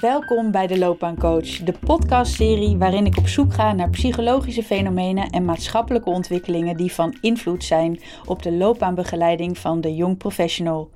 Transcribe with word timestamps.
Welkom 0.00 0.50
bij 0.50 0.66
de 0.66 0.78
Loopbaancoach, 0.78 1.58
de 1.58 1.72
podcastserie 1.72 2.76
waarin 2.76 3.06
ik 3.06 3.16
op 3.16 3.28
zoek 3.28 3.54
ga 3.54 3.72
naar 3.72 3.90
psychologische 3.90 4.62
fenomenen 4.62 5.30
en 5.30 5.44
maatschappelijke 5.44 6.10
ontwikkelingen 6.10 6.76
die 6.76 6.92
van 6.92 7.16
invloed 7.20 7.64
zijn 7.64 8.00
op 8.24 8.42
de 8.42 8.52
loopbaanbegeleiding 8.52 9.58
van 9.58 9.80
de 9.80 9.94
jong 9.94 10.16
professional. 10.16 10.90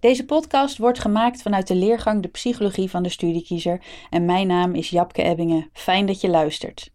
Deze 0.00 0.24
podcast 0.24 0.78
wordt 0.78 0.98
gemaakt 0.98 1.42
vanuit 1.42 1.66
de 1.66 1.74
leergang 1.74 2.22
De 2.22 2.28
Psychologie 2.28 2.90
van 2.90 3.02
de 3.02 3.08
Studiekiezer 3.08 3.80
en 4.10 4.24
mijn 4.24 4.46
naam 4.46 4.74
is 4.74 4.90
Japke 4.90 5.22
Ebbingen. 5.22 5.68
Fijn 5.72 6.06
dat 6.06 6.20
je 6.20 6.28
luistert. 6.28 6.91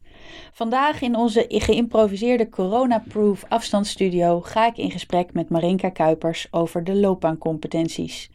Vandaag 0.52 1.02
in 1.02 1.16
onze 1.16 1.46
geïmproviseerde 1.48 2.50
corona-proof 2.50 3.46
afstandsstudio 3.50 4.42
ga 4.42 4.68
ik 4.68 4.78
in 4.78 4.92
gesprek 4.92 5.34
met 5.34 5.50
Marinka 5.50 5.90
Kuipers 5.90 6.48
over 6.52 6.84
de 6.84 6.96
loopbaancompetenties. 6.96 8.30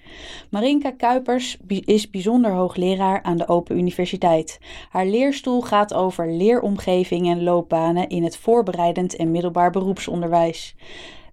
Marinka 0.50 0.90
Kuipers 0.90 1.56
is 1.66 2.10
bijzonder 2.10 2.52
hoogleraar 2.52 3.22
aan 3.22 3.36
de 3.36 3.48
Open 3.48 3.78
Universiteit. 3.78 4.58
Haar 4.90 5.06
leerstoel 5.06 5.60
gaat 5.60 5.94
over 5.94 6.32
leeromgeving 6.32 7.28
en 7.28 7.42
loopbanen 7.42 8.08
in 8.08 8.24
het 8.24 8.36
voorbereidend 8.36 9.16
en 9.16 9.30
middelbaar 9.30 9.70
beroepsonderwijs. 9.70 10.74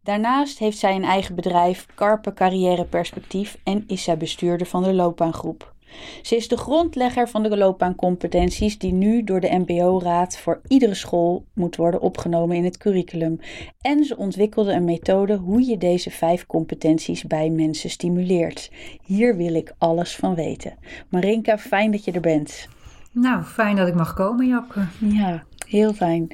Daarnaast 0.03 0.59
heeft 0.59 0.77
zij 0.77 0.95
een 0.95 1.03
eigen 1.03 1.35
bedrijf, 1.35 1.85
Carpe 1.95 2.33
Carrière 2.33 2.85
Perspectief, 2.85 3.57
en 3.63 3.83
is 3.87 4.03
zij 4.03 4.17
bestuurder 4.17 4.67
van 4.67 4.83
de 4.83 4.93
loopbaangroep. 4.93 5.73
Ze 6.21 6.35
is 6.35 6.47
de 6.47 6.57
grondlegger 6.57 7.29
van 7.29 7.43
de 7.43 7.57
loopbaancompetenties 7.57 8.77
die 8.77 8.93
nu 8.93 9.23
door 9.23 9.39
de 9.39 9.63
MBO-raad 9.65 10.37
voor 10.37 10.61
iedere 10.67 10.93
school 10.93 11.45
moet 11.53 11.75
worden 11.75 12.01
opgenomen 12.01 12.55
in 12.55 12.63
het 12.63 12.77
curriculum. 12.77 13.39
En 13.81 14.03
ze 14.03 14.17
ontwikkelde 14.17 14.71
een 14.71 14.83
methode 14.83 15.35
hoe 15.35 15.65
je 15.65 15.77
deze 15.77 16.11
vijf 16.11 16.45
competenties 16.45 17.23
bij 17.23 17.49
mensen 17.49 17.89
stimuleert. 17.89 18.71
Hier 19.03 19.35
wil 19.35 19.53
ik 19.53 19.73
alles 19.77 20.15
van 20.15 20.35
weten. 20.35 20.77
Marinka, 21.09 21.57
fijn 21.57 21.91
dat 21.91 22.03
je 22.03 22.11
er 22.11 22.21
bent. 22.21 22.67
Nou, 23.11 23.43
fijn 23.43 23.75
dat 23.75 23.87
ik 23.87 23.95
mag 23.95 24.13
komen, 24.13 24.47
Japke. 24.47 24.85
Ja, 24.99 25.43
heel 25.67 25.93
fijn. 25.93 26.27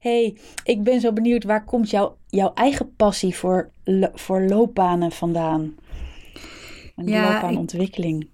hey, 0.00 0.36
ik 0.64 0.82
ben 0.82 1.00
zo 1.00 1.12
benieuwd, 1.12 1.44
waar 1.44 1.64
komt 1.64 1.90
jouw, 1.90 2.16
jouw 2.26 2.52
eigen 2.54 2.94
passie 2.96 3.34
voor, 3.34 3.70
voor 4.14 4.42
loopbanen 4.42 5.12
vandaan? 5.12 5.74
En 6.96 7.06
ja, 7.06 7.32
loopbaanontwikkeling. 7.32 8.22
Ik 8.22 8.28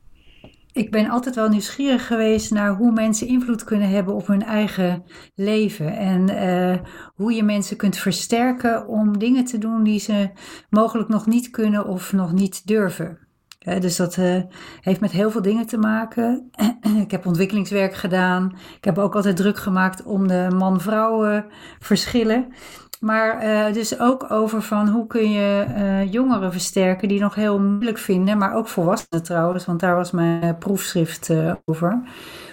ik 0.76 0.90
ben 0.90 1.08
altijd 1.08 1.34
wel 1.34 1.48
nieuwsgierig 1.48 2.06
geweest 2.06 2.50
naar 2.50 2.76
hoe 2.76 2.92
mensen 2.92 3.26
invloed 3.26 3.64
kunnen 3.64 3.88
hebben 3.88 4.14
op 4.14 4.26
hun 4.26 4.42
eigen 4.42 5.04
leven. 5.34 5.96
En 5.96 6.30
uh, 6.30 6.76
hoe 7.14 7.32
je 7.32 7.42
mensen 7.42 7.76
kunt 7.76 7.96
versterken 7.96 8.86
om 8.86 9.18
dingen 9.18 9.44
te 9.44 9.58
doen 9.58 9.82
die 9.82 10.00
ze 10.00 10.30
mogelijk 10.70 11.08
nog 11.08 11.26
niet 11.26 11.50
kunnen 11.50 11.86
of 11.86 12.12
nog 12.12 12.32
niet 12.32 12.66
durven. 12.66 13.18
dus 13.58 13.96
dat 13.96 14.16
uh, 14.16 14.42
heeft 14.80 15.00
met 15.00 15.10
heel 15.10 15.30
veel 15.30 15.42
dingen 15.42 15.66
te 15.66 15.78
maken. 15.78 16.50
ik 17.04 17.10
heb 17.10 17.26
ontwikkelingswerk 17.26 17.94
gedaan. 17.94 18.52
Ik 18.76 18.84
heb 18.84 18.98
ook 18.98 19.14
altijd 19.14 19.36
druk 19.36 19.58
gemaakt 19.58 20.02
om 20.02 20.28
de 20.28 20.48
man-vrouw 20.54 21.44
verschillen. 21.78 22.52
Maar 23.00 23.44
uh, 23.44 23.74
dus 23.74 24.00
ook 24.00 24.30
over 24.30 24.62
van 24.62 24.88
hoe 24.88 25.06
kun 25.06 25.30
je 25.30 25.66
uh, 25.68 26.12
jongeren 26.12 26.52
versterken 26.52 27.08
die 27.08 27.20
nog 27.20 27.34
heel 27.34 27.60
moeilijk 27.60 27.98
vinden, 27.98 28.38
maar 28.38 28.54
ook 28.54 28.68
volwassenen 28.68 29.24
trouwens, 29.24 29.66
want 29.66 29.80
daar 29.80 29.94
was 29.94 30.10
mijn 30.10 30.58
proefschrift 30.58 31.28
uh, 31.28 31.54
over. 31.64 32.02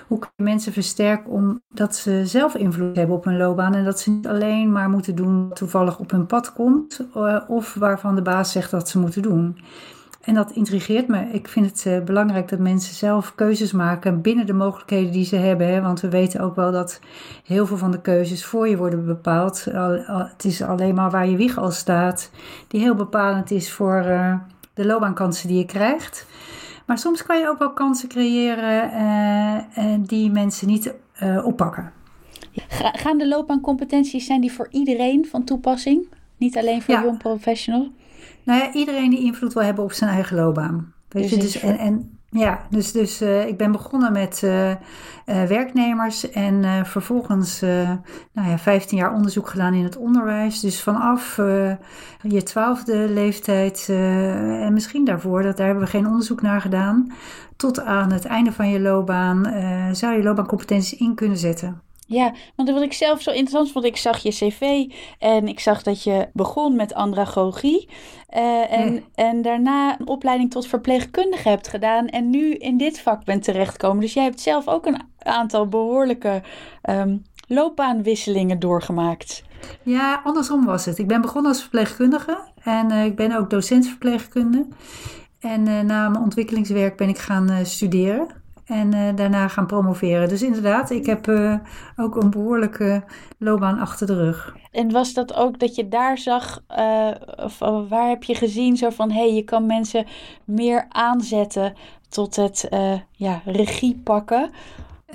Hoe 0.08 0.19
kun 0.19 0.30
je 0.36 0.44
mensen 0.44 0.73
versterken 0.73 1.31
omdat 1.31 1.95
ze 1.95 2.21
zelf 2.25 2.55
invloed 2.55 2.95
hebben 2.95 3.16
op 3.16 3.23
hun 3.23 3.38
loopbaan 3.38 3.75
en 3.75 3.83
dat 3.83 3.99
ze 3.99 4.11
niet 4.11 4.27
alleen 4.27 4.71
maar 4.71 4.89
moeten 4.89 5.16
doen 5.16 5.47
wat 5.47 5.58
toevallig 5.58 5.99
op 5.99 6.11
hun 6.11 6.25
pad 6.25 6.53
komt 6.53 7.08
of 7.47 7.73
waarvan 7.73 8.16
de 8.16 8.21
baas 8.21 8.52
zegt 8.52 8.71
dat 8.71 8.89
ze 8.89 8.99
moeten 8.99 9.21
doen. 9.21 9.58
En 10.23 10.33
dat 10.33 10.52
intrigeert 10.52 11.07
me. 11.07 11.25
Ik 11.31 11.47
vind 11.47 11.66
het 11.66 11.85
uh, 11.88 12.03
belangrijk 12.03 12.49
dat 12.49 12.59
mensen 12.59 12.95
zelf 12.95 13.35
keuzes 13.35 13.71
maken 13.71 14.21
binnen 14.21 14.45
de 14.45 14.53
mogelijkheden 14.53 15.11
die 15.11 15.25
ze 15.25 15.35
hebben. 15.35 15.67
Hè? 15.67 15.81
Want 15.81 16.02
we 16.02 16.09
weten 16.09 16.39
ook 16.39 16.55
wel 16.55 16.71
dat 16.71 16.99
heel 17.45 17.65
veel 17.65 17.77
van 17.77 17.92
de 17.92 18.02
keuzes 18.02 18.45
voor 18.45 18.67
je 18.67 18.77
worden 18.77 19.05
bepaald. 19.05 19.65
het 19.65 20.45
is 20.45 20.61
alleen 20.61 20.95
maar 20.95 21.11
waar 21.11 21.27
je 21.27 21.36
wieg 21.36 21.58
al 21.58 21.71
staat, 21.71 22.31
die 22.67 22.81
heel 22.81 22.95
bepalend 22.95 23.52
is 23.52 23.71
voor 23.71 24.05
uh, 24.05 24.36
de 24.73 24.86
loopbaankansen 24.86 25.48
die 25.48 25.58
je 25.58 25.65
krijgt. 25.65 26.25
Maar 26.86 26.98
soms 26.98 27.23
kan 27.23 27.39
je 27.39 27.49
ook 27.49 27.59
wel 27.59 27.73
kansen 27.73 28.09
creëren 28.09 28.92
uh, 29.77 29.93
die 29.99 30.31
mensen 30.31 30.67
niet 30.67 30.93
oppakken. 31.43 31.92
Gaan 32.77 33.17
de 33.17 33.27
loopbaancompetenties, 33.27 34.25
zijn 34.25 34.42
die 34.42 34.52
voor 34.52 34.67
iedereen 34.71 35.25
van 35.25 35.43
toepassing? 35.43 36.08
Niet 36.37 36.58
alleen 36.58 36.81
voor 36.81 36.93
ja. 36.93 37.03
jong 37.03 37.17
professional? 37.17 37.92
Nou 38.43 38.59
ja, 38.59 38.73
iedereen 38.73 39.09
die 39.09 39.23
invloed 39.23 39.54
wil 39.54 39.64
hebben 39.64 39.83
op 39.83 39.92
zijn 39.92 40.09
eigen 40.09 40.36
loopbaan. 40.36 40.93
Weet 41.09 41.30
je, 41.30 41.37
dus, 41.37 41.59
en, 41.59 41.77
en 41.77 42.17
ja, 42.30 42.59
dus, 42.70 42.92
dus 42.92 43.21
uh, 43.21 43.48
ik 43.48 43.58
ben 43.58 43.71
begonnen 43.71 44.11
met 44.11 44.42
uh, 44.43 44.70
uh, 44.70 44.76
werknemers 45.26 46.31
en 46.31 46.86
vervolgens 46.86 47.59
nou 48.31 48.49
ja, 48.49 48.58
15 48.58 48.98
jaar 48.98 49.14
onderzoek 49.14 49.49
gedaan 49.49 49.73
in 49.73 49.83
het 49.83 49.98
onderwijs. 49.98 50.59
Dus 50.59 50.81
vanaf 50.81 51.36
je 52.21 52.43
twaalfde 52.43 53.09
leeftijd 53.09 53.86
en 53.89 54.73
misschien 54.73 55.05
daarvoor, 55.05 55.43
dat, 55.43 55.58
daar 55.58 55.65
hebben 55.65 55.83
we 55.83 55.89
geen 55.89 56.08
onderzoek 56.08 56.42
naar 56.42 56.61
gedaan, 56.61 57.11
tot 57.55 57.81
aan 57.81 58.11
het 58.11 58.25
einde 58.25 58.52
van 58.52 58.70
je 58.70 58.80
loopbaan 58.80 59.45
zou 59.95 60.15
je 60.15 60.23
loopbaancompetenties 60.23 60.99
in 60.99 61.15
kunnen 61.15 61.37
zetten. 61.37 61.81
Ja, 62.13 62.33
want 62.55 62.69
wat 62.69 62.81
ik 62.81 62.93
zelf 62.93 63.21
zo 63.21 63.31
interessant 63.31 63.71
vond, 63.71 63.85
ik 63.85 63.97
zag 63.97 64.17
je 64.17 64.29
cv 64.29 64.85
en 65.19 65.47
ik 65.47 65.59
zag 65.59 65.83
dat 65.83 66.03
je 66.03 66.29
begon 66.33 66.75
met 66.75 66.93
andragogie. 66.93 67.89
Uh, 68.35 68.71
en, 68.71 69.03
en 69.15 69.41
daarna 69.41 69.99
een 69.99 70.07
opleiding 70.07 70.51
tot 70.51 70.67
verpleegkundige 70.67 71.49
hebt 71.49 71.67
gedaan 71.67 72.07
en 72.07 72.29
nu 72.29 72.53
in 72.53 72.77
dit 72.77 72.99
vak 73.01 73.25
bent 73.25 73.43
terechtgekomen. 73.43 74.01
Dus 74.01 74.13
jij 74.13 74.23
hebt 74.23 74.41
zelf 74.41 74.67
ook 74.67 74.85
een 74.85 75.01
aantal 75.19 75.67
behoorlijke 75.67 76.41
um, 76.89 77.21
loopbaanwisselingen 77.47 78.59
doorgemaakt. 78.59 79.43
Ja, 79.83 80.21
andersom 80.23 80.65
was 80.65 80.85
het. 80.85 80.97
Ik 80.97 81.07
ben 81.07 81.21
begonnen 81.21 81.51
als 81.51 81.61
verpleegkundige 81.61 82.37
en 82.63 82.91
uh, 82.91 83.05
ik 83.05 83.15
ben 83.15 83.37
ook 83.37 83.49
docent 83.49 83.87
verpleegkunde. 83.87 84.67
En 85.39 85.67
uh, 85.67 85.80
na 85.80 86.09
mijn 86.09 86.23
ontwikkelingswerk 86.23 86.97
ben 86.97 87.09
ik 87.09 87.17
gaan 87.17 87.65
studeren. 87.65 88.42
En 88.65 88.95
uh, 88.95 89.15
daarna 89.15 89.47
gaan 89.47 89.65
promoveren. 89.65 90.29
Dus 90.29 90.41
inderdaad, 90.41 90.89
ik 90.89 91.05
heb 91.05 91.27
uh, 91.27 91.55
ook 91.95 92.15
een 92.15 92.29
behoorlijke 92.29 93.03
loopbaan 93.37 93.79
achter 93.79 94.07
de 94.07 94.15
rug. 94.15 94.55
En 94.71 94.91
was 94.91 95.13
dat 95.13 95.33
ook 95.33 95.59
dat 95.59 95.75
je 95.75 95.87
daar 95.87 96.17
zag, 96.17 96.63
uh, 96.77 97.11
of 97.35 97.59
waar 97.89 98.09
heb 98.09 98.23
je 98.23 98.35
gezien 98.35 98.77
zo 98.77 98.89
van 98.89 99.11
hé, 99.11 99.19
hey, 99.19 99.33
je 99.33 99.43
kan 99.43 99.65
mensen 99.65 100.05
meer 100.45 100.85
aanzetten 100.89 101.73
tot 102.09 102.35
het 102.35 102.67
ja, 103.11 103.41
regie 103.45 104.01
pakken? 104.03 104.49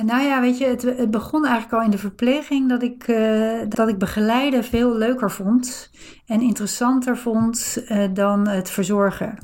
Nou 0.02 0.22
ja, 0.22 0.40
weet 0.40 0.58
je, 0.58 0.64
het, 0.64 0.82
het, 0.82 1.10
begon 1.10 1.44
eigenlijk 1.44 1.74
al 1.74 1.82
in 1.82 1.90
de 1.90 1.98
verpleging 1.98 2.68
dat 2.68 2.82
ik, 2.82 3.06
dat 3.68 3.88
ik 3.88 3.98
begeleiden 3.98 4.64
veel 4.64 4.96
leuker 4.96 5.30
vond 5.30 5.90
en 6.26 6.40
interessanter 6.40 7.16
vond 7.16 7.84
dan 8.12 8.48
het 8.48 8.70
verzorgen. 8.70 9.38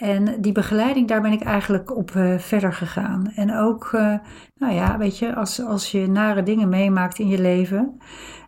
En 0.00 0.40
die 0.40 0.52
begeleiding, 0.52 1.08
daar 1.08 1.20
ben 1.20 1.32
ik 1.32 1.42
eigenlijk 1.42 1.96
op 1.96 2.10
uh, 2.10 2.38
verder 2.38 2.72
gegaan. 2.72 3.32
En 3.34 3.56
ook, 3.56 3.90
uh, 3.94 4.14
nou 4.58 4.74
ja, 4.74 4.98
weet 4.98 5.18
je, 5.18 5.34
als, 5.34 5.64
als 5.64 5.90
je 5.90 6.08
nare 6.08 6.42
dingen 6.42 6.68
meemaakt 6.68 7.18
in 7.18 7.28
je 7.28 7.40
leven, 7.40 8.00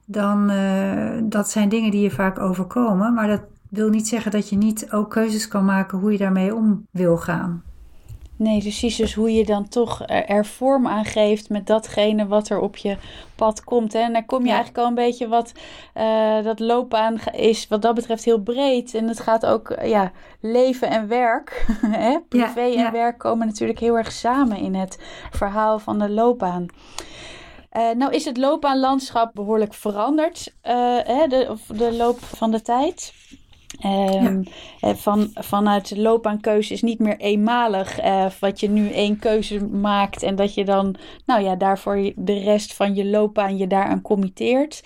dan 0.06 0.50
uh, 0.50 1.20
dat 1.24 1.50
zijn 1.50 1.68
dingen 1.68 1.90
die 1.90 2.00
je 2.02 2.10
vaak 2.10 2.38
overkomen. 2.38 3.14
Maar 3.14 3.26
dat 3.26 3.42
wil 3.70 3.88
niet 3.88 4.08
zeggen 4.08 4.30
dat 4.30 4.48
je 4.48 4.56
niet 4.56 4.92
ook 4.92 5.10
keuzes 5.10 5.48
kan 5.48 5.64
maken 5.64 5.98
hoe 5.98 6.12
je 6.12 6.18
daarmee 6.18 6.54
om 6.54 6.86
wil 6.90 7.16
gaan. 7.16 7.62
Nee, 8.42 8.60
precies. 8.60 8.96
Dus 8.96 9.14
hoe 9.14 9.32
je 9.32 9.44
dan 9.44 9.68
toch 9.68 10.02
er 10.06 10.46
vorm 10.46 10.86
aan 10.86 11.04
geeft 11.04 11.48
met 11.48 11.66
datgene 11.66 12.26
wat 12.26 12.48
er 12.48 12.60
op 12.60 12.76
je 12.76 12.96
pad 13.34 13.64
komt. 13.64 13.92
Hè? 13.92 13.98
En 13.98 14.12
daar 14.12 14.24
kom 14.24 14.42
je 14.42 14.48
eigenlijk 14.48 14.78
al 14.78 14.86
een 14.86 14.94
beetje 14.94 15.28
wat 15.28 15.52
uh, 15.96 16.42
dat 16.42 16.60
loopbaan 16.60 17.20
is, 17.32 17.68
wat 17.68 17.82
dat 17.82 17.94
betreft, 17.94 18.24
heel 18.24 18.40
breed. 18.40 18.94
En 18.94 19.08
het 19.08 19.20
gaat 19.20 19.46
ook, 19.46 19.70
uh, 19.70 19.88
ja, 19.88 20.12
leven 20.40 20.90
en 20.90 21.08
werk. 21.08 21.66
hè? 21.86 22.18
Privé 22.28 22.60
ja, 22.60 22.86
en 22.86 22.92
werk 22.92 23.18
komen 23.18 23.46
natuurlijk 23.46 23.78
heel 23.78 23.96
erg 23.96 24.12
samen 24.12 24.56
in 24.56 24.74
het 24.74 24.98
verhaal 25.30 25.78
van 25.78 25.98
de 25.98 26.10
loopbaan. 26.10 26.66
Uh, 27.72 27.90
nou 27.90 28.12
is 28.12 28.24
het 28.24 28.36
loopbaanlandschap 28.36 29.34
behoorlijk 29.34 29.74
veranderd, 29.74 30.54
hè, 30.62 31.26
de, 31.26 31.46
of 31.50 31.60
de 31.66 31.92
loop 31.92 32.18
van 32.18 32.50
de 32.50 32.62
tijd. 32.62 33.12
Um, 33.84 34.44
van, 34.80 35.30
vanuit 35.34 35.88
de 35.88 36.00
loopbaankeuze 36.00 36.72
is 36.72 36.82
niet 36.82 36.98
meer 36.98 37.16
eenmalig. 37.16 38.04
Uh, 38.04 38.26
wat 38.40 38.60
je 38.60 38.68
nu 38.68 38.90
één 38.90 39.18
keuze 39.18 39.64
maakt 39.66 40.22
en 40.22 40.36
dat 40.36 40.54
je 40.54 40.64
dan, 40.64 40.94
nou 41.26 41.42
ja, 41.42 41.56
daarvoor 41.56 42.12
de 42.16 42.38
rest 42.38 42.74
van 42.74 42.94
je 42.94 43.04
loopbaan 43.04 43.56
je 43.56 43.66
daaraan 43.66 44.02
committeert. 44.02 44.82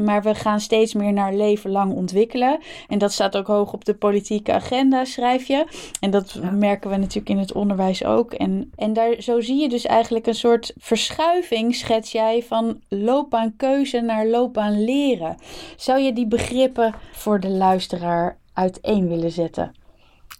Maar 0.00 0.22
we 0.22 0.34
gaan 0.34 0.60
steeds 0.60 0.94
meer 0.94 1.12
naar 1.12 1.34
leven 1.34 1.70
lang 1.70 1.92
ontwikkelen. 1.92 2.58
En 2.88 2.98
dat 2.98 3.12
staat 3.12 3.36
ook 3.36 3.46
hoog 3.46 3.72
op 3.72 3.84
de 3.84 3.94
politieke 3.94 4.52
agenda, 4.52 5.04
schrijf 5.04 5.46
je. 5.46 5.66
En 6.00 6.10
dat 6.10 6.40
merken 6.52 6.90
we 6.90 6.96
natuurlijk 6.96 7.28
in 7.28 7.38
het 7.38 7.52
onderwijs 7.52 8.04
ook. 8.04 8.32
En, 8.32 8.72
en 8.76 8.92
daar, 8.92 9.14
zo 9.18 9.40
zie 9.40 9.60
je 9.60 9.68
dus 9.68 9.84
eigenlijk 9.84 10.26
een 10.26 10.34
soort 10.34 10.72
verschuiving, 10.78 11.74
schets 11.74 12.12
jij, 12.12 12.42
van 12.42 12.80
loopbaankeuze 12.88 14.00
naar 14.00 14.26
loopbaan 14.26 14.84
leren. 14.84 15.36
Zou 15.76 16.00
je 16.00 16.12
die 16.12 16.26
begrippen 16.26 16.94
voor 17.12 17.40
de 17.40 17.50
luisteraar 17.50 18.35
uiteen 18.56 19.08
willen 19.08 19.30
zetten? 19.30 19.72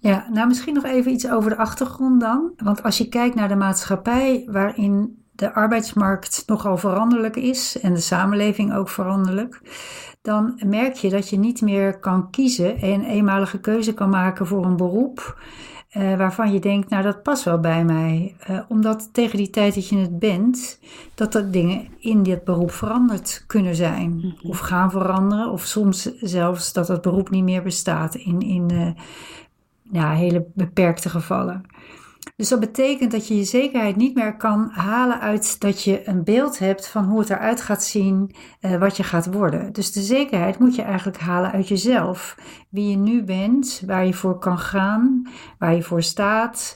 Ja, 0.01 0.27
nou 0.33 0.49
misschien 0.49 0.75
nog 0.75 0.85
even 0.85 1.13
iets 1.13 1.31
over 1.31 1.51
de 1.51 1.57
achtergrond 1.57 2.21
dan. 2.21 2.53
Want 2.57 2.83
als 2.83 2.99
je 2.99 3.09
kijkt 3.09 3.35
naar 3.35 3.49
de 3.49 3.57
maatschappij 3.57 4.45
waarin 4.51 5.25
de 5.33 5.55
arbeidsmarkt 5.55 6.43
nogal 6.47 6.77
veranderlijk 6.77 7.37
is 7.37 7.81
en 7.81 7.95
de 7.95 8.01
samenleving 8.01 8.75
ook 8.75 8.89
veranderlijk, 8.89 9.61
dan 10.23 10.61
merk 10.67 10.95
je 10.95 11.11
dat 11.11 11.29
je 11.29 11.39
niet 11.39 11.63
meer 11.63 11.99
kan 11.99 12.31
kiezen 12.31 12.79
en 12.79 12.91
een 12.91 13.05
eenmalige 13.05 13.61
keuze 13.61 13.95
kan 13.95 14.11
maken 14.11 14.47
voor 14.47 14.65
een 14.65 14.77
beroep 14.77 15.41
uh, 15.97 16.17
waarvan 16.17 16.53
je 16.53 16.59
denkt, 16.59 16.91
nou 16.91 17.03
dat 17.03 17.23
past 17.23 17.45
wel 17.45 17.61
bij 17.61 17.85
mij. 17.85 18.37
Uh, 18.51 18.61
omdat 18.69 19.09
tegen 19.13 19.39
die 19.39 19.51
tijd 19.51 19.75
dat 19.75 19.89
je 19.89 19.97
het 19.97 20.19
bent, 20.19 20.81
dat 21.15 21.35
er 21.35 21.51
dingen 21.51 21.89
in 21.99 22.23
dit 22.23 22.45
beroep 22.45 22.71
veranderd 22.71 23.45
kunnen 23.47 23.77
zijn. 23.77 24.11
Mm 24.11 24.21
-hmm. 24.21 24.51
Of 24.51 24.59
gaan 24.59 24.91
veranderen. 24.91 25.51
Of 25.51 25.63
soms 25.63 26.17
zelfs 26.21 26.73
dat 26.73 26.89
het 26.89 27.01
beroep 27.01 27.31
niet 27.31 27.45
meer 27.45 27.63
bestaat 27.63 28.15
in, 28.15 28.41
in 28.41 28.73
uh, 28.73 28.89
ja, 29.93 30.13
hele 30.13 30.47
beperkte 30.55 31.09
gevallen. 31.09 31.65
Dus 32.37 32.49
dat 32.49 32.61
betekent 32.61 33.11
dat 33.11 33.29
je 33.29 33.37
je 33.37 33.45
zekerheid 33.45 33.97
niet 33.97 34.15
meer 34.15 34.37
kan 34.37 34.71
halen 34.73 35.21
uit 35.21 35.61
dat 35.61 35.83
je 35.83 36.09
een 36.09 36.25
beeld 36.25 36.59
hebt 36.59 36.89
van 36.89 37.05
hoe 37.05 37.19
het 37.19 37.31
eruit 37.31 37.61
gaat 37.61 37.83
zien, 37.83 38.35
uh, 38.61 38.77
wat 38.77 38.97
je 38.97 39.03
gaat 39.03 39.33
worden. 39.33 39.73
Dus 39.73 39.93
de 39.93 40.01
zekerheid 40.01 40.59
moet 40.59 40.75
je 40.75 40.83
eigenlijk 40.83 41.19
halen 41.19 41.53
uit 41.53 41.69
jezelf. 41.69 42.37
Wie 42.71 42.91
je 42.91 42.97
nu 42.97 43.25
bent, 43.25 43.83
waar 43.87 44.07
je 44.07 44.15
voor 44.15 44.39
kan 44.39 44.59
gaan, 44.59 45.29
waar 45.59 45.75
je 45.75 45.83
voor 45.83 46.03
staat. 46.03 46.75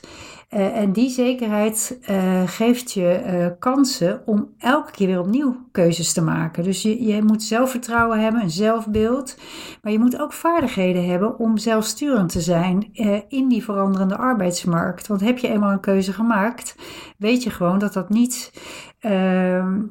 Uh, 0.53 0.77
en 0.77 0.91
die 0.91 1.09
zekerheid 1.09 1.99
uh, 2.09 2.41
geeft 2.45 2.91
je 2.91 3.21
uh, 3.25 3.47
kansen 3.59 4.21
om 4.25 4.49
elke 4.57 4.91
keer 4.91 5.07
weer 5.07 5.19
opnieuw 5.19 5.55
keuzes 5.71 6.13
te 6.13 6.21
maken. 6.21 6.63
Dus 6.63 6.81
je, 6.81 7.03
je 7.03 7.23
moet 7.23 7.43
zelfvertrouwen 7.43 8.19
hebben, 8.19 8.41
een 8.41 8.49
zelfbeeld. 8.49 9.37
Maar 9.81 9.91
je 9.91 9.99
moet 9.99 10.19
ook 10.19 10.33
vaardigheden 10.33 11.09
hebben 11.09 11.39
om 11.39 11.57
zelfsturend 11.57 12.31
te 12.31 12.41
zijn 12.41 12.89
in 13.27 13.47
die 13.47 13.63
veranderende 13.63 14.17
arbeidsmarkt. 14.17 15.07
Want 15.07 15.21
heb 15.21 15.37
je 15.37 15.47
eenmaal 15.47 15.71
een 15.71 15.79
keuze 15.79 16.13
gemaakt, 16.13 16.75
weet 17.17 17.43
je 17.43 17.49
gewoon 17.49 17.79
dat 17.79 17.93
dat 17.93 18.09
niet 18.09 18.53
ehm, 18.99 19.81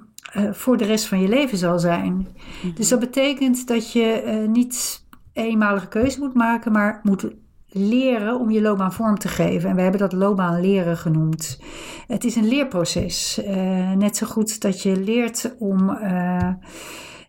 voor 0.52 0.76
de 0.76 0.84
rest 0.84 1.06
van 1.06 1.20
je 1.20 1.28
leven 1.28 1.58
zal 1.58 1.78
zijn. 1.78 2.12
Mm 2.12 2.26
-hmm. 2.62 2.74
Dus 2.74 2.88
dat 2.88 3.00
betekent 3.00 3.66
dat 3.66 3.92
je 3.92 4.44
niet 4.48 5.04
eenmalige 5.32 5.88
keuze 5.88 6.18
moet 6.18 6.34
maken, 6.34 6.72
maar 6.72 7.00
moet 7.02 7.30
leren 7.72 8.40
om 8.40 8.50
je 8.50 8.60
loopbaan 8.60 8.92
vorm 8.92 9.18
te 9.18 9.28
geven. 9.28 9.70
En 9.70 9.76
we 9.76 9.82
hebben 9.82 10.00
dat 10.00 10.12
loopbaan 10.12 10.60
leren 10.60 10.96
genoemd. 10.96 11.60
Het 12.06 12.24
is 12.24 12.36
een 12.36 12.48
leerproces. 12.48 13.40
Uh, 13.46 13.92
net 13.92 14.16
zo 14.16 14.26
goed 14.26 14.60
dat 14.60 14.82
je 14.82 14.96
leert 14.96 15.54
om 15.58 15.90
uh, 15.90 16.48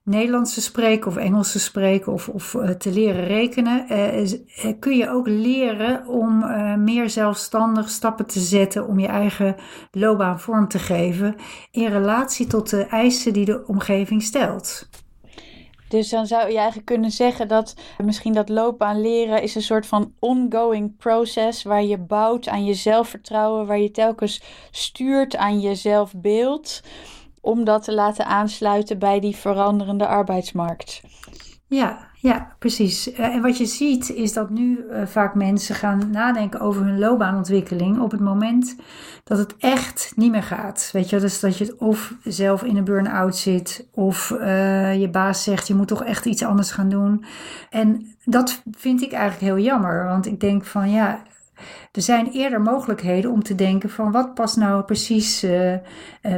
Nederlands 0.04 0.54
te 0.54 0.62
spreken 0.62 1.08
of 1.08 1.16
Engels 1.16 1.52
te 1.52 1.60
spreken 1.60 2.14
of, 2.14 2.30
of 2.30 2.54
uh, 2.54 2.70
te 2.70 2.92
leren 2.92 3.24
rekenen. 3.24 3.86
kun 4.80 4.98
je 4.98 5.10
ook 5.10 5.28
leren 5.28 6.08
om 6.08 6.46
meer 6.84 7.10
zelfstandig 7.10 7.90
stappen 7.90 8.26
te 8.26 8.40
zetten 8.40 8.88
om 8.88 9.00
je 9.00 9.08
eigen 9.08 9.56
loopbaan 9.92 10.40
vorm 10.40 10.68
te 10.68 10.80
geven 10.80 11.36
in 11.72 11.88
relatie 11.88 12.48
tot 12.48 12.70
de 12.70 12.84
eisen 12.84 13.34
die 13.34 13.46
de 13.46 13.68
omgeving 13.68 14.24
stelt. 14.24 14.90
Dus 15.92 16.10
dan 16.10 16.28
zou 16.28 16.52
je 16.52 16.58
eigenlijk 16.58 16.86
kunnen 16.86 17.12
zeggen 17.12 17.48
dat 17.48 17.76
misschien 18.04 18.34
dat 18.34 18.50
loopbaan 18.50 19.02
leren 19.02 19.42
is 19.42 19.56
een 19.56 19.62
soort 19.62 19.86
van 19.86 20.14
ongoing 20.20 20.98
proces 20.98 21.64
waar 21.64 21.84
je 21.84 21.98
bouwt 21.98 22.48
aan 22.48 22.66
je 22.66 22.74
zelfvertrouwen, 22.74 23.66
waar 23.66 23.80
je 23.80 23.92
telkens 23.92 24.42
stuurt 24.72 25.36
aan 25.36 25.60
je 25.60 25.76
zelfbeeld 25.76 26.82
om 27.42 27.64
dat 27.64 27.84
te 27.84 27.94
laten 27.94 28.26
aansluiten 28.26 29.00
bij 29.00 29.20
die 29.20 29.36
veranderende 29.36 30.08
arbeidsmarkt. 30.08 31.02
Ja, 31.71 31.97
ja, 32.13 32.56
precies. 32.59 33.12
Uh, 33.12 33.19
en 33.19 33.41
wat 33.41 33.57
je 33.57 33.65
ziet 33.65 34.09
is 34.09 34.33
dat 34.33 34.50
nu 34.50 34.85
uh, 34.89 35.06
vaak 35.06 35.35
mensen 35.35 35.75
gaan 35.75 36.09
nadenken 36.12 36.59
over 36.59 36.85
hun 36.85 37.00
loopbaanontwikkeling 37.00 38.00
op 38.00 38.12
het 38.12 38.19
moment 38.19 38.75
dat 39.23 39.38
het 39.38 39.56
echt 39.57 40.13
niet 40.15 40.31
meer 40.31 40.44
gaat. 40.44 40.89
Weet 40.94 41.09
je, 41.09 41.19
dus 41.19 41.39
dat 41.39 41.57
je 41.57 41.75
of 41.79 42.13
zelf 42.23 42.63
in 42.63 42.77
een 42.77 42.83
burn-out 42.83 43.35
zit 43.35 43.88
of 43.91 44.29
uh, 44.39 45.00
je 45.00 45.09
baas 45.09 45.44
zegt 45.44 45.68
je 45.68 45.75
moet 45.75 45.88
toch 45.88 46.03
echt 46.03 46.25
iets 46.25 46.44
anders 46.44 46.71
gaan 46.71 46.89
doen. 46.89 47.25
En 47.69 48.15
dat 48.25 48.63
vind 48.71 49.01
ik 49.01 49.12
eigenlijk 49.12 49.53
heel 49.53 49.63
jammer, 49.65 50.06
want 50.06 50.25
ik 50.25 50.39
denk 50.39 50.65
van 50.65 50.91
ja, 50.91 51.21
er 51.92 52.02
zijn 52.02 52.28
eerder 52.31 52.62
mogelijkheden 52.62 53.31
om 53.31 53.44
te 53.44 53.56
denken 53.56 53.90
van 53.90 54.12
wat 54.12 54.34
past 54.34 54.58
nou 54.58 54.84
precies 54.84 55.44
uh, 55.44 55.72
uh, 55.72 55.80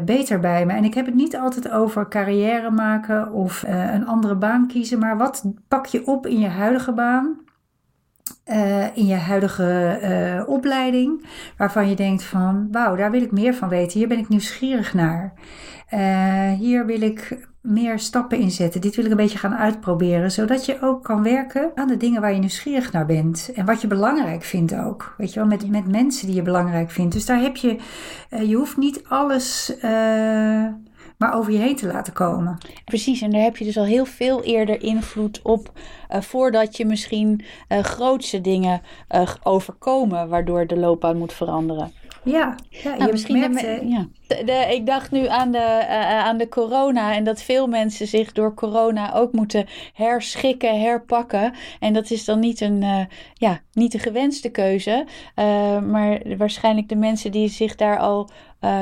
beter 0.05 0.39
bij 0.39 0.65
me. 0.65 0.73
En 0.73 0.83
ik 0.83 0.93
heb 0.93 1.05
het 1.05 1.15
niet 1.15 1.37
altijd 1.37 1.71
over 1.71 2.07
carrière 2.07 2.71
maken 2.71 3.31
of 3.31 3.63
uh, 3.63 3.93
een 3.93 4.05
andere 4.05 4.35
baan 4.35 4.67
kiezen, 4.67 4.99
maar 4.99 5.17
wat 5.17 5.43
pak 5.67 5.85
je 5.85 6.07
op 6.07 6.27
in 6.27 6.39
je 6.39 6.47
huidige 6.47 6.93
baan? 6.93 7.41
in 8.93 9.05
je 9.05 9.15
huidige 9.15 10.43
opleiding, 10.47 11.25
waarvan 11.57 11.89
je 11.89 11.95
denkt 11.95 12.23
van 12.23 12.67
wauw, 12.71 12.95
daar 12.95 13.11
wil 13.11 13.21
ik 13.21 13.31
meer 13.31 13.53
van 13.53 13.69
weten. 13.69 13.99
Hier 13.99 14.07
ben 14.07 14.17
ik 14.17 14.29
nieuwsgierig 14.29 14.93
naar. 14.93 15.33
hier 16.57 16.85
wil 16.85 17.01
ik 17.01 17.37
meer 17.63 17.99
stappen 17.99 18.37
inzetten. 18.37 18.81
Dit 18.81 18.95
wil 18.95 19.05
ik 19.05 19.11
een 19.11 19.17
beetje 19.17 19.37
gaan 19.37 19.55
uitproberen, 19.55 20.31
zodat 20.31 20.65
je 20.65 20.81
ook 20.81 21.03
kan 21.03 21.23
werken 21.23 21.71
aan 21.75 21.87
de 21.87 21.97
dingen 21.97 22.21
waar 22.21 22.33
je 22.33 22.39
nieuwsgierig 22.39 22.91
naar 22.91 23.05
bent 23.05 23.51
en 23.55 23.65
wat 23.65 23.81
je 23.81 23.87
belangrijk 23.87 24.43
vindt 24.43 24.75
ook. 24.75 25.13
Weet 25.17 25.33
je 25.33 25.39
wel, 25.39 25.47
met, 25.47 25.69
met 25.69 25.87
mensen 25.87 26.27
die 26.27 26.35
je 26.35 26.41
belangrijk 26.41 26.91
vindt. 26.91 27.13
Dus 27.13 27.25
daar 27.25 27.41
heb 27.41 27.55
je, 27.55 27.77
uh, 28.31 28.49
je 28.49 28.55
hoeft 28.55 28.77
niet 28.77 29.03
alles. 29.07 29.75
Uh, 29.83 30.65
maar 31.23 31.35
over 31.35 31.51
je 31.51 31.57
heen 31.59 31.75
te 31.75 31.87
laten 31.87 32.13
komen. 32.13 32.57
Precies, 32.85 33.21
en 33.21 33.31
daar 33.31 33.41
heb 33.41 33.57
je 33.57 33.65
dus 33.65 33.77
al 33.77 33.83
heel 33.83 34.05
veel 34.05 34.43
eerder 34.43 34.81
invloed 34.81 35.41
op 35.43 35.71
uh, 36.11 36.21
voordat 36.21 36.77
je 36.77 36.85
misschien 36.85 37.45
uh, 37.69 37.79
grootste 37.79 38.41
dingen 38.41 38.81
uh, 39.11 39.27
overkomen, 39.43 40.29
waardoor 40.29 40.67
de 40.67 40.77
loopbaan 40.77 41.17
moet 41.17 41.33
veranderen. 41.33 41.91
Ja, 42.23 42.55
ja 42.69 42.95
nou, 42.97 43.11
misschien 43.11 43.39
merkt, 43.39 43.59
de, 43.59 43.85
ja. 43.87 44.07
De, 44.27 44.43
de, 44.43 44.67
ik 44.75 44.85
dacht 44.85 45.11
nu 45.11 45.27
aan 45.27 45.51
de, 45.51 45.87
aan 46.23 46.37
de 46.37 46.49
corona 46.49 47.13
en 47.13 47.23
dat 47.23 47.41
veel 47.41 47.67
mensen 47.67 48.07
zich 48.07 48.31
door 48.31 48.53
corona 48.53 49.13
ook 49.13 49.31
moeten 49.31 49.65
herschikken, 49.93 50.81
herpakken. 50.81 51.53
En 51.79 51.93
dat 51.93 52.11
is 52.11 52.25
dan 52.25 52.39
niet 52.39 52.61
een, 52.61 53.07
ja, 53.33 53.59
niet 53.73 53.93
een 53.93 53.99
gewenste 53.99 54.49
keuze, 54.49 55.05
maar 55.87 56.21
waarschijnlijk 56.37 56.89
de 56.89 56.95
mensen 56.95 57.31
die 57.31 57.49
zich 57.49 57.75
daar 57.75 57.97
al 57.97 58.29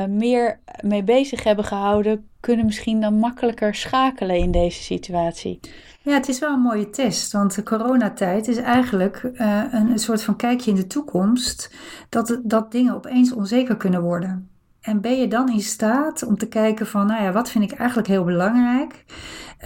meer 0.08 0.60
mee 0.80 1.02
bezig 1.02 1.44
hebben 1.44 1.64
gehouden, 1.64 2.30
kunnen 2.42 2.66
misschien 2.66 3.00
dan 3.00 3.14
makkelijker 3.14 3.74
schakelen 3.74 4.36
in 4.36 4.50
deze 4.50 4.82
situatie. 4.82 5.60
Ja, 6.02 6.12
het 6.12 6.28
is 6.28 6.38
wel 6.38 6.52
een 6.52 6.60
mooie 6.60 6.90
test, 6.90 7.32
want 7.32 7.54
de 7.54 7.62
coronatijd 7.62 8.48
is 8.48 8.56
eigenlijk 8.56 9.22
uh, 9.22 9.62
een, 9.70 9.90
een, 9.90 9.98
soort 9.98 10.22
van 10.22 10.36
kijkje 10.36 10.70
in 10.70 10.76
de 10.76 10.86
toekomst, 10.86 11.74
dat, 12.08 12.40
dat 12.44 12.72
dingen 12.72 12.94
opeens 12.94 13.32
onzeker 13.32 13.76
kunnen 13.76 14.02
worden. 14.02 14.50
En 14.80 15.00
ben 15.00 15.20
je 15.20 15.28
dan 15.28 15.48
in 15.48 15.60
staat 15.60 16.22
om 16.22 16.36
te 16.38 16.48
kijken 16.48 16.86
van, 16.86 17.06
nou 17.06 17.22
ja, 17.22 17.32
wat 17.32 17.50
vind 17.50 17.72
ik 17.72 17.78
eigenlijk 17.78 18.08
heel 18.08 18.24
belangrijk? 18.24 19.04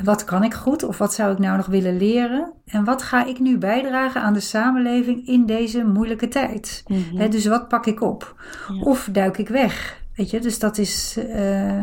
Wat 0.05 0.25
kan 0.25 0.45
ik 0.45 0.55
goed 0.55 0.83
of 0.83 0.99
wat 0.99 1.15
zou 1.15 1.33
ik 1.33 1.39
nou 1.39 1.57
nog 1.57 1.67
willen 1.67 1.97
leren? 1.97 2.53
En 2.67 2.85
wat 2.85 3.03
ga 3.03 3.25
ik 3.25 3.39
nu 3.39 3.59
bijdragen 3.59 4.21
aan 4.21 4.33
de 4.33 4.41
samenleving 4.41 5.27
in 5.27 5.47
deze 5.47 5.85
moeilijke 5.85 6.29
tijd? 6.29 6.83
He, 7.15 7.29
dus 7.29 7.47
wat 7.47 7.69
pak 7.69 7.87
ik 7.87 8.00
op? 8.00 8.35
Ja. 8.69 8.81
Of 8.81 9.09
duik 9.12 9.39
ik 9.39 9.49
weg? 9.49 10.03
Weet 10.17 10.31
je, 10.31 10.41
dus 10.41 10.59
dat 10.59 10.79
is... 10.79 11.19
Uh, 11.19 11.83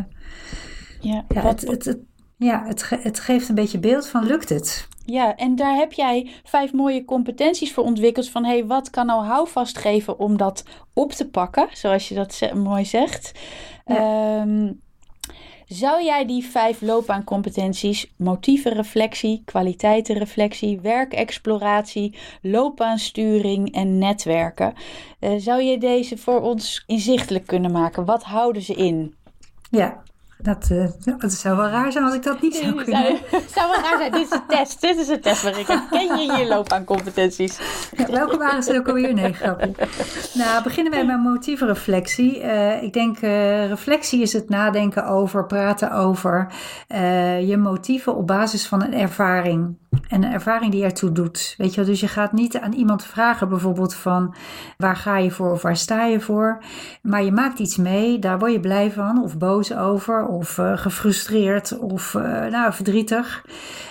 ja, 1.03 1.25
ja 1.27 1.41
het, 1.41 1.61
het, 1.61 1.85
het, 1.85 1.99
ja 2.37 2.63
het, 2.65 2.89
het 2.89 3.19
geeft 3.19 3.49
een 3.49 3.55
beetje 3.55 3.79
beeld 3.79 4.07
van 4.07 4.25
lukt 4.25 4.49
het. 4.49 4.87
Ja, 5.05 5.35
en 5.35 5.55
daar 5.55 5.75
heb 5.75 5.93
jij 5.93 6.31
vijf 6.43 6.73
mooie 6.73 7.05
competenties 7.05 7.73
voor 7.73 7.83
ontwikkeld. 7.83 8.29
Van 8.29 8.43
hé, 8.43 8.51
hey, 8.51 8.65
wat 8.65 8.89
kan 8.89 9.05
nou 9.05 9.25
houvast 9.25 9.77
geven 9.77 10.19
om 10.19 10.37
dat 10.37 10.63
op 10.93 11.11
te 11.11 11.29
pakken, 11.29 11.67
zoals 11.71 12.09
je 12.09 12.15
dat 12.15 12.51
mooi 12.53 12.85
zegt. 12.85 13.31
Ja. 13.85 14.41
Um, 14.41 14.81
zou 15.67 16.03
jij 16.03 16.25
die 16.25 16.45
vijf 16.45 16.81
loopbaancompetenties, 16.81 18.13
motievenreflectie, 18.17 19.41
kwaliteitenreflectie, 19.45 20.79
werkexploratie, 20.79 22.17
loopbaansturing 22.41 23.73
en 23.73 23.97
netwerken, 23.97 24.73
uh, 25.19 25.31
zou 25.37 25.61
je 25.61 25.77
deze 25.77 26.17
voor 26.17 26.41
ons 26.41 26.83
inzichtelijk 26.87 27.47
kunnen 27.47 27.71
maken? 27.71 28.05
Wat 28.05 28.23
houden 28.23 28.61
ze 28.61 28.73
in? 28.73 29.15
Ja, 29.69 30.03
dat, 30.43 30.69
uh, 30.71 30.85
dat 31.17 31.31
zou 31.31 31.57
wel 31.57 31.67
raar 31.69 31.91
zijn 31.91 32.03
als 32.03 32.13
ik 32.13 32.23
dat 32.23 32.41
niet 32.41 32.55
zou 32.55 32.83
kunnen. 32.83 33.17
Het 33.25 33.51
zou 33.55 33.69
wel 33.71 33.81
raar 33.81 33.97
zijn. 33.97 34.11
Dit 34.11 34.21
is 34.21 34.31
een 34.31 34.47
test. 34.47 34.81
Dit 34.81 34.97
is 34.97 35.07
een 35.07 35.21
test 35.21 35.45
ik 35.45 35.65
ken 35.89 36.17
je 36.17 36.33
je 36.37 36.47
loopbaancompetenties. 36.47 37.59
Ja, 37.97 38.05
welke 38.05 38.37
waren 38.37 38.63
ze 38.63 38.77
ook 38.77 38.87
alweer? 38.87 39.13
Nee, 39.13 39.33
grapje. 39.33 39.71
Nou, 40.33 40.63
beginnen 40.63 40.93
wij 40.93 41.05
met 41.05 41.19
motievenreflectie. 41.19 42.43
Uh, 42.43 42.83
ik 42.83 42.93
denk, 42.93 43.21
uh, 43.21 43.67
reflectie 43.67 44.21
is 44.21 44.33
het 44.33 44.49
nadenken 44.49 45.05
over, 45.05 45.45
praten 45.45 45.91
over 45.91 46.47
je 47.45 47.57
motieven 47.57 48.15
op 48.15 48.27
basis 48.27 48.67
van 48.67 48.83
een 48.83 48.93
ervaring. 48.93 49.75
En 50.09 50.23
een 50.23 50.31
ervaring 50.31 50.71
die 50.71 50.83
ertoe 50.83 51.11
doet. 51.11 51.55
Weet 51.57 51.69
je 51.69 51.75
wel, 51.75 51.89
dus 51.89 51.99
je 51.99 52.07
gaat 52.07 52.31
niet 52.31 52.57
aan 52.57 52.73
iemand 52.73 53.03
vragen 53.03 53.49
bijvoorbeeld 53.49 53.93
van 53.93 54.35
waar 54.77 54.95
ga 54.95 55.17
je 55.17 55.31
voor 55.31 55.51
of 55.51 55.61
waar 55.61 55.77
sta 55.77 56.05
je 56.05 56.19
voor. 56.19 56.63
Maar 57.01 57.23
je 57.23 57.31
maakt 57.31 57.59
iets 57.59 57.77
mee, 57.77 58.19
daar 58.19 58.39
word 58.39 58.51
je 58.51 58.59
blij 58.59 58.91
van 58.91 59.23
of 59.23 59.37
boos 59.37 59.75
over 59.75 60.27
of 60.33 60.57
uh, 60.57 60.77
gefrustreerd 60.77 61.77
of 61.79 62.13
uh, 62.13 62.23
nou, 62.45 62.73
verdrietig. 62.73 63.45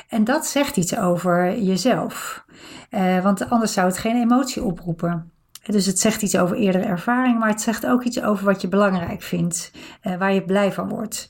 En 0.08 0.24
dat 0.24 0.46
zegt 0.46 0.76
iets 0.76 0.96
over 0.98 1.58
jezelf. 1.58 2.44
Uh, 2.90 3.22
want 3.22 3.50
anders 3.50 3.72
zou 3.72 3.86
het 3.86 3.98
geen 3.98 4.16
emotie 4.16 4.62
oproepen. 4.62 5.30
Dus 5.62 5.86
het 5.86 5.98
zegt 5.98 6.22
iets 6.22 6.36
over 6.36 6.56
eerdere 6.56 6.84
ervaring, 6.84 7.38
maar 7.38 7.48
het 7.48 7.60
zegt 7.60 7.86
ook 7.86 8.02
iets 8.02 8.22
over 8.22 8.44
wat 8.44 8.60
je 8.60 8.68
belangrijk 8.68 9.22
vindt, 9.22 9.72
waar 10.18 10.32
je 10.32 10.44
blij 10.44 10.72
van 10.72 10.88
wordt. 10.88 11.28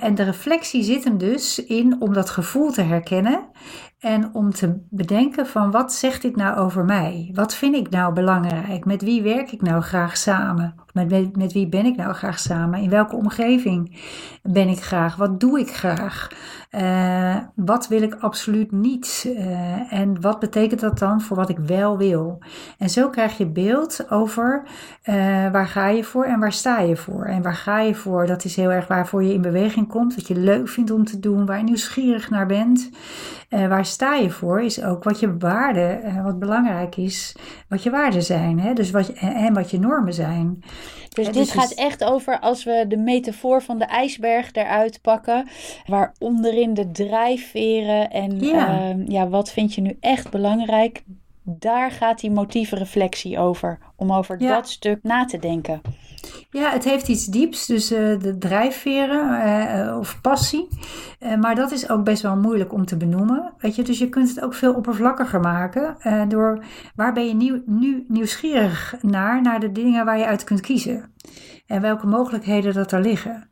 En 0.00 0.14
de 0.14 0.22
reflectie 0.22 0.82
zit 0.82 1.04
hem 1.04 1.18
dus 1.18 1.64
in 1.64 1.96
om 2.00 2.12
dat 2.12 2.30
gevoel 2.30 2.70
te 2.70 2.82
herkennen 2.82 3.44
en 3.98 4.34
om 4.34 4.52
te 4.52 4.78
bedenken 4.90 5.46
van 5.46 5.70
wat 5.70 5.92
zegt 5.92 6.22
dit 6.22 6.36
nou 6.36 6.56
over 6.56 6.84
mij? 6.84 7.30
Wat 7.34 7.54
vind 7.54 7.74
ik 7.74 7.90
nou 7.90 8.12
belangrijk? 8.12 8.84
Met 8.84 9.02
wie 9.02 9.22
werk 9.22 9.52
ik 9.52 9.62
nou 9.62 9.82
graag 9.82 10.16
samen? 10.16 10.74
Met, 10.92 11.10
met, 11.10 11.36
met 11.36 11.52
wie 11.52 11.68
ben 11.68 11.86
ik 11.86 11.96
nou 11.96 12.12
graag 12.12 12.38
samen? 12.38 12.80
In 12.80 12.90
welke 12.90 13.16
omgeving 13.16 14.00
ben 14.42 14.68
ik 14.68 14.80
graag? 14.80 15.16
Wat 15.16 15.40
doe 15.40 15.60
ik 15.60 15.70
graag? 15.70 16.28
Uh, 16.70 17.36
wat 17.54 17.88
wil 17.88 18.02
ik 18.02 18.14
absoluut 18.14 18.72
niet? 18.72 19.24
Uh, 19.26 19.92
en 19.92 20.20
wat 20.20 20.38
betekent 20.38 20.80
dat 20.80 20.98
dan 20.98 21.20
voor 21.20 21.36
wat 21.36 21.48
ik 21.48 21.58
wel 21.58 21.98
wil? 21.98 22.38
En 22.78 22.90
zo 22.90 23.08
krijg 23.08 23.38
je 23.38 23.46
beeld 23.46 24.10
over 24.10 24.62
uh, 25.04 25.14
waar 25.50 25.68
ga 25.68 25.88
je 25.88 26.04
voor 26.04 26.24
en 26.24 26.40
waar 26.40 26.52
sta 26.52 26.80
je 26.80 26.96
voor? 26.96 27.24
En 27.24 27.42
waar 27.42 27.54
ga 27.54 27.80
je 27.80 27.94
voor? 27.94 28.26
Dat 28.26 28.44
is 28.44 28.56
heel 28.56 28.70
erg 28.70 28.86
waarvoor 28.86 29.22
je 29.22 29.32
in 29.32 29.42
beweging 29.42 29.88
komt, 29.88 30.14
wat 30.14 30.28
je 30.28 30.36
leuk 30.36 30.68
vindt 30.68 30.90
om 30.90 31.04
te 31.04 31.20
doen, 31.20 31.46
waar 31.46 31.58
je 31.58 31.64
nieuwsgierig 31.64 32.30
naar 32.30 32.46
bent. 32.46 32.90
waar 33.48 33.86
sta 33.96 34.14
je 34.14 34.30
voor 34.30 34.62
is 34.62 34.82
ook 34.82 35.04
wat 35.04 35.20
je 35.20 35.36
waarden, 35.36 36.22
wat 36.22 36.38
belangrijk 36.38 36.96
is, 36.96 37.36
wat 37.68 37.82
je 37.82 37.90
waarden 37.90 38.22
zijn. 38.22 38.60
Hè? 38.60 38.72
Dus 38.72 38.90
wat 38.90 39.06
je, 39.06 39.12
en 39.12 39.54
wat 39.54 39.70
je 39.70 39.78
normen 39.78 40.14
zijn. 40.14 40.62
Dus 41.08 41.30
dit 41.30 41.50
gaat 41.50 41.72
echt 41.72 42.04
over 42.04 42.40
als 42.40 42.64
we 42.64 42.84
de 42.88 42.96
metafoor 42.96 43.62
van 43.62 43.78
de 43.78 43.84
ijsberg 43.84 44.52
eruit 44.52 45.00
pakken, 45.02 45.48
waar 45.86 46.14
onderin 46.18 46.74
de 46.74 46.90
drijfveren 46.90 48.10
en 48.10 48.40
ja. 48.40 48.94
Uh, 48.94 49.06
ja, 49.06 49.28
wat 49.28 49.50
vind 49.50 49.74
je 49.74 49.80
nu 49.80 49.96
echt 50.00 50.30
belangrijk, 50.30 51.02
daar 51.48 51.90
gaat 51.90 52.20
die 52.20 52.30
motievenreflectie 52.30 53.38
over, 53.38 53.78
om 53.96 54.12
over 54.12 54.42
ja. 54.42 54.54
dat 54.54 54.68
stuk 54.68 54.98
na 55.02 55.24
te 55.24 55.38
denken. 55.38 55.80
Ja, 56.50 56.70
het 56.70 56.84
heeft 56.84 57.08
iets 57.08 57.26
dieps, 57.26 57.66
dus 57.66 57.92
uh, 57.92 58.20
de 58.20 58.38
drijfveren 58.38 59.46
uh, 59.88 59.98
of 59.98 60.20
passie. 60.20 60.68
Uh, 61.20 61.36
maar 61.36 61.54
dat 61.54 61.70
is 61.70 61.88
ook 61.90 62.04
best 62.04 62.22
wel 62.22 62.36
moeilijk 62.36 62.72
om 62.72 62.84
te 62.84 62.96
benoemen. 62.96 63.52
Weet 63.58 63.76
je? 63.76 63.82
Dus 63.82 63.98
je 63.98 64.08
kunt 64.08 64.28
het 64.28 64.40
ook 64.40 64.54
veel 64.54 64.74
oppervlakkiger 64.74 65.40
maken 65.40 65.96
door 66.28 66.64
waar 66.94 67.12
ben 67.12 67.26
je 67.26 67.34
nieuw, 67.34 67.62
nu 67.66 68.04
nieuwsgierig 68.08 68.94
naar, 69.02 69.42
naar 69.42 69.60
de 69.60 69.72
dingen 69.72 70.04
waar 70.04 70.18
je 70.18 70.26
uit 70.26 70.44
kunt 70.44 70.60
kiezen. 70.60 71.12
En 71.66 71.80
welke 71.80 72.06
mogelijkheden 72.06 72.74
dat 72.74 72.92
er 72.92 73.00
liggen. 73.00 73.48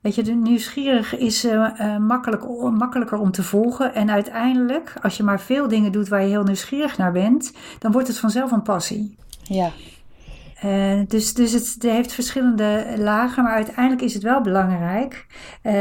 Weet 0.00 0.14
je, 0.14 0.22
de 0.22 0.32
nieuwsgierig 0.32 1.16
is 1.16 1.46
makkelijk, 1.98 2.42
makkelijker 2.78 3.18
om 3.18 3.30
te 3.30 3.42
volgen. 3.42 3.94
En 3.94 4.10
uiteindelijk, 4.10 4.92
als 5.02 5.16
je 5.16 5.22
maar 5.22 5.40
veel 5.40 5.68
dingen 5.68 5.92
doet 5.92 6.08
waar 6.08 6.22
je 6.22 6.28
heel 6.28 6.42
nieuwsgierig 6.42 6.98
naar 6.98 7.12
bent, 7.12 7.52
dan 7.78 7.92
wordt 7.92 8.08
het 8.08 8.18
vanzelf 8.18 8.50
een 8.50 8.62
passie. 8.62 9.16
Ja. 9.42 9.70
Uh, 10.64 11.00
dus 11.06 11.34
dus 11.34 11.52
het, 11.52 11.74
het, 11.74 11.82
heeft 11.82 12.12
verschillende 12.12 12.94
lagen, 12.96 13.42
maar 13.42 13.52
uiteindelijk 13.52 14.02
is 14.02 14.14
het 14.14 14.22
wel 14.22 14.40
belangrijk. 14.40 15.26
Uh, 15.62 15.72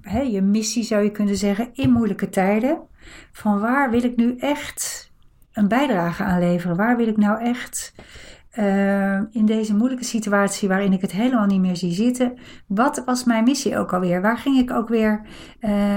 hè, 0.00 0.20
je 0.20 0.42
missie 0.42 0.82
zou 0.82 1.02
je 1.02 1.10
kunnen 1.10 1.36
zeggen 1.36 1.70
in 1.72 1.90
moeilijke 1.90 2.28
tijden. 2.28 2.78
Van 3.32 3.60
waar 3.60 3.90
wil 3.90 4.04
ik 4.04 4.16
nu 4.16 4.36
echt 4.36 5.10
een 5.52 5.68
bijdrage 5.68 6.22
aan 6.22 6.38
leveren? 6.38 6.76
Waar 6.76 6.96
wil 6.96 7.06
ik 7.06 7.16
nou 7.16 7.42
echt 7.42 7.94
uh, 8.58 9.20
in 9.30 9.46
deze 9.46 9.74
moeilijke 9.74 10.04
situatie 10.04 10.68
waarin 10.68 10.92
ik 10.92 11.00
het 11.00 11.12
helemaal 11.12 11.46
niet 11.46 11.60
meer 11.60 11.76
zie 11.76 11.92
zitten? 11.92 12.38
Wat 12.66 13.02
was 13.04 13.24
mijn 13.24 13.44
missie 13.44 13.78
ook 13.78 13.92
alweer? 13.92 14.22
Waar 14.22 14.38
ging 14.38 14.58
ik 14.58 14.70
ook 14.70 14.88
weer? 14.88 15.26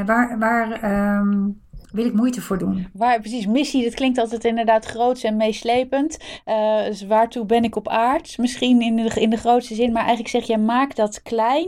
waar 0.05 0.39
waar 0.39 0.83
um, 1.17 1.61
wil 1.95 2.05
ik 2.05 2.13
moeite 2.13 2.41
voor 2.41 2.57
doen. 2.57 2.87
Waar, 2.93 3.19
precies, 3.19 3.45
missie, 3.45 3.83
dat 3.83 3.93
klinkt 3.93 4.17
altijd 4.17 4.45
inderdaad 4.45 4.85
groots 4.85 5.23
en 5.23 5.37
meeslepend. 5.37 6.17
Uh, 6.45 6.85
dus 6.85 7.05
waartoe 7.05 7.45
ben 7.45 7.63
ik 7.63 7.75
op 7.75 7.87
aard? 7.87 8.37
Misschien 8.37 8.81
in 8.81 8.95
de, 8.95 9.21
in 9.21 9.29
de 9.29 9.37
grootste 9.37 9.75
zin, 9.75 9.91
maar 9.91 10.05
eigenlijk 10.05 10.29
zeg 10.29 10.47
je, 10.47 10.57
maak 10.57 10.95
dat 10.95 11.21
klein. 11.21 11.67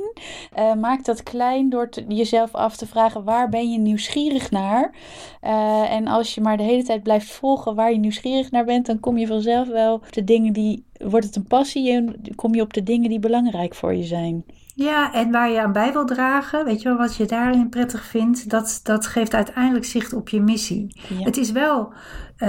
Uh, 0.58 0.74
maak 0.74 1.06
dat 1.06 1.24
klein 1.24 1.70
door 1.70 1.90
jezelf 2.08 2.54
af 2.56 2.78
te 2.78 2.88
vragen, 2.88 3.24
waar 3.24 3.50
ben 3.50 3.72
je 3.72 3.78
nieuwsgierig 3.78 4.52
naar? 4.52 4.92
Uh, 5.44 5.92
en 5.92 6.08
als 6.08 6.36
je 6.36 6.42
maar 6.42 6.58
de 6.58 6.64
hele 6.64 6.84
tijd 6.84 7.04
blijft 7.04 7.32
volgen 7.32 7.76
waar 7.76 7.92
je 7.92 8.00
nieuwsgierig 8.00 8.52
naar 8.52 8.66
bent, 8.66 8.86
dan 8.86 9.00
kom 9.00 9.18
je 9.18 9.28
vanzelf 9.28 9.68
wel 9.68 9.94
op 9.94 10.14
de 10.14 10.24
dingen 10.24 10.54
die, 10.54 10.86
wordt 10.98 11.26
het 11.26 11.36
een 11.36 11.48
passie 11.48 11.92
en 11.92 12.22
kom 12.36 12.56
je 12.56 12.62
op 12.62 12.74
de 12.74 12.84
dingen 12.84 13.10
die 13.10 13.20
belangrijk 13.20 13.76
voor 13.76 13.96
je 13.96 14.04
zijn. 14.04 14.44
Ja, 14.78 15.14
en 15.14 15.32
waar 15.32 15.50
je 15.50 15.62
aan 15.62 15.72
bij 15.72 15.92
wil 15.94 16.06
dragen, 16.06 16.66
weet 16.66 16.82
je 16.82 16.88
wel, 16.88 16.98
wat 16.98 17.16
je 17.16 17.26
daarin 17.26 17.70
prettig 17.70 18.04
vindt, 18.04 18.50
dat, 18.50 18.80
dat 18.84 19.08
geeft 19.08 19.34
uiteindelijk 19.34 19.86
zicht 19.86 20.14
op 20.14 20.30
je 20.30 20.42
missie. 20.42 21.02
Ja. 21.10 21.24
Het 21.24 21.38
is 21.38 21.52
wel 21.52 21.94
uh, 22.38 22.48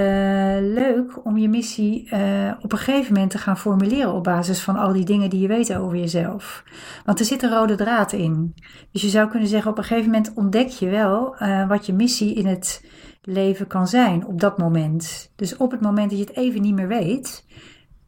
leuk 0.61 1.25
om 1.25 1.37
je 1.37 1.49
missie 1.49 2.09
uh, 2.15 2.53
op 2.61 2.73
een 2.73 2.79
gegeven 2.79 3.13
moment 3.13 3.31
te 3.31 3.39
gaan 3.39 3.59
formuleren 3.59 4.13
op 4.13 4.25
basis 4.25 4.61
van 4.61 4.77
al 4.77 4.93
die 4.93 5.05
dingen 5.05 5.31
die 5.31 5.41
je 5.41 5.49
weet 5.49 5.77
over 5.77 5.99
jezelf. 5.99 6.65
Want 7.05 7.19
er 7.19 7.25
zit 7.25 7.43
een 7.43 7.51
rode 7.51 7.75
draad 7.75 8.13
in. 8.13 8.55
Dus 8.93 9.03
je 9.03 9.09
zou 9.09 9.29
kunnen 9.29 9.49
zeggen, 9.49 9.71
op 9.71 9.79
een 9.79 9.85
gegeven 9.85 10.11
moment 10.11 10.33
ontdek 10.35 10.69
je 10.69 10.89
wel 10.89 11.37
uh, 11.43 11.69
wat 11.69 11.87
je 11.87 11.93
missie 11.93 12.35
in 12.35 12.47
het 12.47 12.85
leven 13.23 13.67
kan 13.67 13.87
zijn 13.87 14.27
op 14.27 14.41
dat 14.41 14.59
moment. 14.59 15.33
Dus 15.37 15.57
op 15.57 15.71
het 15.71 15.81
moment 15.81 16.11
dat 16.11 16.19
je 16.19 16.25
het 16.25 16.37
even 16.37 16.63
niet 16.63 16.75
meer 16.75 16.89
weet, 16.89 17.45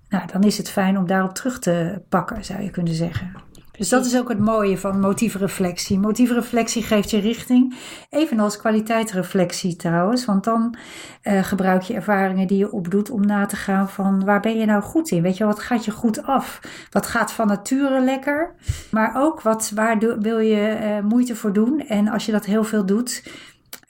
nou, 0.08 0.26
dan 0.32 0.42
is 0.42 0.58
het 0.58 0.70
fijn 0.70 0.98
om 0.98 1.06
daarop 1.06 1.34
terug 1.34 1.58
te 1.58 2.02
pakken, 2.08 2.44
zou 2.44 2.62
je 2.62 2.70
kunnen 2.70 2.94
zeggen. 2.94 3.32
Dus 3.80 3.88
dat 3.88 4.06
is 4.06 4.18
ook 4.18 4.28
het 4.28 4.38
mooie 4.38 4.78
van 4.78 5.00
motiefreflectie. 5.00 5.98
Motiefreflectie 5.98 6.82
geeft 6.82 7.10
je 7.10 7.20
richting, 7.20 7.74
evenals 8.10 8.56
kwaliteitsreflectie 8.56 9.76
trouwens. 9.76 10.24
Want 10.24 10.44
dan 10.44 10.76
uh, 11.22 11.44
gebruik 11.44 11.82
je 11.82 11.94
ervaringen 11.94 12.46
die 12.46 12.58
je 12.58 12.72
opdoet 12.72 13.10
om 13.10 13.26
na 13.26 13.46
te 13.46 13.56
gaan 13.56 13.88
van 13.88 14.24
waar 14.24 14.40
ben 14.40 14.58
je 14.58 14.64
nou 14.64 14.82
goed 14.82 15.10
in? 15.10 15.22
Weet 15.22 15.36
je, 15.36 15.44
wat 15.44 15.60
gaat 15.60 15.84
je 15.84 15.90
goed 15.90 16.22
af? 16.22 16.60
Wat 16.90 17.06
gaat 17.06 17.32
van 17.32 17.46
nature 17.46 18.00
lekker? 18.00 18.54
Maar 18.90 19.12
ook 19.16 19.40
wat, 19.40 19.72
waar 19.74 19.98
wil 19.98 20.38
je 20.38 20.78
uh, 20.80 21.08
moeite 21.08 21.36
voor 21.36 21.52
doen? 21.52 21.80
En 21.88 22.08
als 22.08 22.26
je 22.26 22.32
dat 22.32 22.44
heel 22.44 22.64
veel 22.64 22.86
doet, 22.86 23.22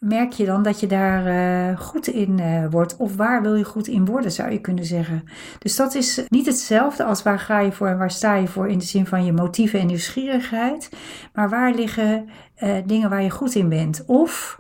merk 0.01 0.33
je 0.33 0.45
dan 0.45 0.63
dat 0.63 0.81
je 0.81 0.87
daar 0.87 1.27
uh, 1.27 1.79
goed 1.79 2.07
in 2.07 2.39
uh, 2.39 2.67
wordt? 2.71 2.97
Of 2.97 3.17
waar 3.17 3.43
wil 3.43 3.55
je 3.55 3.65
goed 3.65 3.87
in 3.87 4.05
worden, 4.05 4.33
zou 4.33 4.51
je 4.51 4.61
kunnen 4.61 4.85
zeggen. 4.85 5.25
Dus 5.59 5.77
dat 5.77 5.95
is 5.95 6.25
niet 6.29 6.47
hetzelfde 6.47 7.05
als 7.05 7.23
waar 7.23 7.39
ga 7.39 7.61
je 7.61 7.73
voor 7.73 7.87
en 7.87 7.99
waar 7.99 8.11
sta 8.11 8.35
je 8.35 8.49
voor 8.49 8.69
in 8.69 8.79
de 8.79 8.85
zin 8.85 9.07
van 9.07 9.25
je 9.25 9.33
motieven 9.33 9.81
en 9.81 9.87
nieuwsgierigheid. 9.87 10.91
Maar 11.35 11.49
waar 11.49 11.75
liggen 11.75 12.29
uh, 12.63 12.75
dingen 12.87 13.11
waar 13.11 13.23
je 13.23 13.31
goed 13.31 13.55
in 13.55 13.69
bent? 13.69 14.05
Of 14.07 14.59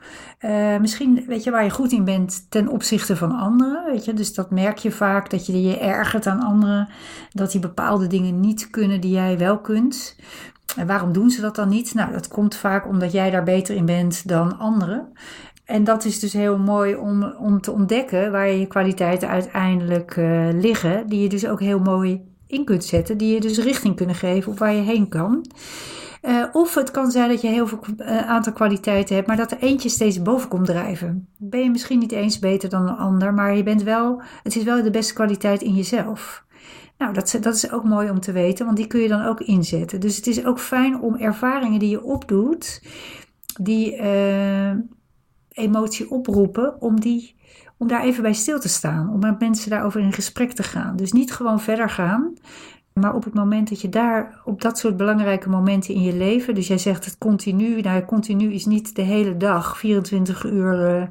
misschien 0.81 1.25
weet 1.27 1.45
je 1.45 1.51
waar 1.51 1.65
je 1.65 1.71
goed 1.71 1.93
in 1.93 2.05
bent 2.05 2.47
ten 2.49 2.69
opzichte 2.69 3.17
van 3.17 3.33
anderen. 3.33 3.85
Weet 3.85 4.05
je? 4.05 4.15
Dus 4.15 4.35
dat 4.35 4.51
merk 4.51 4.79
je 4.79 4.91
vaak, 4.91 5.31
dat 5.31 5.47
je 5.47 5.63
je 5.63 5.79
ergert 5.79 6.27
aan 6.27 6.41
anderen. 6.41 6.89
Dat 7.33 7.51
die 7.53 7.61
bepaalde 7.61 8.07
dingen 8.07 8.41
niet 8.41 8.71
kunnen 8.71 9.01
die 9.01 9.13
jij 9.13 9.39
wel 9.39 9.59
kunt. 9.59 10.17
En 10.77 10.87
waarom 10.87 11.13
doen 11.13 11.31
ze 11.31 11.41
dat 11.41 11.55
dan 11.55 11.69
niet? 11.69 11.95
Nou, 11.95 12.13
dat 12.13 12.29
komt 12.29 12.55
vaak 12.55 12.87
omdat 12.87 13.13
jij 13.13 13.31
daar 13.31 13.43
beter 13.43 13.77
in 13.77 13.87
bent 13.87 14.29
dan 14.29 14.59
anderen. 14.59 15.13
En 15.65 15.85
dat 15.85 16.05
is 16.05 16.19
dus 16.19 16.33
heel 16.33 16.59
mooi 16.59 16.95
om, 16.95 17.25
om 17.25 17.61
te 17.61 17.71
ontdekken 17.73 18.33
waar 18.33 18.49
je 18.49 18.67
kwaliteiten 18.67 19.29
uiteindelijk 19.29 20.17
uh, 20.17 20.49
liggen, 20.53 21.07
die 21.09 21.23
je 21.23 21.29
dus 21.29 21.47
ook 21.47 21.61
heel 21.61 21.79
mooi 21.79 22.21
in 22.47 22.65
kunt 22.65 22.85
zetten, 22.85 23.19
die 23.19 23.35
je 23.35 23.41
dus 23.41 23.59
richting 23.59 23.97
kunnen 23.97 24.15
geven 24.15 24.53
op 24.53 24.59
waar 24.59 24.75
je 24.75 24.83
heen 24.83 25.09
kan. 25.09 25.47
Uh, 26.23 26.45
of 26.53 26.75
het 26.75 26.91
kan 26.91 27.11
zijn 27.11 27.29
dat 27.29 27.41
je 27.41 27.49
heel 27.49 27.67
veel 27.67 27.81
uh, 27.99 28.29
aantal 28.29 28.53
kwaliteiten 28.53 29.15
hebt, 29.15 29.27
maar 29.27 29.37
dat 29.37 29.51
er 29.51 29.59
eentje 29.59 29.89
steeds 29.89 30.23
boven 30.23 30.49
komt 30.49 30.67
drijven. 30.67 31.29
Ben 31.37 31.61
je 31.61 31.71
misschien 31.71 31.99
niet 31.99 32.13
eens 32.13 32.39
beter 32.39 32.69
dan 32.69 32.89
een 32.89 32.97
ander, 32.97 33.35
maar 33.35 33.57
je 33.57 33.63
bent 33.63 33.83
wel, 33.83 34.23
het 34.43 34.57
is 34.57 34.63
wel 34.63 34.83
de 34.83 34.91
beste 34.91 35.15
kwaliteit 35.15 35.63
in 35.63 35.75
jezelf. 35.75 36.45
Nou, 37.01 37.13
dat, 37.13 37.39
dat 37.41 37.55
is 37.55 37.71
ook 37.71 37.85
mooi 37.85 38.11
om 38.11 38.21
te 38.21 38.33
weten, 38.33 38.65
want 38.65 38.77
die 38.77 38.87
kun 38.87 39.01
je 39.01 39.09
dan 39.09 39.25
ook 39.25 39.41
inzetten. 39.41 40.01
Dus 40.01 40.17
het 40.17 40.27
is 40.27 40.45
ook 40.45 40.59
fijn 40.59 41.01
om 41.01 41.17
ervaringen 41.17 41.79
die 41.79 41.91
je 41.91 42.03
opdoet, 42.03 42.83
die 43.61 43.97
uh, 43.97 44.71
emotie 45.49 46.11
oproepen, 46.11 46.81
om, 46.81 47.01
die, 47.01 47.37
om 47.79 47.89
daar 47.89 48.03
even 48.03 48.23
bij 48.23 48.33
stil 48.33 48.61
te 48.61 48.69
staan. 48.69 49.13
Om 49.13 49.19
met 49.19 49.41
mensen 49.41 49.71
daarover 49.71 50.01
in 50.01 50.13
gesprek 50.13 50.53
te 50.53 50.63
gaan. 50.63 50.97
Dus 50.97 51.13
niet 51.13 51.33
gewoon 51.33 51.61
verder 51.61 51.91
gaan, 51.91 52.35
maar 52.93 53.15
op 53.15 53.25
het 53.25 53.35
moment 53.35 53.69
dat 53.69 53.81
je 53.81 53.89
daar, 53.89 54.41
op 54.45 54.63
dat 54.63 54.79
soort 54.79 54.97
belangrijke 54.97 55.49
momenten 55.49 55.95
in 55.95 56.03
je 56.03 56.17
leven, 56.17 56.55
dus 56.55 56.67
jij 56.67 56.79
zegt 56.79 57.05
het 57.05 57.19
continu, 57.19 57.81
nou 57.81 58.05
continu 58.05 58.53
is 58.53 58.67
niet 58.67 58.95
de 58.95 59.03
hele 59.03 59.37
dag, 59.37 59.79
24 59.79 60.45
uur 60.45 61.01
uh, 61.01 61.07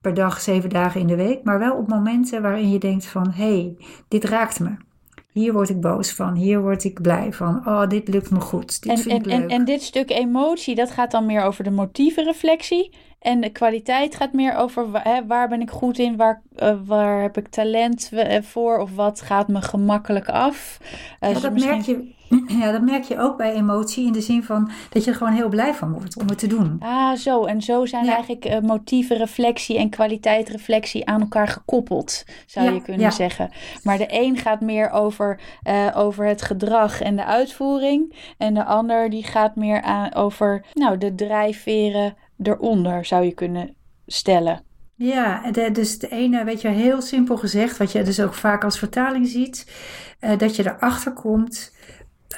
per 0.00 0.14
dag, 0.14 0.40
7 0.40 0.70
dagen 0.70 1.00
in 1.00 1.06
de 1.06 1.16
week, 1.16 1.44
maar 1.44 1.58
wel 1.58 1.76
op 1.76 1.88
momenten 1.88 2.42
waarin 2.42 2.70
je 2.70 2.78
denkt 2.78 3.06
van, 3.06 3.30
hé, 3.30 3.44
hey, 3.44 3.76
dit 4.08 4.24
raakt 4.24 4.60
me. 4.60 4.88
Hier 5.32 5.52
word 5.52 5.68
ik 5.68 5.80
boos 5.80 6.12
van, 6.12 6.34
hier 6.34 6.60
word 6.60 6.84
ik 6.84 7.02
blij 7.02 7.32
van. 7.32 7.66
Oh, 7.66 7.88
dit 7.88 8.08
lukt 8.08 8.30
me 8.30 8.40
goed. 8.40 8.82
Dit 8.82 8.92
en, 8.92 8.98
vind 8.98 9.10
en, 9.10 9.18
ik 9.18 9.26
leuk. 9.26 9.40
En, 9.40 9.48
en 9.48 9.64
dit 9.64 9.82
stuk 9.82 10.10
emotie, 10.10 10.74
dat 10.74 10.90
gaat 10.90 11.10
dan 11.10 11.26
meer 11.26 11.42
over 11.42 11.64
de 11.64 11.70
motievenreflectie. 11.70 12.90
En 13.20 13.40
de 13.40 13.50
kwaliteit 13.50 14.16
gaat 14.16 14.32
meer 14.32 14.54
over 14.54 14.86
hè, 14.92 15.26
waar 15.26 15.48
ben 15.48 15.60
ik 15.60 15.70
goed 15.70 15.98
in, 15.98 16.16
waar, 16.16 16.42
uh, 16.62 16.74
waar 16.84 17.22
heb 17.22 17.36
ik 17.36 17.48
talent 17.48 18.10
voor 18.42 18.78
of 18.78 18.94
wat 18.94 19.20
gaat 19.20 19.48
me 19.48 19.62
gemakkelijk 19.62 20.28
af. 20.28 20.78
Uh, 20.80 20.88
ja, 21.20 21.28
dus 21.32 21.42
dat 21.42 21.52
misschien... 21.52 21.72
merk 21.72 21.86
je 21.86 22.18
Ja, 22.60 22.72
dat 22.72 22.82
merk 22.82 23.04
je 23.04 23.18
ook 23.18 23.36
bij 23.36 23.54
emotie 23.54 24.06
in 24.06 24.12
de 24.12 24.20
zin 24.20 24.42
van 24.42 24.70
dat 24.90 25.04
je 25.04 25.10
er 25.10 25.16
gewoon 25.16 25.32
heel 25.32 25.48
blij 25.48 25.74
van 25.74 25.92
wordt 25.92 26.16
om 26.16 26.28
het 26.28 26.38
te 26.38 26.46
doen. 26.46 26.76
Ah, 26.80 27.16
zo. 27.16 27.44
En 27.44 27.62
zo 27.62 27.86
zijn 27.86 28.08
eigenlijk 28.08 28.44
uh, 28.46 28.58
motieven, 28.58 29.16
reflectie 29.16 29.78
en 29.78 29.90
kwaliteit 29.90 30.48
reflectie 30.48 31.06
aan 31.06 31.20
elkaar 31.20 31.48
gekoppeld, 31.48 32.24
zou 32.46 32.72
je 32.72 32.82
kunnen 32.82 33.12
zeggen. 33.12 33.50
Maar 33.82 33.98
de 33.98 34.06
een 34.08 34.36
gaat 34.36 34.60
meer 34.60 34.90
over, 34.90 35.40
uh, 35.68 35.86
over 35.94 36.26
het 36.26 36.42
gedrag 36.42 37.00
en 37.00 37.16
de 37.16 37.24
uitvoering. 37.24 38.14
En 38.38 38.54
de 38.54 38.64
ander 38.64 39.10
die 39.10 39.24
gaat 39.24 39.56
meer 39.56 39.82
aan, 39.82 40.14
over 40.14 40.64
nou, 40.74 40.98
de 40.98 41.14
drijfveren 41.14 42.16
eronder, 42.42 43.04
zou 43.04 43.24
je 43.24 43.32
kunnen 43.32 43.74
stellen. 44.06 44.62
Ja, 44.94 45.50
de, 45.50 45.70
dus 45.70 45.98
de 45.98 46.08
ene, 46.08 46.44
weet 46.44 46.60
je, 46.60 46.68
heel 46.68 47.02
simpel 47.02 47.36
gezegd, 47.36 47.76
wat 47.76 47.92
je 47.92 48.02
dus 48.02 48.20
ook 48.20 48.34
vaak 48.34 48.64
als 48.64 48.78
vertaling 48.78 49.26
ziet, 49.26 49.72
uh, 50.20 50.38
dat 50.38 50.56
je 50.56 50.66
erachter 50.66 51.12
komt 51.12 51.74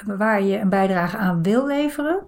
waar 0.05 0.43
je 0.43 0.59
een 0.59 0.69
bijdrage 0.69 1.17
aan 1.17 1.43
wil 1.43 1.67
leveren. 1.67 2.25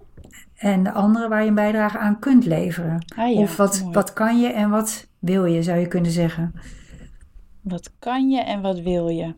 En 0.56 0.82
de 0.82 0.92
andere 0.92 1.28
waar 1.28 1.42
je 1.42 1.48
een 1.48 1.54
bijdrage 1.54 1.98
aan 1.98 2.18
kunt 2.18 2.44
leveren. 2.44 3.04
Ah 3.16 3.38
of 3.38 3.56
wat, 3.56 3.88
wat 3.92 4.12
kan 4.12 4.40
je 4.40 4.48
en 4.48 4.70
wat 4.70 5.08
wil 5.18 5.44
je, 5.44 5.62
zou 5.62 5.78
je 5.78 5.88
kunnen 5.88 6.10
zeggen. 6.10 6.54
Wat 7.60 7.92
kan 7.98 8.30
je 8.30 8.40
en 8.40 8.60
wat 8.60 8.80
wil 8.80 9.08
je? 9.08 9.34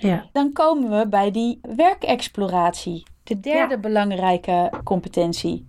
Ja. 0.00 0.28
Dan 0.32 0.52
komen 0.52 0.98
we 0.98 1.08
bij 1.08 1.30
die 1.30 1.60
werkexploratie. 1.76 3.02
De 3.22 3.40
derde 3.40 3.78
belangrijke 3.78 4.72
competentie. 4.84 5.67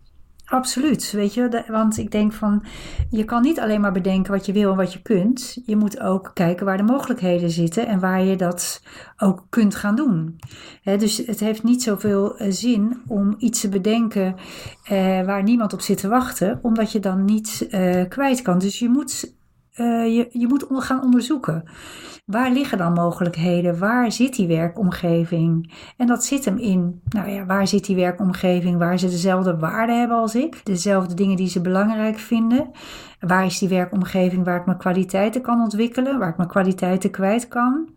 Absoluut, 0.49 1.11
weet 1.11 1.33
je, 1.33 1.63
want 1.67 1.97
ik 1.97 2.11
denk 2.11 2.33
van 2.33 2.63
je 3.09 3.23
kan 3.23 3.41
niet 3.41 3.59
alleen 3.59 3.81
maar 3.81 3.91
bedenken 3.91 4.31
wat 4.31 4.45
je 4.45 4.53
wil 4.53 4.71
en 4.71 4.77
wat 4.77 4.93
je 4.93 5.01
kunt. 5.01 5.61
Je 5.65 5.75
moet 5.75 5.99
ook 5.99 6.31
kijken 6.33 6.65
waar 6.65 6.77
de 6.77 6.83
mogelijkheden 6.83 7.49
zitten 7.49 7.87
en 7.87 7.99
waar 7.99 8.23
je 8.23 8.35
dat 8.35 8.81
ook 9.17 9.45
kunt 9.49 9.75
gaan 9.75 9.95
doen. 9.95 10.39
dus 10.83 11.17
het 11.17 11.39
heeft 11.39 11.63
niet 11.63 11.83
zoveel 11.83 12.37
eh, 12.37 12.51
zin 12.51 13.01
om 13.07 13.35
iets 13.37 13.61
te 13.61 13.69
bedenken 13.69 14.35
eh, 14.83 15.25
waar 15.25 15.43
niemand 15.43 15.73
op 15.73 15.81
zit 15.81 15.97
te 15.97 16.07
wachten, 16.07 16.59
omdat 16.61 16.91
je 16.91 16.99
dan 16.99 17.25
niet 17.25 17.67
eh, 17.69 18.07
kwijt 18.07 18.41
kan. 18.41 18.59
Dus 18.59 18.79
je 18.79 18.89
moet, 18.89 19.33
uh, 19.79 20.15
je, 20.15 20.27
je 20.31 20.47
moet 20.47 20.65
gaan 20.69 21.03
onderzoeken. 21.03 21.63
Waar 22.25 22.51
liggen 22.51 22.77
dan 22.77 22.93
mogelijkheden? 22.93 23.79
Waar 23.79 24.11
zit 24.11 24.35
die 24.35 24.47
werkomgeving? 24.47 25.73
En 25.97 26.07
dat 26.07 26.23
zit 26.23 26.45
hem 26.45 26.57
in, 26.57 27.01
nou 27.09 27.29
ja, 27.29 27.45
waar 27.45 27.67
zit 27.67 27.85
die 27.85 27.95
werkomgeving 27.95 28.77
waar 28.77 28.99
ze 28.99 29.09
dezelfde 29.09 29.57
waarden 29.57 29.99
hebben 29.99 30.17
als 30.17 30.35
ik? 30.35 30.65
Dezelfde 30.65 31.13
dingen 31.13 31.35
die 31.35 31.49
ze 31.49 31.61
belangrijk 31.61 32.17
vinden? 32.17 32.71
Waar 33.19 33.45
is 33.45 33.59
die 33.59 33.69
werkomgeving 33.69 34.45
waar 34.45 34.59
ik 34.59 34.65
mijn 34.65 34.77
kwaliteiten 34.77 35.41
kan 35.41 35.61
ontwikkelen? 35.61 36.19
Waar 36.19 36.29
ik 36.29 36.37
mijn 36.37 36.49
kwaliteiten 36.49 37.11
kwijt 37.11 37.47
kan? 37.47 37.89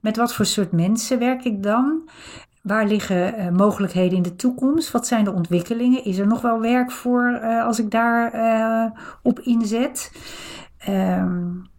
Met 0.00 0.16
wat 0.16 0.34
voor 0.34 0.46
soort 0.46 0.72
mensen 0.72 1.18
werk 1.18 1.44
ik 1.44 1.62
dan? 1.62 2.08
Waar 2.62 2.86
liggen 2.86 3.34
uh, 3.38 3.50
mogelijkheden 3.50 4.16
in 4.16 4.22
de 4.22 4.36
toekomst? 4.36 4.90
Wat 4.90 5.06
zijn 5.06 5.24
de 5.24 5.32
ontwikkelingen? 5.32 6.04
Is 6.04 6.18
er 6.18 6.26
nog 6.26 6.40
wel 6.40 6.60
werk 6.60 6.90
voor 6.90 7.40
uh, 7.42 7.64
als 7.64 7.78
ik 7.78 7.90
daar 7.90 8.92
op 9.22 9.40
inzet? 9.40 10.10
Um, 10.88 11.72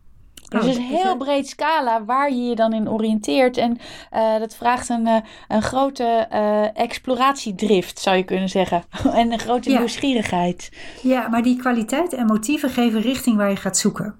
dus 0.50 0.62
het 0.62 0.70
is 0.70 0.78
een 0.78 0.98
heel 0.98 1.18
breed 1.18 1.48
scala 1.48 2.06
waar 2.06 2.32
je 2.32 2.44
je 2.44 2.56
dan 2.56 2.74
in 2.74 2.90
oriënteert. 2.90 3.58
En 3.58 3.78
uh, 4.14 4.40
dat 4.40 4.56
vraagt 4.56 4.90
een, 4.90 5.08
uh, 5.08 5.18
een 5.48 5.62
grote 5.62 6.28
uh, 6.34 6.80
exploratiedrift, 6.80 8.00
zou 8.00 8.18
je 8.18 8.24
kunnen 8.24 8.50
zeggen. 8.50 8.84
en 9.14 9.32
een 9.32 9.40
grote 9.40 9.70
ja. 9.70 9.78
nieuwsgierigheid. 9.78 10.72
Ja, 11.02 11.28
maar 11.28 11.44
die 11.44 11.56
kwaliteit 11.56 12.14
en 12.14 12.26
motieven 12.26 12.70
geven 12.70 13.02
richting 13.02 13.38
waar 13.38 13.50
je 13.50 13.56
gaat 13.56 13.78
zoeken. 13.78 14.16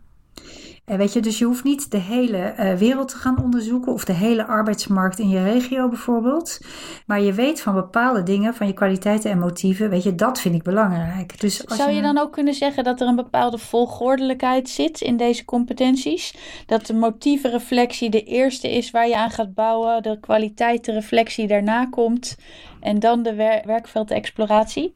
En 0.86 0.98
weet 0.98 1.14
je, 1.14 1.20
dus 1.20 1.38
je 1.38 1.46
hoeft 1.46 1.64
niet 1.64 1.92
de 1.92 1.98
hele 1.98 2.54
uh, 2.60 2.74
wereld 2.74 3.08
te 3.08 3.18
gaan 3.18 3.44
onderzoeken 3.44 3.94
of 3.94 4.06
de 4.06 4.14
hele 4.14 4.46
arbeidsmarkt 4.46 5.20
in 5.20 5.30
je 5.30 5.44
regio 5.44 5.90
bijvoorbeeld. 5.90 6.60
Maar 7.06 7.22
je 7.22 7.34
weet 7.34 7.62
van 7.62 7.74
bepaalde 7.74 8.24
dingen, 8.24 8.54
van 8.54 8.68
je 8.68 8.74
kwaliteiten 8.74 9.32
en 9.32 9.40
motieven, 9.40 9.90
weet 9.90 10.04
je, 10.04 10.16
dat 10.16 10.40
vind 10.40 10.56
ik 10.56 10.64
belangrijk. 10.64 11.40
Dus 11.40 11.68
als 11.68 11.78
Zou 11.78 11.92
je, 11.92 12.02
dan 12.02 12.18
ook 12.18 12.32
kunnen 12.32 12.54
zeggen 12.54 12.84
dat 12.84 13.02
er 13.02 13.08
een 13.08 13.16
bepaalde 13.16 13.58
volgordelijkheid 13.58 14.70
zit 14.70 15.02
in 15.02 15.18
deze 15.18 15.46
competenties? 15.46 16.36
Dat 16.66 16.86
de 16.86 16.94
motievenreflectie 16.94 18.10
de 18.10 18.24
eerste 18.24 18.72
is 18.72 18.92
waar 18.92 19.08
je 19.08 19.18
aan 19.18 19.32
gaat 19.32 19.54
bouwen, 19.54 20.04
de 20.04 20.20
kwaliteitenreflectie 20.20 21.48
daarna 21.48 21.86
komt 21.86 22.36
en 22.80 23.00
dan 23.00 23.24
de 23.24 23.36
wer 23.36 23.62
werkveldexploratie? 23.66 24.96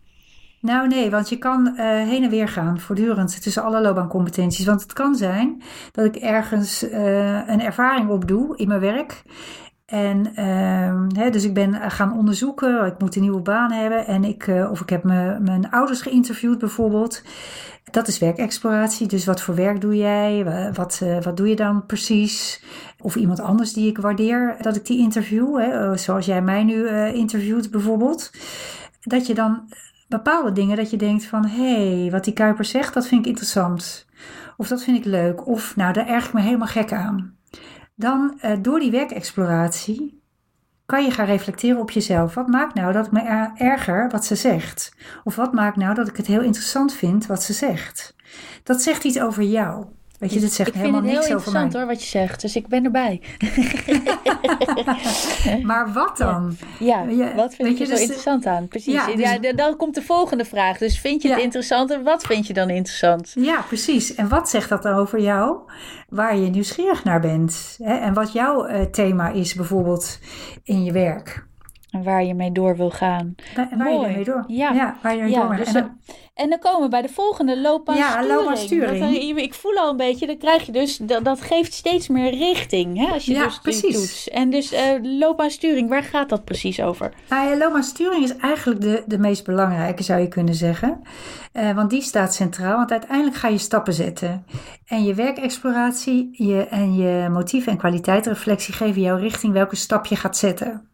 Nou 0.62 0.88
nee, 0.88 1.10
want 1.10 1.30
je 1.30 1.38
kan 1.38 1.67
uh, 1.67 1.78
heen 1.86 2.24
en 2.24 2.30
weer 2.30 2.48
gaan 2.48 2.80
voortdurend 2.80 3.41
tussen 3.41 3.63
alle 3.63 3.82
loopbaancompetenties. 3.82 4.65
Want 4.65 4.82
het 4.82 4.93
kan 4.93 5.15
zijn 5.15 5.62
dat 5.91 6.06
ik 6.06 6.15
ergens 6.15 6.84
uh, 6.84 7.48
een 7.48 7.62
ervaring 7.62 8.10
opdoe 8.10 8.58
in 8.58 8.67
mijn 8.67 8.80
werk. 8.80 9.24
En 9.86 10.17
uh, 10.36 11.22
hè, 11.22 11.30
dus 11.30 11.43
ik 11.43 11.54
ben 11.54 11.91
gaan 11.91 12.17
onderzoeken, 12.17 12.86
ik 12.86 13.00
moet 13.00 13.15
een 13.15 13.22
nieuwe 13.22 13.41
baan 13.41 13.72
hebben. 13.72 14.06
En 14.06 14.24
ik, 14.24 14.52
of 14.72 14.82
ik 14.82 14.89
heb 14.89 15.04
mijn 15.04 15.67
ouders 15.72 16.02
geïnterviewd 16.02 16.58
bijvoorbeeld. 16.58 17.24
Dat 17.91 18.08
is 18.08 18.19
werkexploratie. 18.19 19.08
Dus 19.08 19.26
wat 19.26 19.41
voor 19.41 19.56
werk 19.56 19.82
doe 19.82 19.98
jij? 19.98 20.45
Wat, 20.74 21.02
wat 21.22 21.38
doe 21.38 21.48
je 21.48 21.56
dan 21.56 21.86
precies? 21.86 22.63
Of 23.00 23.15
iemand 23.15 23.39
anders 23.39 23.74
die 23.74 23.89
ik 23.89 23.98
waardeer 23.98 24.56
dat 24.62 24.76
ik 24.76 24.86
die 24.86 25.00
interview. 25.00 25.60
Hè, 25.60 25.98
zoals 25.98 26.26
jij 26.26 26.41
mij 26.41 26.63
nu 26.63 26.89
interviewt 27.08 27.72
bijvoorbeeld. 27.72 28.32
Dat 29.02 29.28
je 29.28 29.34
dan 29.34 29.69
bepaalde 30.10 30.52
dingen 30.52 30.78
dat 30.78 30.89
je 30.89 30.98
denkt 30.98 31.26
van 31.26 31.45
hé, 31.45 32.00
hey, 32.00 32.12
wat 32.12 32.24
die 32.24 32.34
Kuiper 32.34 32.65
zegt, 32.65 32.93
dat 32.93 33.08
vind 33.08 33.22
ik 33.22 33.28
interessant. 33.28 34.08
Of 34.58 34.67
dat 34.67 34.84
vind 34.84 34.98
ik 34.98 35.06
leuk. 35.06 35.48
Of 35.48 35.76
nou, 35.76 35.93
daar 35.93 36.08
erg 36.08 36.28
ik 36.28 36.34
me 36.34 36.41
helemaal 36.41 36.67
gek 36.67 36.93
aan. 36.93 37.38
Dan 37.95 38.39
uh, 38.45 38.52
door 38.62 38.80
die 38.80 38.91
werkexploratie 38.91 40.24
kan 40.86 41.04
je 41.04 41.12
gaan 41.12 41.26
reflecteren 41.26 41.80
op 41.80 41.91
jezelf. 41.91 42.34
Wat 42.34 42.48
maakt 42.48 42.74
nou 42.74 42.93
dat 42.93 43.06
ik 43.06 43.12
me 43.12 43.52
erger 43.56 44.10
wat 44.10 44.26
ze 44.26 44.36
zegt? 44.36 44.95
Of 45.24 45.36
wat 45.36 45.54
maakt 45.54 45.78
nou 45.78 45.93
dat 45.95 46.08
ik 46.08 46.17
het 46.17 46.28
heel 46.28 46.41
interessant 46.41 46.93
vind 46.93 47.26
wat 47.26 47.43
ze 47.43 47.54
zegt? 47.54 48.15
Dat 48.63 48.82
zegt 48.82 49.04
iets 49.04 49.19
over 49.19 49.43
jou. 49.43 49.86
Weet 50.19 50.34
je, 50.34 50.39
dit 50.39 50.53
zegt 50.53 50.73
helemaal 50.73 51.01
niks 51.01 51.15
over 51.17 51.27
mij. 51.27 51.36
Ik 51.36 51.41
vind 51.41 51.53
het 51.53 51.53
heel 51.53 51.62
interessant 51.62 51.73
hoor, 51.73 51.86
wat 51.86 52.03
je 52.03 52.10
zegt. 52.10 52.41
Dus 52.41 52.55
ik 52.55 52.67
ben 52.67 52.84
erbij. 52.84 53.21
maar 55.69 55.93
wat 55.93 56.17
dan? 56.17 56.58
Ja, 56.79 57.01
ja 57.01 57.36
wat 57.36 57.55
vind 57.55 57.77
je, 57.77 57.84
er 57.84 57.89
zo 57.89 57.93
dus 57.93 58.01
interessant 58.01 58.45
aan? 58.45 58.67
Precies. 58.67 58.93
Ja, 58.93 59.05
dus... 59.05 59.38
ja, 59.41 59.53
dan 59.53 59.75
komt 59.75 59.95
de 59.95 60.01
volgende 60.01 60.45
vraag. 60.45 60.77
Dus 60.77 60.99
vind 60.99 61.21
je 61.21 61.29
het 61.29 61.39
interessant 61.39 61.91
en 61.91 62.03
wat 62.03 62.23
vind 62.23 62.47
je 62.47 62.53
dan 62.53 62.69
interessant? 62.69 63.32
Ja, 63.36 63.62
precies. 63.62 64.15
En 64.15 64.27
wat 64.27 64.49
zegt 64.49 64.69
dat 64.69 64.84
dan 64.84 64.95
over 64.95 65.19
jou? 65.19 65.58
Waar 66.10 66.38
je 66.38 66.49
nieuwsgierig 66.49 67.03
naar 67.03 67.19
bent. 67.19 67.77
Hè? 67.84 67.93
En 67.93 68.13
wat 68.13 68.32
jouw 68.32 68.67
uh, 68.67 68.82
thema 68.82 69.29
is 69.29 69.53
bijvoorbeeld 69.53 70.19
in 70.63 70.84
je 70.84 70.91
werk. 70.91 71.47
En 71.89 72.04
waar 72.04 72.23
je 72.23 72.34
mee 72.34 72.52
door 72.52 72.75
wil 72.75 72.89
gaan. 72.89 73.36
Waar, 73.56 73.69
waar 73.78 73.91
je 73.91 73.99
mee 73.99 74.23
door. 74.23 74.43
Ja, 74.47 74.97
waar 75.02 75.15
je 75.15 75.21
mee 75.21 75.32
ja, 75.32 75.47
door 75.47 75.56
dus, 75.56 75.67
en, 75.67 75.73
dan, 75.73 75.97
en, 76.34 76.49
dan, 76.49 76.60
komen 76.60 76.82
we 76.82 76.88
bij 76.88 77.02
de 77.02 77.10
volgende 77.10 77.62
loopbaansturing. 77.62 78.28
Ja, 78.28 78.36
loopbaansturing. 78.36 79.38
ik 79.38 79.54
voel 79.54 79.75
al 79.75 79.89
een 79.89 79.97
beetje, 79.97 80.28
dan 80.28 80.38
krijg 80.38 80.65
je 80.65 80.71
dus, 80.71 80.97
dat, 80.97 81.25
dat 81.25 81.41
geeft 81.41 81.73
steeds 81.73 82.08
meer 82.08 82.30
richting. 82.30 82.97
Hè, 82.97 83.13
als 83.13 83.25
je 83.25 83.34
ja, 83.34 83.43
dus 83.43 83.60
precies. 83.60 83.93
doet. 83.93 84.34
En 84.34 84.49
dus 84.49 84.73
uh, 84.73 84.80
loopbaansturing, 85.19 85.89
waar 85.89 86.04
gaat 86.04 86.30
dat 86.30 86.45
precies 86.45 86.82
over? 86.82 87.13
Nou, 87.30 87.49
ja, 87.49 87.58
loopbaansturing 87.58 88.23
is 88.23 88.36
eigenlijk 88.36 88.82
de, 88.82 89.04
de 89.06 89.19
meest 89.19 89.45
belangrijke, 89.45 90.04
zou 90.04 90.19
je 90.19 90.28
kunnen 90.28 90.56
zeggen. 90.56 91.02
Uh, 91.54 91.75
want 91.75 91.89
die 91.89 92.02
staat 92.02 92.34
centraal, 92.34 92.78
want 92.78 92.91
uiteindelijk 92.91 93.38
ga 93.38 93.47
je 93.47 93.58
stappen 93.58 93.93
zetten. 93.93 94.45
En 94.86 95.04
je 95.04 95.13
werkexploratie 95.13 96.30
je, 96.32 96.67
en 96.67 96.95
je 96.95 97.30
motief- 97.30 97.67
en 97.67 97.78
kwaliteitsreflectie 97.78 98.73
geven 98.73 99.02
jou 99.02 99.19
richting 99.19 99.54
welke 99.54 99.75
stap 99.75 100.06
je 100.06 100.15
gaat 100.15 100.38
zetten 100.38 100.88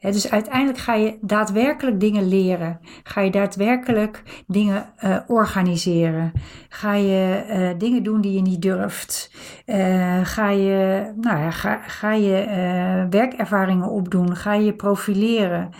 dus 0.00 0.30
uiteindelijk 0.30 0.78
ga 0.78 0.94
je 0.94 1.18
daadwerkelijk 1.20 2.00
dingen 2.00 2.28
leren. 2.28 2.80
Ga 3.02 3.20
je 3.20 3.30
daadwerkelijk 3.30 4.22
dingen 4.46 4.92
uh, 5.04 5.18
organiseren. 5.26 6.32
Ga 6.68 6.94
je 6.94 7.44
uh, 7.48 7.78
dingen 7.78 8.02
doen 8.02 8.20
die 8.20 8.32
je 8.32 8.42
niet 8.42 8.62
durft. 8.62 9.30
Uh, 9.66 10.20
ga 10.22 10.50
je, 10.50 11.12
nou 11.20 11.38
ja, 11.38 11.50
ga, 11.50 11.80
ga 11.86 12.12
je 12.12 13.06
werkervaringen 13.10 13.90
opdoen. 13.90 14.36
Ga 14.36 14.54
je 14.54 14.74
profileren. 14.74 15.70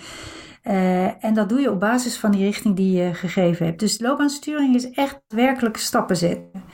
en 1.20 1.34
dat 1.34 1.48
doe 1.48 1.60
je 1.60 1.70
op 1.70 1.80
basis 1.80 2.18
van 2.18 2.30
die 2.30 2.44
richting 2.44 2.76
die 2.76 2.92
je 3.02 3.14
gegeven 3.14 3.66
hebt. 3.66 3.80
Dus 3.80 4.00
loopbaansturing 4.00 4.74
is 4.74 4.90
echt 4.90 5.20
werkelijke 5.28 5.78
stappen 5.78 6.16
zetten. 6.16 6.64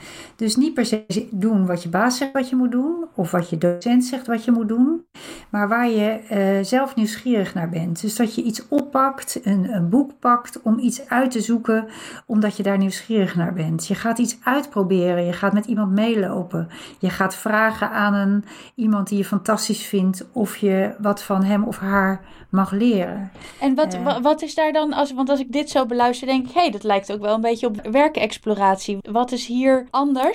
Dus 0.43 0.55
niet 0.55 0.73
per 0.73 0.85
se 0.85 1.27
doen 1.31 1.65
wat 1.65 1.83
je 1.83 1.89
baas 1.89 2.17
zegt 2.17 2.31
wat 2.31 2.49
je 2.49 2.55
moet 2.55 2.71
doen, 2.71 3.05
of 3.15 3.31
wat 3.31 3.49
je 3.49 3.57
docent 3.57 4.05
zegt 4.05 4.27
wat 4.27 4.45
je 4.45 4.51
moet 4.51 4.67
doen, 4.67 5.05
maar 5.49 5.67
waar 5.67 5.89
je 5.89 6.09
eh, 6.09 6.63
zelf 6.63 6.95
nieuwsgierig 6.95 7.53
naar 7.53 7.69
bent. 7.69 8.01
Dus 8.01 8.15
dat 8.15 8.35
je 8.35 8.43
iets 8.43 8.67
oppakt, 8.67 9.39
een, 9.43 9.73
een 9.73 9.89
boek 9.89 10.11
pakt 10.19 10.61
om 10.61 10.79
iets 10.79 11.09
uit 11.09 11.31
te 11.31 11.41
zoeken, 11.41 11.87
omdat 12.25 12.57
je 12.57 12.63
daar 12.63 12.77
nieuwsgierig 12.77 13.35
naar 13.35 13.53
bent. 13.53 13.87
Je 13.87 13.95
gaat 13.95 14.19
iets 14.19 14.37
uitproberen, 14.43 15.25
je 15.25 15.33
gaat 15.33 15.53
met 15.53 15.65
iemand 15.65 15.91
meelopen, 15.91 16.69
je 16.99 17.09
gaat 17.09 17.35
vragen 17.35 17.91
aan 17.91 18.13
een, 18.13 18.45
iemand 18.75 19.07
die 19.07 19.17
je 19.17 19.25
fantastisch 19.25 19.85
vindt 19.85 20.25
of 20.31 20.57
je 20.57 20.95
wat 20.99 21.23
van 21.23 21.43
hem 21.43 21.63
of 21.63 21.77
haar 21.77 22.21
mag 22.49 22.71
leren. 22.71 23.31
En 23.59 23.75
wat, 23.75 23.93
Eh. 23.93 24.17
wat 24.21 24.41
is 24.41 24.55
daar 24.55 24.71
dan, 24.71 24.93
als, 24.93 25.13
want 25.13 25.29
als 25.29 25.39
ik 25.39 25.51
dit 25.51 25.69
zo 25.69 25.85
beluister, 25.85 26.27
denk 26.27 26.47
ik, 26.47 26.53
hé, 26.53 26.61
hey, 26.61 26.71
dat 26.71 26.83
lijkt 26.83 27.11
ook 27.11 27.21
wel 27.21 27.35
een 27.35 27.41
beetje 27.41 27.67
op 27.67 27.87
werkexploratie. 27.91 28.97
Wat 29.01 29.31
is 29.31 29.45
hier 29.45 29.87
anders? 29.89 30.32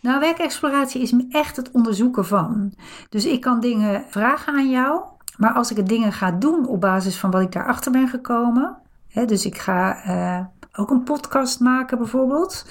Nou, 0.00 0.20
werkexploratie 0.20 1.00
is 1.02 1.12
echt 1.30 1.56
het 1.56 1.70
onderzoeken 1.70 2.26
van. 2.26 2.72
Dus 3.08 3.24
ik 3.26 3.40
kan 3.40 3.60
dingen 3.60 4.04
vragen 4.08 4.54
aan 4.54 4.70
jou, 4.70 5.00
maar 5.36 5.52
als 5.52 5.70
ik 5.70 5.76
het 5.76 5.88
dingen 5.88 6.12
ga 6.12 6.30
doen 6.30 6.66
op 6.66 6.80
basis 6.80 7.16
van 7.16 7.30
wat 7.30 7.42
ik 7.42 7.52
daarachter 7.52 7.92
ben 7.92 8.08
gekomen, 8.08 8.76
hè, 9.08 9.24
dus 9.24 9.44
ik 9.46 9.58
ga 9.58 10.02
eh, 10.04 10.44
ook 10.80 10.90
een 10.90 11.02
podcast 11.02 11.60
maken 11.60 11.98
bijvoorbeeld, 11.98 12.66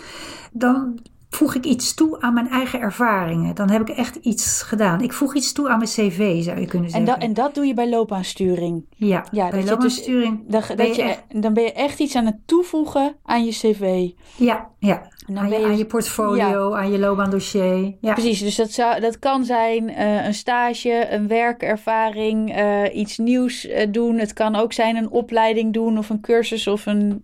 dan 0.52 1.00
voeg 1.30 1.56
ik 1.56 1.66
iets 1.66 1.94
toe 1.94 2.22
aan 2.22 2.34
mijn 2.34 2.50
eigen 2.50 2.80
ervaringen. 2.80 3.56
Dan 3.56 3.70
heb 3.70 3.82
ik 3.90 3.90
echt 3.98 4.16
iets 4.16 4.62
gedaan. 4.62 5.02
Ik 5.02 5.14
voeg 5.14 5.36
iets 5.36 5.52
toe 5.54 5.70
aan 5.70 5.78
mijn 5.78 5.90
cv, 5.90 6.44
zou 6.44 6.60
je 6.60 6.66
kunnen 6.66 6.88
En, 6.88 6.94
zeggen. 6.96 7.06
dat 7.06 7.18
en 7.18 7.34
dat 7.34 7.56
doe 7.56 7.66
je 7.66 7.74
bij 7.74 7.90
loopbaansturing. 7.90 8.86
ja, 8.96 9.26
Ja, 9.32 9.50
bij 9.50 9.50
dat 9.50 9.54
je 9.54 9.60
dus- 9.60 9.70
loopbaansturing 9.70 10.44
Dan, 10.48 10.62
ben 10.68 10.78
dat 10.78 10.96
je 10.96 11.02
je, 11.04 11.10
echt- 11.10 11.42
dan 11.42 11.54
ben 11.54 11.64
je 11.64 11.74
echt 11.74 12.00
iets 12.00 12.16
aan 12.16 12.26
het 12.26 12.38
toevoegen 12.46 13.16
aan 13.24 13.46
je 13.46 13.52
cv. 13.52 14.10
Ja, 14.36 14.68
ja. 14.80 15.02
En 15.30 15.36
dan 15.36 15.44
Aan, 15.44 15.50
ben 15.50 15.60
je, 15.60 15.66
je, 15.66 15.72
aan 15.72 15.78
je 15.78 15.86
portfolio, 15.86 16.74
aan 16.74 16.92
je 16.92 17.00
loopbaandossier. 17.00 17.96
Ja. 18.02 18.14
Precies, 18.14 18.40
dus 18.40 18.56
dat, 18.56 18.72
zou, 18.72 19.00
dat 19.00 19.20
kan 19.20 19.46
zijn 19.46 19.90
eh, 19.90 20.26
een 20.26 20.34
stage, 20.34 21.08
een 21.12 21.28
werkervaring, 21.28 22.56
eh, 22.56 22.96
iets 22.96 23.18
nieuws 23.18 23.68
eh, 23.68 23.88
doen. 23.92 24.18
Het 24.18 24.34
kan 24.34 24.56
ook 24.56 24.74
zijn 24.74 24.96
een 24.96 25.10
opleiding 25.10 25.74
doen 25.74 25.98
of 25.98 26.10
een 26.10 26.22
cursus 26.22 26.68
of 26.68 26.86
een, 26.86 27.20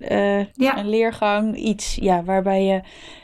Ja. 0.54 0.78
een 0.78 0.90
leergang. 0.90 1.58
Iets 1.58 1.96
ja, 1.96 2.24
waarbij 2.24 2.64
je 2.64 2.82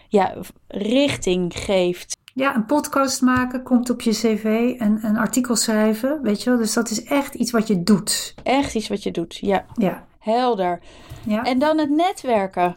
ja, 0.07 0.33
richting 0.67 1.53
geeft. 1.57 2.17
Ja, 2.33 2.55
een 2.55 2.65
podcast 2.65 3.21
maken 3.21 3.63
komt 3.63 3.89
op 3.89 4.01
je 4.01 4.11
cv, 4.11 4.43
een, 4.77 4.99
een 5.01 5.17
artikel 5.17 5.55
schrijven, 5.55 6.19
weet 6.21 6.43
je 6.43 6.49
wel. 6.49 6.59
Dus 6.59 6.73
dat 6.73 6.89
is 6.89 7.03
echt 7.03 7.33
iets 7.33 7.51
wat 7.51 7.67
je 7.67 7.83
doet. 7.83 8.33
Echt 8.43 8.75
iets 8.75 8.87
wat 8.87 9.03
je 9.03 9.11
doet. 9.11 9.37
Ja, 9.37 9.65
Ja, 9.75 10.05
helder. 10.19 10.79
ja. 11.27 11.43
En 11.43 11.59
dan 11.59 11.77
het 11.77 11.89
netwerken. 11.89 12.75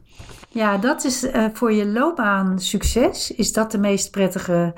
Ja 0.55 0.79
dat 0.79 1.05
is 1.05 1.31
eh, 1.31 1.45
voor 1.53 1.73
je 1.73 1.87
loopbaan 1.87 2.59
succes, 2.59 3.31
is 3.31 3.53
dat 3.53 3.71
de 3.71 3.79
meest 3.79 4.11
prettige 4.11 4.73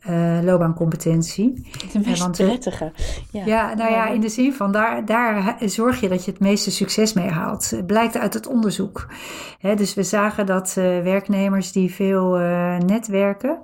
eh, 0.00 0.38
loopbaancompetentie. 0.42 1.68
De 1.92 2.00
meest 2.04 2.22
want, 2.22 2.38
eh, 2.40 2.46
prettige. 2.46 2.92
Ja. 3.30 3.44
Ja, 3.44 3.74
nou 3.74 3.90
ja, 3.92 4.08
in 4.08 4.20
de 4.20 4.28
zin 4.28 4.52
van 4.52 4.72
daar, 4.72 5.04
daar 5.04 5.56
zorg 5.64 6.00
je 6.00 6.08
dat 6.08 6.24
je 6.24 6.30
het 6.30 6.40
meeste 6.40 6.70
succes 6.70 7.12
mee 7.12 7.28
haalt. 7.28 7.72
Blijkt 7.86 8.16
uit 8.16 8.34
het 8.34 8.46
onderzoek. 8.46 9.06
Hè, 9.58 9.74
dus 9.74 9.94
we 9.94 10.02
zagen 10.02 10.46
dat 10.46 10.74
eh, 10.76 10.84
werknemers 10.84 11.72
die 11.72 11.94
veel 11.94 12.38
eh, 12.38 12.76
netwerken, 12.78 13.58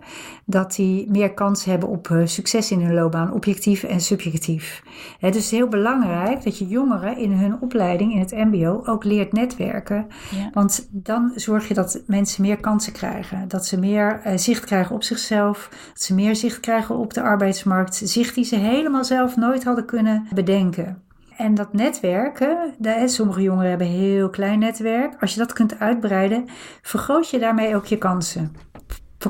dat 0.44 0.74
die 0.74 1.10
meer 1.10 1.34
kans 1.34 1.64
hebben 1.64 1.88
op 1.88 2.10
eh, 2.10 2.20
succes 2.24 2.70
in 2.70 2.80
hun 2.80 2.94
loopbaan, 2.94 3.32
objectief 3.32 3.82
en 3.82 4.00
subjectief. 4.00 4.82
Hè, 5.18 5.30
dus 5.30 5.36
het 5.36 5.44
is 5.44 5.50
heel 5.50 5.68
belangrijk 5.68 6.44
dat 6.44 6.58
je 6.58 6.66
jongeren 6.66 7.18
in 7.18 7.32
hun 7.32 7.60
opleiding 7.60 8.12
in 8.12 8.18
het 8.18 8.30
MBO 8.30 8.82
ook 8.84 9.04
leert 9.04 9.32
netwerken. 9.32 10.06
Ja. 10.30 10.50
Want 10.52 10.88
dan 10.90 11.32
zorg 11.34 11.68
je 11.68 11.74
dat 11.74 12.02
mensen 12.06 12.42
meer 12.42 12.56
kansen 12.56 12.92
krijgen. 12.92 13.48
Dat 13.48 13.66
ze 13.66 13.78
meer 13.78 14.20
eh, 14.22 14.36
zicht 14.36 14.64
krijgen 14.64 14.94
op 14.94 15.02
zichzelf. 15.02 15.68
Dat 15.92 16.02
ze 16.02 16.14
meer 16.14 16.25
zicht 16.34 16.60
krijgen 16.60 16.96
op 16.96 17.14
de 17.14 17.22
arbeidsmarkt. 17.22 17.94
Zicht 18.04 18.34
die 18.34 18.44
ze 18.44 18.56
helemaal 18.56 19.04
zelf 19.04 19.36
nooit 19.36 19.64
hadden 19.64 19.84
kunnen 19.84 20.26
bedenken. 20.34 21.02
En 21.36 21.54
dat 21.54 21.72
netwerken, 21.72 22.74
sommige 23.06 23.42
jongeren 23.42 23.68
hebben 23.68 23.86
een 23.86 23.92
heel 23.92 24.30
klein 24.30 24.58
netwerk. 24.58 25.16
Als 25.20 25.32
je 25.32 25.38
dat 25.38 25.52
kunt 25.52 25.78
uitbreiden, 25.78 26.44
vergroot 26.82 27.30
je 27.30 27.38
daarmee 27.38 27.76
ook 27.76 27.86
je 27.86 27.98
kansen. 27.98 28.56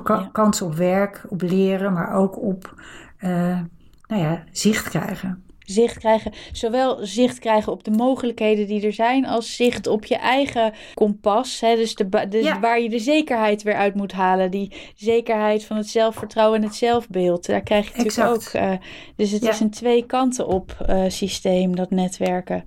Ja. 0.04 0.28
Kansen 0.32 0.66
op 0.66 0.74
werk, 0.74 1.24
op 1.28 1.42
leren, 1.42 1.92
maar 1.92 2.12
ook 2.12 2.42
op 2.42 2.74
eh, 3.18 3.60
nou 4.06 4.22
ja, 4.22 4.42
zicht 4.52 4.88
krijgen. 4.88 5.44
Zicht 5.66 5.98
krijgen. 5.98 6.32
Zowel 6.52 6.98
zicht 7.06 7.38
krijgen 7.38 7.72
op 7.72 7.84
de 7.84 7.90
mogelijkheden 7.90 8.66
die 8.66 8.86
er 8.86 8.92
zijn, 8.92 9.26
als 9.26 9.56
zicht 9.56 9.86
op 9.86 10.04
je 10.04 10.16
eigen 10.16 10.72
kompas. 10.94 11.60
Hè? 11.60 11.76
Dus 11.76 11.94
de, 11.94 12.06
ba- 12.06 12.24
de, 12.26 12.42
Ja. 12.42 12.60
waar 12.60 12.80
je 12.80 12.88
de 12.88 12.98
zekerheid 12.98 13.62
weer 13.62 13.74
uit 13.76 13.94
moet 13.94 14.12
halen. 14.12 14.50
Die 14.50 14.72
zekerheid 14.96 15.64
van 15.64 15.76
het 15.76 15.88
zelfvertrouwen 15.88 16.58
en 16.58 16.64
het 16.66 16.74
zelfbeeld. 16.74 17.46
Daar 17.46 17.62
krijg 17.62 17.84
je 17.84 17.96
natuurlijk 18.04 18.36
Exact. 18.38 18.54
ook. 18.56 18.62
eh, 18.62 18.86
dus 19.16 19.30
het 19.30 19.42
Ja. 19.42 19.50
is 19.50 19.60
een 19.60 19.70
twee 19.70 20.06
kanten 20.06 20.46
op 20.46 20.76
eh, 20.86 21.04
systeem, 21.08 21.76
dat 21.76 21.90
netwerken. 21.90 22.64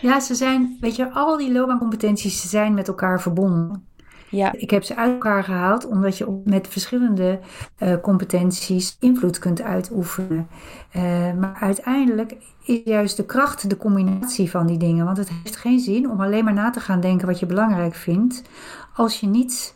Ja, 0.00 0.20
ze 0.20 0.34
zijn, 0.34 0.76
weet 0.80 0.96
je, 0.96 1.10
al 1.10 1.36
die 1.36 1.52
loopbaancompetenties 1.52 2.50
zijn 2.50 2.74
met 2.74 2.88
elkaar 2.88 3.20
verbonden. 3.20 3.86
Ja, 4.32 4.52
Ik 4.52 4.70
heb 4.70 4.82
ze 4.82 4.96
uit 4.96 5.12
elkaar 5.12 5.44
gehaald 5.44 5.86
omdat 5.86 6.18
je 6.18 6.40
met 6.44 6.68
verschillende 6.68 7.40
eh, 7.76 7.96
competenties 8.02 8.96
invloed 9.00 9.38
kunt 9.38 9.62
uitoefenen. 9.62 10.48
Eh, 10.90 11.02
maar 11.32 11.56
uiteindelijk 11.60 12.36
is 12.64 12.80
juist 12.84 13.16
de 13.16 13.24
kracht 13.24 13.70
de 13.70 13.76
combinatie 13.76 14.50
van 14.50 14.66
die 14.66 14.78
dingen. 14.78 15.04
Want 15.04 15.16
het 15.16 15.30
heeft 15.42 15.56
geen 15.56 15.80
zin 15.80 16.10
om 16.10 16.20
alleen 16.20 16.44
maar 16.44 16.52
na 16.52 16.70
te 16.70 16.80
gaan 16.80 17.00
denken 17.00 17.26
wat 17.26 17.38
je 17.38 17.46
belangrijk 17.46 17.94
vindt, 17.94 18.42
als 18.94 19.20
je 19.20 19.26
niet 19.26 19.74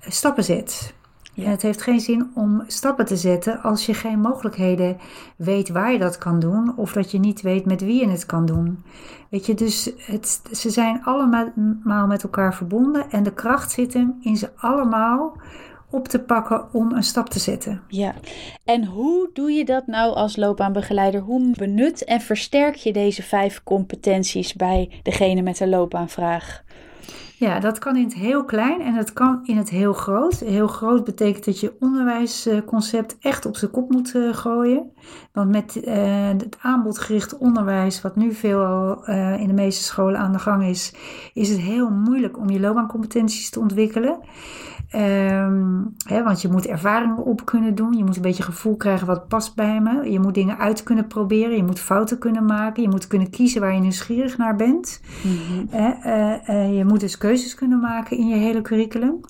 stappen 0.00 0.44
zet. 0.44 0.94
Ja. 1.42 1.50
Het 1.50 1.62
heeft 1.62 1.82
geen 1.82 2.00
zin 2.00 2.30
om 2.34 2.62
stappen 2.66 3.06
te 3.06 3.16
zetten 3.16 3.62
als 3.62 3.86
je 3.86 3.94
geen 3.94 4.20
mogelijkheden 4.20 4.96
weet 5.36 5.68
waar 5.68 5.92
je 5.92 5.98
dat 5.98 6.18
kan 6.18 6.40
doen, 6.40 6.76
of 6.76 6.92
dat 6.92 7.10
je 7.10 7.18
niet 7.18 7.40
weet 7.40 7.64
met 7.64 7.80
wie 7.80 8.00
je 8.00 8.08
het 8.08 8.26
kan 8.26 8.46
doen. 8.46 8.82
Weet 9.30 9.46
je, 9.46 9.54
dus 9.54 9.90
het, 9.96 10.40
ze 10.52 10.70
zijn 10.70 11.04
allemaal 11.04 12.06
met 12.06 12.22
elkaar 12.22 12.54
verbonden 12.54 13.10
en 13.10 13.22
de 13.22 13.32
kracht 13.32 13.70
zit 13.70 13.94
hem 13.94 14.18
in 14.20 14.36
ze 14.36 14.50
allemaal 14.56 15.36
op 15.90 16.08
te 16.08 16.18
pakken 16.18 16.72
om 16.72 16.92
een 16.92 17.02
stap 17.02 17.28
te 17.28 17.38
zetten. 17.38 17.82
ja. 17.88 18.14
En 18.64 18.84
hoe 18.84 19.30
doe 19.32 19.50
je 19.52 19.64
dat 19.64 19.86
nou 19.86 20.14
als 20.14 20.36
loopbaanbegeleider? 20.36 21.20
Hoe 21.20 21.54
benut 21.56 22.04
en 22.04 22.20
versterk 22.20 22.74
je 22.74 22.92
deze 22.92 23.22
vijf 23.22 23.62
competenties 23.64 24.54
bij 24.54 25.00
degene 25.02 25.42
met 25.42 25.56
de 25.56 25.68
loopbaanvraag? 25.68 26.62
Ja, 27.38 27.60
dat 27.60 27.78
kan 27.78 27.96
in 27.96 28.04
het 28.04 28.14
heel 28.14 28.44
klein 28.44 28.80
en 28.80 28.94
dat 28.94 29.12
kan 29.12 29.40
in 29.44 29.56
het 29.56 29.70
heel 29.70 29.92
groot. 29.92 30.38
Heel 30.38 30.66
groot 30.66 31.04
betekent 31.04 31.44
dat 31.44 31.60
je 31.60 31.76
onderwijsconcept 31.80 33.16
echt 33.20 33.46
op 33.46 33.56
zijn 33.56 33.70
kop 33.70 33.90
moet 33.90 34.14
eh, 34.14 34.34
gooien. 34.34 34.92
Want 35.32 35.50
met 35.50 35.80
eh, 35.80 36.28
het 36.28 36.58
aanbodgericht 36.60 37.38
onderwijs, 37.38 38.02
wat 38.02 38.16
nu 38.16 38.32
veel 38.32 39.04
eh, 39.04 39.40
in 39.40 39.46
de 39.46 39.52
meeste 39.52 39.84
scholen 39.84 40.20
aan 40.20 40.32
de 40.32 40.38
gang 40.38 40.64
is, 40.64 40.92
is 41.34 41.48
het 41.48 41.58
heel 41.58 41.90
moeilijk 41.90 42.38
om 42.38 42.50
je 42.50 42.60
loopbaancompetenties 42.60 43.50
te 43.50 43.60
ontwikkelen. 43.60 44.18
Ehm, 44.88 45.84
hè, 46.06 46.22
want 46.22 46.42
je 46.42 46.48
moet 46.48 46.66
ervaringen 46.66 47.24
op 47.24 47.44
kunnen 47.44 47.74
doen. 47.74 47.92
Je 47.92 48.04
moet 48.04 48.16
een 48.16 48.22
beetje 48.22 48.42
gevoel 48.42 48.76
krijgen 48.76 49.06
wat 49.06 49.28
past 49.28 49.54
bij 49.54 49.80
me. 49.80 50.10
Je 50.10 50.20
moet 50.20 50.34
dingen 50.34 50.58
uit 50.58 50.82
kunnen 50.82 51.06
proberen. 51.06 51.56
Je 51.56 51.64
moet 51.64 51.80
fouten 51.80 52.18
kunnen 52.18 52.44
maken. 52.44 52.82
Je 52.82 52.88
moet 52.88 53.06
kunnen 53.06 53.30
kiezen 53.30 53.60
waar 53.60 53.74
je 53.74 53.80
nieuwsgierig 53.80 54.38
naar 54.38 54.56
bent. 54.56 55.00
Hè, 55.70 55.88
eh, 55.88 56.48
eh, 56.48 56.76
je 56.76 56.84
moet 56.84 57.00
dus 57.00 57.18
keuzes 57.18 57.54
kunnen 57.54 57.80
maken 57.80 58.16
in 58.16 58.28
je 58.28 58.36
hele 58.36 58.60
curriculum. 58.60 59.20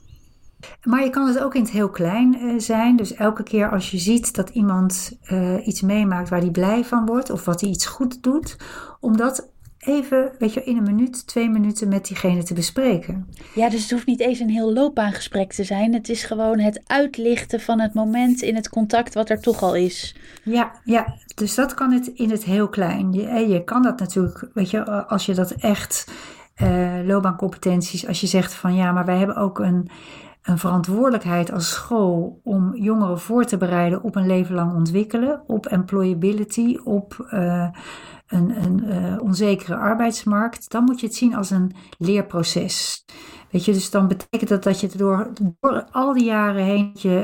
Maar 0.82 1.04
je 1.04 1.10
kan 1.10 1.26
het 1.26 1.42
ook 1.42 1.54
in 1.54 1.62
het 1.62 1.70
heel 1.70 1.90
klein 1.90 2.34
eh, 2.34 2.54
zijn. 2.56 2.96
Dus 2.96 3.14
elke 3.14 3.42
keer 3.42 3.70
als 3.70 3.90
je 3.90 3.98
ziet 3.98 4.34
dat 4.34 4.48
iemand 4.48 5.18
iets 5.64 5.82
meemaakt 5.82 6.28
waar 6.28 6.40
hij 6.40 6.50
blij 6.50 6.84
van 6.84 7.06
wordt 7.06 7.30
of 7.30 7.44
wat 7.44 7.60
hij 7.60 7.70
iets 7.70 7.86
goed 7.86 8.22
doet, 8.22 8.56
om 9.00 9.16
dat 9.16 9.50
even, 9.78 10.32
weet 10.38 10.52
je, 10.52 10.64
in 10.64 10.76
een 10.76 10.82
minuut, 10.82 11.26
twee 11.26 11.48
minuten 11.48 11.88
met 11.88 12.06
diegene 12.06 12.42
te 12.42 12.54
bespreken. 12.54 13.28
Ja, 13.54 13.68
dus 13.68 13.82
het 13.82 13.90
hoeft 13.90 14.06
niet 14.06 14.20
eens 14.20 14.38
een 14.38 14.50
heel 14.50 14.72
loopbaangesprek 14.72 15.52
te 15.52 15.64
zijn. 15.64 15.94
Het 15.94 16.08
is 16.08 16.24
gewoon 16.24 16.58
het 16.58 16.82
uitlichten 16.86 17.60
van 17.60 17.80
het 17.80 17.94
moment 17.94 18.42
in 18.42 18.54
het 18.54 18.68
contact 18.68 19.14
wat 19.14 19.30
er 19.30 19.40
toch 19.40 19.62
al 19.62 19.74
is. 19.74 20.16
Ja, 20.42 20.72
ja, 20.84 21.14
dus 21.34 21.54
dat 21.54 21.74
kan 21.74 21.92
het 21.92 22.06
in 22.06 22.30
het 22.30 22.44
heel 22.44 22.68
klein. 22.68 23.12
Je, 23.12 23.26
eh, 23.26 23.50
je 23.50 23.64
kan 23.64 23.82
dat 23.82 23.98
natuurlijk, 23.98 24.48
weet 24.54 24.70
je, 24.70 25.06
als 25.06 25.26
je 25.26 25.34
dat 25.34 25.50
echt 25.50 26.06
eh 26.54 26.98
loopbaancompetenties, 27.04 28.06
als 28.06 28.20
je 28.20 28.26
zegt 28.26 28.54
van 28.54 28.74
ja, 28.74 28.92
maar 28.92 29.04
wij 29.04 29.18
hebben 29.18 29.36
ook 29.36 29.58
een, 29.58 29.90
een 30.48 30.58
verantwoordelijkheid 30.58 31.52
als 31.52 31.70
school 31.70 32.40
om 32.44 32.76
jongeren 32.76 33.20
voor 33.20 33.44
te 33.44 33.56
bereiden 33.56 34.02
op 34.02 34.16
een 34.16 34.26
leven 34.26 34.54
lang 34.54 34.74
ontwikkelen, 34.74 35.42
op 35.46 35.66
employability, 35.66 36.78
op 36.84 37.26
eh, 37.30 37.68
een, 38.26 38.64
een 38.64 38.84
eh, 38.84 39.22
onzekere 39.22 39.76
arbeidsmarkt, 39.76 40.70
dan 40.70 40.84
moet 40.84 41.00
je 41.00 41.06
het 41.06 41.14
zien 41.14 41.34
als 41.34 41.50
een 41.50 41.74
leerproces. 41.98 43.04
Weet 43.50 43.64
je, 43.64 43.72
dus 43.72 43.90
dan 43.90 44.08
betekent 44.08 44.50
dat 44.50 44.62
dat 44.62 44.80
je 44.80 44.88
door, 44.96 45.30
door 45.60 45.86
al 45.90 46.12
die 46.12 46.24
jaren 46.24 46.64
heen 46.64 46.90
je, 46.94 47.20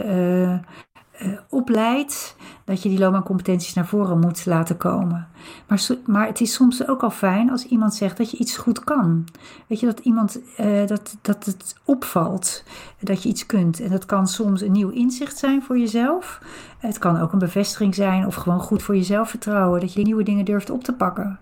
eh, 1.15 1.29
opleidt, 1.49 2.34
dat 2.65 2.83
je 2.83 2.89
die 2.89 2.99
loopbaancompetenties 2.99 3.75
naar 3.75 3.87
voren 3.87 4.19
moet 4.19 4.47
laten 4.47 4.77
komen. 4.77 5.29
Maar, 5.67 5.87
maar 6.07 6.27
het 6.27 6.41
is 6.41 6.53
soms 6.53 6.89
ook 6.89 7.03
al 7.03 7.11
fijn 7.11 7.51
als 7.51 7.65
iemand 7.65 7.95
zegt 7.95 8.17
dat 8.17 8.31
je 8.31 8.37
iets 8.37 8.57
goed 8.57 8.85
kan. 8.85 9.25
Weet 9.67 9.81
je, 9.81 9.87
dat 9.87 9.99
iemand 9.99 10.41
uh, 10.61 10.87
dat, 10.87 11.17
dat 11.23 11.45
het 11.45 11.77
opvalt 11.85 12.65
dat 13.01 13.23
je 13.23 13.29
iets 13.29 13.47
kunt. 13.47 13.81
En 13.81 13.91
dat 13.91 14.07
kan 14.07 14.29
soms 14.29 14.61
een 14.61 14.73
nieuw 14.73 14.91
inzicht 14.91 15.39
zijn 15.39 15.63
voor 15.63 15.79
jezelf. 15.79 16.41
Het 16.79 16.99
kan 16.99 17.21
ook 17.21 17.33
een 17.33 17.39
bevestiging 17.39 17.95
zijn 17.95 18.27
of 18.27 18.35
gewoon 18.35 18.61
goed 18.61 18.83
voor 18.83 18.97
je 18.97 19.03
zelfvertrouwen. 19.03 19.81
Dat 19.81 19.93
je 19.93 20.03
nieuwe 20.03 20.23
dingen 20.23 20.45
durft 20.45 20.71
op 20.71 20.85
te 20.85 20.93
pakken. 20.93 21.39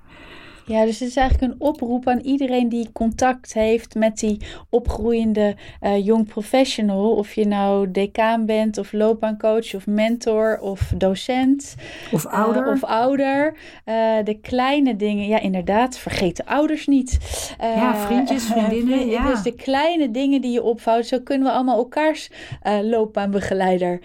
Ja, 0.66 0.84
dus 0.84 0.98
het 0.98 1.08
is 1.08 1.16
eigenlijk 1.16 1.52
een 1.52 1.60
oproep 1.60 2.08
aan 2.08 2.18
iedereen 2.18 2.68
die 2.68 2.92
contact 2.92 3.52
heeft 3.52 3.94
met 3.94 4.18
die 4.18 4.40
opgroeiende 4.70 5.56
uh, 5.80 6.04
jong 6.04 6.26
professional. 6.26 7.14
Of 7.14 7.34
je 7.34 7.46
nou 7.46 7.90
decaan 7.90 8.46
bent, 8.46 8.78
of 8.78 8.92
loopbaancoach, 8.92 9.74
of 9.74 9.86
mentor, 9.86 10.58
of 10.60 10.92
docent. 10.96 11.74
Of 12.12 12.26
ouder. 12.26 12.66
Uh, 12.66 12.72
of 12.72 12.84
ouder. 12.84 13.54
Uh, 13.84 13.94
de 14.24 14.38
kleine 14.42 14.96
dingen, 14.96 15.26
ja 15.26 15.40
inderdaad, 15.40 15.98
vergeet 15.98 16.36
de 16.36 16.46
ouders 16.46 16.86
niet. 16.86 17.18
ja, 17.58 17.96
vriendjes, 17.96 18.44
vriendinnen. 18.52 19.06
ja. 19.10 19.26
Dus 19.26 19.42
de 19.42 19.54
kleine 19.54 20.10
dingen 20.10 20.40
die 20.40 20.52
je 20.52 20.62
opvouwt, 20.62 21.06
zo 21.06 21.20
kunnen 21.20 21.46
we 21.46 21.54
allemaal 21.54 21.76
elkaars 21.76 22.30
loopbaanbegeleider 22.82 24.00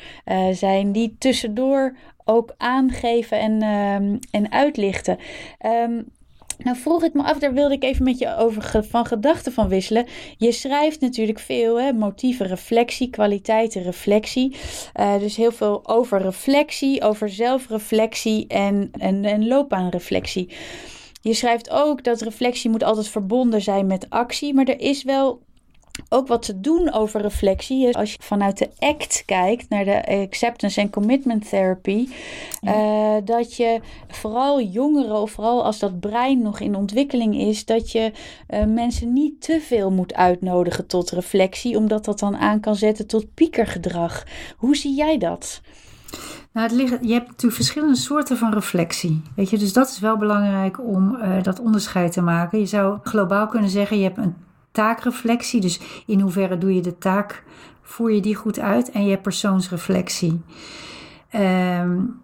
zijn. 0.51 0.91
Die 0.91 1.15
tussendoor 1.19 1.95
ook 2.25 2.53
aangeven 2.57 3.39
en, 3.39 3.61
ehm, 3.61 4.17
en 4.31 4.51
uitlichten. 4.51 5.17
Um, 5.65 6.05
nou 6.57 6.77
vroeg 6.77 7.03
ik 7.03 7.13
me 7.13 7.23
af, 7.23 7.39
daar 7.39 7.53
wilde 7.53 7.73
ik 7.73 7.83
even 7.83 8.03
met 8.03 8.17
je 8.17 8.35
over 8.35 8.83
van 8.89 9.05
gedachten 9.05 9.51
van 9.51 9.67
wisselen. 9.67 10.05
Je 10.37 10.51
schrijft 10.51 10.99
natuurlijk 10.99 11.39
veel, 11.39 11.81
hè? 11.81 11.93
motieven, 11.93 12.47
reflectie, 12.47 13.09
kwaliteiten, 13.09 13.81
reflectie. 13.83 14.55
Uh, 14.99 15.19
dus 15.19 15.35
heel 15.35 15.51
veel 15.51 15.87
over 15.87 16.21
reflectie, 16.21 17.01
over 17.01 17.29
zelfreflectie 17.29 18.47
en, 18.47 18.89
en, 18.91 19.25
en 19.25 19.47
loopbaanreflectie. 19.47 20.49
Je 21.21 21.33
schrijft 21.33 21.69
ook 21.69 22.03
dat 22.03 22.21
reflectie 22.21 22.69
moet 22.69 22.83
altijd 22.83 23.07
verbonden 23.07 23.61
zijn 23.61 23.87
met 23.87 24.09
actie, 24.09 24.53
maar 24.53 24.65
er 24.65 24.79
is 24.79 25.03
wel 25.03 25.41
ook 26.09 26.27
wat 26.27 26.41
te 26.41 26.59
doen 26.59 26.93
over 26.93 27.21
reflectie. 27.21 27.97
Als 27.97 28.11
je 28.11 28.17
vanuit 28.21 28.57
de 28.57 28.69
ACT 28.79 29.23
kijkt 29.25 29.69
naar 29.69 29.85
de 29.85 30.05
Acceptance 30.05 30.81
and 30.81 30.91
Commitment 30.91 31.49
Therapy, 31.49 32.07
uh, 32.61 33.15
dat 33.23 33.55
je 33.55 33.79
vooral 34.07 34.61
jongeren, 34.61 35.15
of 35.15 35.31
vooral 35.31 35.63
als 35.63 35.79
dat 35.79 35.99
brein 35.99 36.41
nog 36.41 36.59
in 36.59 36.75
ontwikkeling 36.75 37.35
is, 37.39 37.65
dat 37.65 37.91
je 37.91 38.11
uh, 38.49 38.65
mensen 38.65 39.13
niet 39.13 39.41
te 39.41 39.61
veel 39.61 39.91
moet 39.91 40.13
uitnodigen 40.13 40.87
tot 40.87 41.11
reflectie, 41.11 41.77
omdat 41.77 42.05
dat 42.05 42.19
dan 42.19 42.37
aan 42.37 42.59
kan 42.59 42.75
zetten 42.75 43.07
tot 43.07 43.33
piekergedrag. 43.33 44.23
Hoe 44.57 44.75
zie 44.75 44.95
jij 44.95 45.17
dat? 45.17 45.61
Nou, 46.51 46.67
het 46.67 46.77
ligt, 46.77 46.97
je 47.01 47.13
hebt 47.13 47.27
natuurlijk 47.27 47.55
verschillende 47.55 47.95
soorten 47.95 48.37
van 48.37 48.53
reflectie. 48.53 49.21
Weet 49.35 49.49
je, 49.49 49.57
dus 49.57 49.73
dat 49.73 49.89
is 49.89 49.99
wel 49.99 50.17
belangrijk 50.17 50.79
om 50.79 51.15
uh, 51.15 51.43
dat 51.43 51.59
onderscheid 51.59 52.11
te 52.11 52.21
maken. 52.21 52.59
Je 52.59 52.65
zou 52.65 52.99
globaal 53.03 53.47
kunnen 53.47 53.69
zeggen: 53.69 53.97
je 53.97 54.03
hebt 54.03 54.17
een 54.17 54.35
taakreflectie. 54.77 55.61
Dus 55.61 55.79
in 56.05 56.19
hoeverre 56.19 56.57
doe 56.57 56.75
je 56.75 56.81
de 56.81 56.97
taak, 56.97 57.43
voer 57.81 58.11
je 58.11 58.21
die 58.21 58.35
goed 58.35 58.59
uit 58.59 58.91
en 58.91 59.05
je 59.05 59.17
persoonsreflectie. 59.17 60.41
Um, 61.35 62.19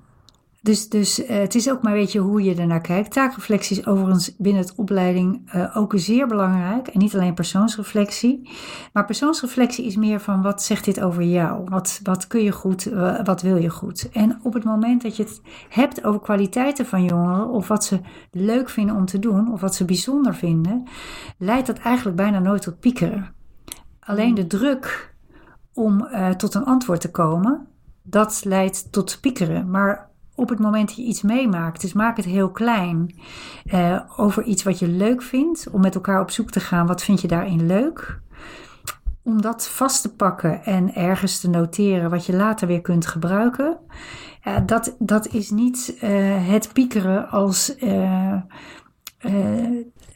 dus, 0.63 0.89
dus 0.89 1.19
uh, 1.19 1.27
het 1.27 1.55
is 1.55 1.69
ook 1.69 1.81
maar 1.81 1.93
weet 1.93 2.11
je 2.11 2.19
hoe 2.19 2.43
je 2.43 2.55
ernaar 2.55 2.81
kijkt. 2.81 3.11
Taakreflectie 3.11 3.77
is 3.77 3.85
overigens 3.85 4.35
binnen 4.37 4.61
het 4.61 4.75
opleiding 4.75 5.53
uh, 5.55 5.77
ook 5.77 5.93
zeer 5.95 6.27
belangrijk. 6.27 6.87
En 6.87 6.99
niet 6.99 7.15
alleen 7.15 7.33
persoonsreflectie. 7.33 8.49
Maar 8.93 9.05
persoonsreflectie 9.05 9.85
is 9.85 9.95
meer 9.95 10.19
van 10.19 10.41
wat 10.41 10.63
zegt 10.63 10.85
dit 10.85 11.01
over 11.01 11.23
jou? 11.23 11.63
Wat, 11.69 11.99
wat 12.03 12.27
kun 12.27 12.43
je 12.43 12.51
goed? 12.51 12.87
Uh, 12.87 13.23
wat 13.23 13.41
wil 13.41 13.55
je 13.55 13.69
goed? 13.69 14.09
En 14.09 14.39
op 14.43 14.53
het 14.53 14.63
moment 14.63 15.01
dat 15.01 15.15
je 15.15 15.23
het 15.23 15.41
hebt 15.69 16.03
over 16.03 16.19
kwaliteiten 16.19 16.85
van 16.85 17.03
jongeren. 17.03 17.49
Of 17.49 17.67
wat 17.67 17.85
ze 17.85 17.99
leuk 18.31 18.69
vinden 18.69 18.95
om 18.95 19.05
te 19.05 19.19
doen. 19.19 19.51
Of 19.51 19.61
wat 19.61 19.75
ze 19.75 19.85
bijzonder 19.85 20.35
vinden. 20.35 20.83
Leidt 21.37 21.67
dat 21.67 21.77
eigenlijk 21.77 22.17
bijna 22.17 22.39
nooit 22.39 22.61
tot 22.61 22.79
piekeren. 22.79 23.33
Alleen 23.99 24.35
de 24.35 24.47
druk 24.47 25.15
om 25.73 26.07
tot 26.37 26.53
een 26.53 26.65
antwoord 26.65 27.01
te 27.01 27.11
komen. 27.11 27.67
Dat 28.03 28.41
leidt 28.45 28.91
tot 28.91 29.17
piekeren. 29.21 29.69
Maar 29.69 30.11
op 30.35 30.49
het 30.49 30.59
moment 30.59 30.87
dat 30.87 30.97
je 30.97 31.03
iets 31.03 31.21
meemaakt, 31.21 31.81
dus 31.81 31.93
maak 31.93 32.17
het 32.17 32.25
heel 32.25 32.51
klein, 32.51 33.15
uh, 33.65 33.99
over 34.17 34.43
iets 34.43 34.63
wat 34.63 34.79
je 34.79 34.87
leuk 34.87 35.21
vindt, 35.21 35.69
om 35.71 35.81
met 35.81 35.95
elkaar 35.95 36.21
op 36.21 36.31
zoek 36.31 36.51
te 36.51 36.59
gaan, 36.59 36.87
wat 36.87 37.03
vind 37.03 37.21
je 37.21 37.27
daarin 37.27 37.65
leuk? 37.65 38.19
Om 39.23 39.41
dat 39.41 39.69
vast 39.69 40.01
te 40.01 40.15
pakken 40.15 40.63
en 40.63 40.95
ergens 40.95 41.39
te 41.39 41.49
noteren 41.49 42.09
wat 42.09 42.25
je 42.25 42.35
later 42.35 42.67
weer 42.67 42.81
kunt 42.81 43.05
gebruiken. 43.05 43.77
Dat, 44.65 44.95
dat 44.99 45.27
is 45.27 45.49
niet 45.49 45.97
uh, 46.03 46.47
het 46.47 46.73
piekeren 46.73 47.29
als 47.29 47.75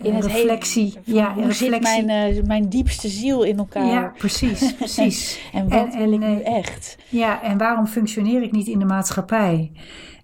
in 0.01 0.13
het 0.13 0.25
reflectie. 0.25 0.93
Hele, 1.05 1.17
ja, 1.17 1.33
hoe 1.33 1.45
reflectie. 1.45 1.87
zit 1.89 2.07
mijn, 2.07 2.35
uh, 2.35 2.43
mijn 2.43 2.69
diepste 2.69 3.07
ziel 3.07 3.43
in 3.43 3.57
elkaar? 3.57 3.85
Ja, 3.85 4.13
precies, 4.17 4.73
precies. 4.77 5.39
en 5.53 5.69
wat 5.69 5.93
en, 5.93 5.99
wil 5.99 6.11
ik 6.13 6.19
nu 6.19 6.41
echt? 6.41 6.97
Ja, 7.09 7.41
en 7.43 7.57
waarom 7.57 7.87
functioneer 7.87 8.41
ik 8.41 8.51
niet 8.51 8.67
in 8.67 8.79
de 8.79 8.85
maatschappij? 8.85 9.71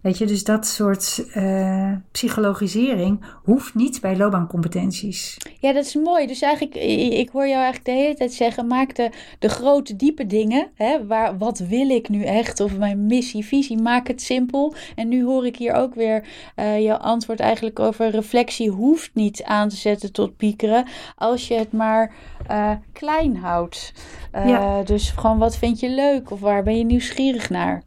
Weet 0.04 0.18
je, 0.18 0.26
dus 0.26 0.44
dat 0.44 0.68
soort 0.68 1.26
uh, 1.36 1.92
psychologisering 2.12 3.26
hoeft 3.44 3.76
niet 3.76 4.02
bij 4.02 4.18
loopbaancompetenties. 4.18 5.38
Ja, 5.60 5.74
dat 5.74 5.86
is 5.86 5.96
mooi. 5.96 6.28
Dus 6.28 6.42
eigenlijk, 6.42 6.76
ik 7.14 7.30
hoor 7.30 7.48
jou 7.48 7.62
eigenlijk 7.62 7.86
de 7.86 7.92
hele 7.92 8.16
tijd 8.16 8.34
zeggen: 8.34 8.68
maak 8.68 8.96
de, 8.96 9.10
de 9.40 9.50
grote, 9.50 9.96
diepe 9.96 10.26
dingen. 10.26 10.68
Hè, 10.76 11.06
waar, 11.06 11.38
wat 11.38 11.60
wil 11.60 11.90
ik 11.90 12.10
nu 12.10 12.24
echt? 12.24 12.60
Of 12.60 12.78
mijn 12.78 13.06
missie, 13.06 13.46
visie, 13.46 13.82
maak 13.82 14.08
het 14.08 14.22
simpel. 14.22 14.74
En 14.96 15.08
nu 15.08 15.24
hoor 15.24 15.46
ik 15.46 15.56
hier 15.56 15.74
ook 15.74 15.96
weer 15.96 16.24
uh, 16.56 16.82
jouw 16.82 16.98
antwoord 16.98 17.40
eigenlijk 17.40 17.80
over 17.80 18.10
reflectie 18.10 18.70
hoeft 18.70 19.12
niet 19.14 19.44
aan 19.44 19.70
te 19.70 19.76
zetten 19.76 20.12
tot 20.12 20.38
piekeren. 20.38 20.86
Als 21.16 21.48
je 21.48 21.54
het 21.54 21.72
maar 21.72 22.14
uh, 22.52 22.72
klein 22.94 23.38
houdt. 23.38 23.94
Ja. 24.34 24.84
Dus 24.84 25.10
gewoon 25.10 25.38
wat 25.38 25.58
vind 25.58 25.80
je 25.80 25.90
leuk? 25.90 26.32
Of 26.32 26.40
waar 26.40 26.64
ben 26.64 26.78
je 26.78 26.86
nieuwsgierig 26.86 27.50
naar? 27.50 27.84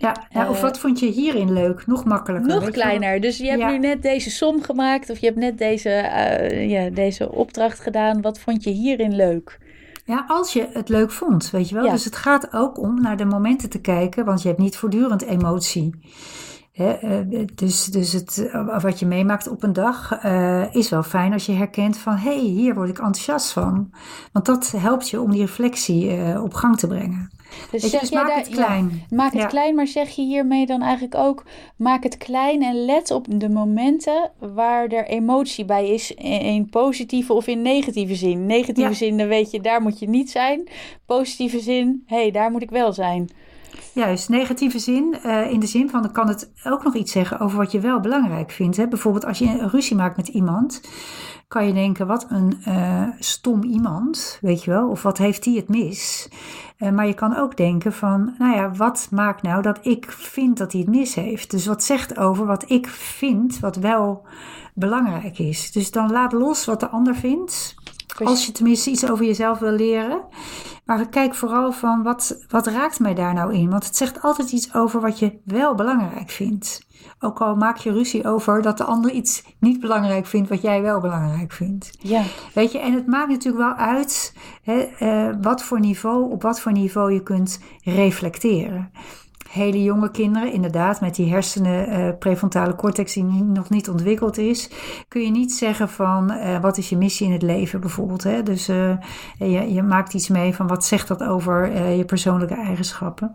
Ja, 0.00 0.16
ja 0.30 0.48
of 0.48 0.56
eh, 0.56 0.62
wat 0.62 0.78
vond 0.78 0.98
je 0.98 1.06
hierin 1.06 1.52
leuk? 1.52 1.86
Nog 1.86 2.04
makkelijker. 2.04 2.54
Nog 2.54 2.70
kleiner. 2.70 3.20
Dus 3.20 3.38
je 3.38 3.46
hebt 3.46 3.66
nu 3.66 3.78
net 3.78 4.02
deze 4.02 4.30
som 4.30 4.62
gemaakt 4.62 5.10
of 5.10 5.18
je 5.18 5.26
hebt 5.26 5.38
net 5.38 5.58
deze, 5.58 5.88
uh, 5.88 6.70
ja, 6.70 6.90
deze 6.90 7.32
opdracht 7.32 7.80
gedaan. 7.80 8.20
Wat 8.20 8.38
vond 8.38 8.64
je 8.64 8.70
hierin 8.70 9.16
leuk? 9.16 9.58
Ja, 10.04 10.24
als 10.28 10.52
je 10.52 10.68
het 10.72 10.88
leuk 10.88 11.10
vond, 11.10 11.50
weet 11.50 11.68
je 11.68 11.74
wel. 11.74 11.90
Dus 11.90 12.04
het 12.04 12.16
gaat 12.16 12.52
ook 12.52 12.78
om 12.78 13.00
naar 13.00 13.16
de 13.16 13.24
momenten 13.24 13.70
te 13.70 13.80
kijken, 13.80 14.24
want 14.24 14.42
je 14.42 14.48
hebt 14.48 14.60
niet 14.60 14.76
voortdurend 14.76 15.22
emotie. 15.22 15.94
Eh, 16.80 17.46
dus 17.54 17.84
dus 17.84 18.12
het, 18.12 18.50
wat 18.82 18.98
je 18.98 19.06
meemaakt 19.06 19.48
op 19.48 19.62
een 19.62 19.72
dag 19.72 20.24
is 20.72 20.88
wel 20.88 21.02
fijn 21.02 21.32
als 21.32 21.46
je 21.46 21.52
herkent 21.52 21.98
van 21.98 22.16
hé, 22.16 22.30
hey, 22.30 22.40
hier 22.40 22.74
word 22.74 22.88
ik 22.88 22.98
enthousiast 22.98 23.52
van. 23.52 23.90
Want 24.32 24.46
dat 24.46 24.72
helpt 24.76 25.08
je 25.08 25.20
om 25.20 25.30
die 25.30 25.40
reflectie 25.40 26.18
op 26.40 26.54
gang 26.54 26.78
te 26.78 26.86
brengen. 26.86 27.30
Dus, 27.70 27.90
zeg 27.90 28.00
dus 28.00 28.10
maak 28.10 28.34
het 28.34 28.48
klein. 28.48 29.02
maak 29.10 29.32
het 29.32 29.46
klein, 29.46 29.74
maar 29.74 29.86
zeg 29.86 30.08
je 30.08 30.22
hiermee 30.22 30.66
dan 30.66 30.82
eigenlijk 30.82 31.14
ook: 31.14 31.44
maak 31.76 32.02
het 32.02 32.16
klein 32.16 32.62
en 32.62 32.84
let 32.84 33.10
op 33.10 33.26
de 33.28 33.48
momenten 33.48 34.30
waar 34.38 34.86
er 34.86 35.06
emotie 35.06 35.64
bij 35.64 35.88
is, 35.88 36.12
in 36.14 36.68
positieve 36.70 37.32
of 37.32 37.46
in 37.46 37.62
negatieve 37.62 38.14
zin. 38.14 38.46
Negatieve 38.46 38.94
zin, 38.94 39.18
dan 39.18 39.28
weet 39.28 39.50
je, 39.50 39.60
daar 39.60 39.82
moet 39.82 39.98
je 39.98 40.08
niet 40.08 40.30
zijn. 40.30 40.68
Positieve 41.06 41.60
zin, 41.60 42.02
hé, 42.06 42.16
hey, 42.16 42.30
daar 42.30 42.50
moet 42.50 42.62
ik 42.62 42.70
wel 42.70 42.92
zijn. 42.92 43.30
Juist, 43.94 44.28
negatieve 44.28 44.78
zin. 44.78 45.16
Uh, 45.26 45.50
in 45.50 45.60
de 45.60 45.66
zin 45.66 45.90
van, 45.90 46.02
dan 46.02 46.12
kan 46.12 46.28
het 46.28 46.50
ook 46.64 46.84
nog 46.84 46.94
iets 46.94 47.12
zeggen 47.12 47.38
over 47.40 47.58
wat 47.58 47.72
je 47.72 47.80
wel 47.80 48.00
belangrijk 48.00 48.50
vindt. 48.50 48.76
Hè? 48.76 48.88
Bijvoorbeeld 48.88 49.24
als 49.24 49.38
je 49.38 49.46
een 49.46 49.70
ruzie 49.70 49.96
maakt 49.96 50.16
met 50.16 50.28
iemand, 50.28 50.80
kan 51.48 51.66
je 51.66 51.72
denken, 51.72 52.06
wat 52.06 52.26
een 52.28 52.62
uh, 52.68 53.02
stom 53.18 53.62
iemand, 53.62 54.38
weet 54.40 54.64
je 54.64 54.70
wel. 54.70 54.88
Of 54.88 55.02
wat 55.02 55.18
heeft 55.18 55.42
die 55.42 55.56
het 55.56 55.68
mis? 55.68 56.28
Uh, 56.78 56.90
maar 56.90 57.06
je 57.06 57.14
kan 57.14 57.36
ook 57.36 57.56
denken 57.56 57.92
van, 57.92 58.34
nou 58.38 58.56
ja, 58.56 58.70
wat 58.70 59.08
maakt 59.10 59.42
nou 59.42 59.62
dat 59.62 59.78
ik 59.82 60.10
vind 60.10 60.58
dat 60.58 60.72
hij 60.72 60.80
het 60.80 60.90
mis 60.90 61.14
heeft? 61.14 61.50
Dus 61.50 61.66
wat 61.66 61.84
zegt 61.84 62.18
over 62.18 62.46
wat 62.46 62.70
ik 62.70 62.86
vind, 62.88 63.58
wat 63.58 63.76
wel 63.76 64.26
belangrijk 64.74 65.38
is. 65.38 65.72
Dus 65.72 65.90
dan 65.90 66.10
laat 66.10 66.32
los 66.32 66.64
wat 66.64 66.80
de 66.80 66.88
ander 66.88 67.14
vindt. 67.14 67.74
Als 68.24 68.46
je 68.46 68.52
tenminste 68.52 68.90
iets 68.90 69.10
over 69.10 69.24
jezelf 69.24 69.58
wil 69.58 69.72
leren. 69.72 70.20
Maar 70.90 71.08
kijk 71.08 71.34
vooral 71.34 71.72
van 71.72 72.02
wat, 72.02 72.44
wat 72.48 72.66
raakt 72.66 73.00
mij 73.00 73.14
daar 73.14 73.34
nou 73.34 73.54
in? 73.54 73.70
Want 73.70 73.84
het 73.84 73.96
zegt 73.96 74.22
altijd 74.22 74.52
iets 74.52 74.74
over 74.74 75.00
wat 75.00 75.18
je 75.18 75.40
wel 75.44 75.74
belangrijk 75.74 76.30
vindt. 76.30 76.86
Ook 77.20 77.40
al 77.40 77.56
maak 77.56 77.76
je 77.76 77.92
ruzie 77.92 78.26
over 78.26 78.62
dat 78.62 78.78
de 78.78 78.84
ander 78.84 79.10
iets 79.10 79.44
niet 79.58 79.80
belangrijk 79.80 80.26
vindt 80.26 80.48
wat 80.48 80.62
jij 80.62 80.82
wel 80.82 81.00
belangrijk 81.00 81.52
vindt. 81.52 81.90
Ja. 81.98 82.22
Weet 82.54 82.72
je, 82.72 82.78
en 82.78 82.92
het 82.92 83.06
maakt 83.06 83.28
natuurlijk 83.28 83.64
wel 83.64 83.86
uit 83.86 84.34
hè, 84.62 84.88
uh, 85.00 85.34
wat 85.40 85.62
voor 85.62 85.80
niveau, 85.80 86.30
op 86.30 86.42
wat 86.42 86.60
voor 86.60 86.72
niveau 86.72 87.12
je 87.12 87.22
kunt 87.22 87.60
reflecteren 87.82 88.90
hele 89.50 89.82
jonge 89.82 90.10
kinderen, 90.10 90.52
inderdaad, 90.52 91.00
met 91.00 91.14
die 91.14 91.30
hersenen, 91.30 91.88
uh, 91.88 92.08
prefrontale 92.18 92.74
cortex 92.74 93.12
die 93.14 93.24
nog 93.44 93.70
niet 93.70 93.88
ontwikkeld 93.88 94.38
is, 94.38 94.70
kun 95.08 95.20
je 95.22 95.30
niet 95.30 95.52
zeggen 95.52 95.88
van 95.88 96.32
uh, 96.32 96.60
wat 96.60 96.78
is 96.78 96.88
je 96.88 96.96
missie 96.96 97.26
in 97.26 97.32
het 97.32 97.42
leven 97.42 97.80
bijvoorbeeld. 97.80 98.22
Hè? 98.22 98.42
Dus 98.42 98.68
uh, 98.68 98.92
je, 99.38 99.72
je, 99.72 99.82
maakt 99.82 100.14
iets 100.14 100.28
mee 100.28 100.54
van 100.54 100.66
wat 100.66 100.84
zegt 100.84 101.08
dat 101.08 101.22
over 101.22 101.76
je 101.96 102.04
persoonlijke 102.04 102.54
eigenschappen. 102.54 103.34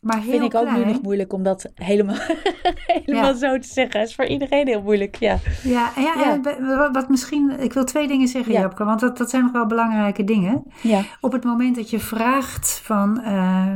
Maar 0.00 0.20
heel 0.20 0.30
Vind 0.30 0.42
ik 0.42 0.54
ook 0.54 0.70
nu 0.76 0.84
nog 0.84 1.02
moeilijk 1.02 1.32
om 1.32 1.42
dat 1.42 1.70
helemaal, 1.74 2.16
helemaal 3.04 3.30
Ja. 3.30 3.34
zo 3.34 3.58
te 3.58 3.68
zeggen. 3.68 4.00
Het 4.00 4.08
is 4.08 4.14
voor 4.14 4.26
iedereen 4.26 4.66
heel 4.66 4.82
moeilijk, 4.82 5.16
ja. 5.16 5.38
Ja, 5.62 5.90
ja, 5.96 6.12
Ja. 6.18 6.32
en 6.32 6.42
be- 6.42 6.88
wat, 6.92 7.08
misschien, 7.08 7.60
ik 7.60 7.72
wil 7.72 7.84
twee 7.84 8.08
dingen 8.08 8.28
zeggen, 8.28 8.52
Ja. 8.52 8.60
Japke, 8.60 8.84
want 8.84 9.00
dat, 9.00 9.18
dat 9.18 9.30
zijn 9.30 9.42
nog 9.42 9.52
wel 9.52 9.66
belangrijke 9.66 10.24
dingen. 10.24 10.62
Ja, 10.80 11.00
Op 11.20 11.32
het 11.32 11.44
moment 11.44 11.76
dat 11.76 11.90
je 11.90 11.98
vraagt 12.00 12.80
van 12.84 13.20
eh, 13.20 13.66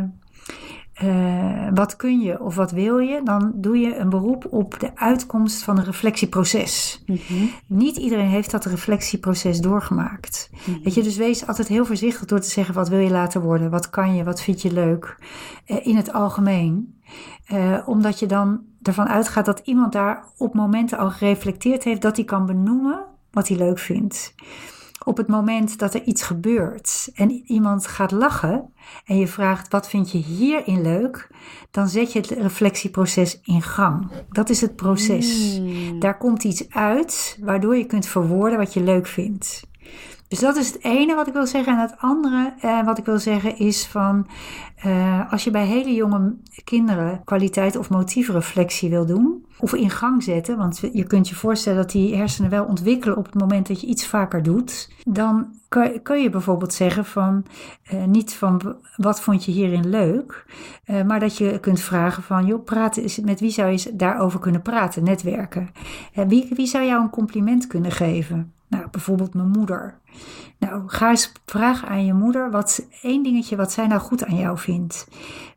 eh, 0.96 1.68
wat 1.74 1.96
kun 1.96 2.20
je 2.20 2.40
of 2.40 2.54
wat 2.54 2.70
wil 2.70 2.98
je, 2.98 3.20
dan 3.24 3.52
doe 3.54 3.78
je 3.78 3.96
een 3.96 4.08
beroep 4.08 4.46
op 4.50 4.80
de 4.80 4.90
uitkomst 4.94 5.62
van 5.62 5.78
een 5.78 5.84
reflectieproces. 5.84 7.02
Mhm. 7.06 7.20
Niet 7.66 7.96
iedereen 7.96 8.28
heeft 8.28 8.50
dat 8.50 8.64
reflectieproces 8.64 9.60
doorgemaakt. 9.60 10.50
Mhm. 10.52 10.82
Weet 10.82 10.94
je, 10.94 11.02
dus 11.02 11.16
wees 11.16 11.46
altijd 11.46 11.68
heel 11.68 11.84
voorzichtig 11.84 12.24
door 12.24 12.40
te 12.40 12.48
zeggen 12.48 12.74
wat 12.74 12.88
wil 12.88 12.98
je 12.98 13.10
later 13.10 13.40
worden, 13.40 13.70
wat 13.70 13.90
kan 13.90 14.14
je, 14.14 14.24
wat 14.24 14.42
vind 14.42 14.62
je 14.62 14.72
leuk 14.72 15.16
eh, 15.66 15.86
in 15.86 15.96
het 15.96 16.12
algemeen. 16.12 17.00
Eh, 17.46 17.78
omdat 17.86 18.18
je 18.18 18.26
dan 18.26 18.60
ervan 18.82 19.08
uitgaat 19.08 19.44
dat 19.44 19.60
iemand 19.64 19.92
daar 19.92 20.24
op 20.36 20.54
momenten 20.54 20.98
al 20.98 21.10
gereflecteerd 21.10 21.84
heeft 21.84 22.02
dat 22.02 22.16
hij 22.16 22.24
kan 22.24 22.46
benoemen 22.46 23.04
wat 23.30 23.48
hij 23.48 23.56
leuk 23.56 23.78
vindt. 23.78 24.34
Op 25.08 25.16
het 25.16 25.28
moment 25.28 25.78
dat 25.78 25.94
er 25.94 26.02
iets 26.02 26.22
gebeurt 26.22 27.10
en 27.14 27.30
iemand 27.30 27.86
gaat 27.86 28.10
lachen 28.10 28.72
en 29.04 29.18
je 29.18 29.26
vraagt 29.26 29.72
wat 29.72 29.88
vind 29.88 30.12
je 30.12 30.18
hierin 30.18 30.82
leuk, 30.82 31.28
dan 31.70 31.88
zet 31.88 32.12
je 32.12 32.18
het 32.18 32.30
reflectieproces 32.30 33.40
in 33.42 33.62
gang. 33.62 34.10
Dat 34.30 34.50
is 34.50 34.60
het 34.60 34.76
proces. 34.76 35.58
Mm. 35.60 36.00
Daar 36.00 36.18
komt 36.18 36.44
iets 36.44 36.70
uit 36.70 37.38
waardoor 37.40 37.76
je 37.76 37.84
kunt 37.84 38.06
verwoorden 38.06 38.58
wat 38.58 38.74
je 38.74 38.82
leuk 38.82 39.06
vindt. 39.06 39.62
Dus 40.28 40.38
dat 40.38 40.56
is 40.56 40.72
het 40.72 40.84
ene 40.84 41.14
wat 41.14 41.26
ik 41.26 41.32
wil 41.32 41.46
zeggen. 41.46 41.72
En 41.72 41.78
het 41.78 41.94
andere 41.98 42.54
eh, 42.60 42.84
wat 42.84 42.98
ik 42.98 43.04
wil 43.04 43.18
zeggen 43.18 43.58
is 43.58 43.86
van 43.86 44.26
eh, 44.76 45.32
als 45.32 45.44
je 45.44 45.50
bij 45.50 45.66
hele 45.66 45.94
jonge 45.94 46.36
kinderen 46.64 47.24
kwaliteit 47.24 47.76
of 47.76 47.90
motievreflectie 47.90 48.90
wil 48.90 49.06
doen 49.06 49.46
of 49.58 49.74
in 49.74 49.90
gang 49.90 50.22
zetten, 50.22 50.56
want 50.56 50.80
je 50.92 51.04
kunt 51.04 51.28
je 51.28 51.34
voorstellen 51.34 51.78
dat 51.78 51.90
die 51.90 52.16
hersenen 52.16 52.50
wel 52.50 52.64
ontwikkelen 52.64 53.16
op 53.16 53.24
het 53.24 53.34
moment 53.34 53.66
dat 53.66 53.80
je 53.80 53.86
iets 53.86 54.06
vaker 54.06 54.42
doet, 54.42 54.90
dan 55.04 55.56
kun, 56.02 56.22
je 56.22 56.30
bijvoorbeeld 56.30 56.72
zeggen 56.72 57.04
van 57.04 57.44
eh, 57.82 58.04
niet 58.04 58.34
van 58.34 58.76
wat 58.96 59.20
vond 59.20 59.44
je 59.44 59.52
hierin 59.52 59.88
leuk, 59.88 60.44
eh, 60.84 61.02
maar 61.02 61.20
dat 61.20 61.36
je 61.36 61.58
kunt 61.60 61.80
vragen 61.80 62.22
van 62.22 62.46
joh, 62.46 62.64
praten 62.64 63.02
is, 63.02 63.20
met 63.20 63.40
wie 63.40 63.50
zou 63.50 63.70
je 63.70 63.96
daarover 63.96 64.40
kunnen 64.40 64.62
praten, 64.62 65.04
netwerken. 65.04 65.70
Eh, 66.12 66.24
wie, 66.28 66.48
wie 66.54 66.66
zou 66.66 66.84
jou 66.84 67.02
een 67.02 67.10
compliment 67.10 67.66
kunnen 67.66 67.90
geven? 67.90 68.52
Nou, 68.68 68.88
bijvoorbeeld 68.90 69.34
mijn 69.34 69.48
moeder. 69.48 69.98
Nou, 70.58 70.82
ga 70.86 71.10
eens 71.10 71.32
vragen 71.44 71.88
aan 71.88 72.04
je 72.04 72.14
moeder 72.14 72.50
wat 72.50 72.86
één 73.02 73.22
dingetje 73.22 73.56
wat 73.56 73.72
zij 73.72 73.86
nou 73.86 74.00
goed 74.00 74.24
aan 74.24 74.36
jou 74.36 74.58
vindt. 74.58 75.08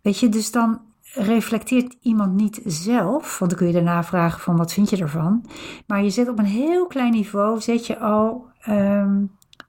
Weet 0.02 0.20
je, 0.20 0.30
dus 0.30 0.52
dan 0.52 0.82
reflecteert 1.14 1.98
iemand 2.02 2.34
niet 2.34 2.62
zelf, 2.66 3.40
want 3.40 3.52
dan 3.52 3.60
kun 3.60 3.68
je 3.68 3.74
daarna 3.74 4.04
vragen 4.04 4.40
van 4.40 4.58
wat 4.58 4.74
vind 4.74 4.90
je 4.90 4.98
ervan. 4.98 5.46
Maar 5.88 6.04
je 6.04 6.10
zet 6.10 6.30
op 6.30 6.40
een 6.40 6.46
heel 6.46 6.88
klein 6.88 7.12
niveau, 7.12 7.62
zet 7.62 7.88
je 7.88 8.00
al 8.00 8.48
ehm, 8.60 9.24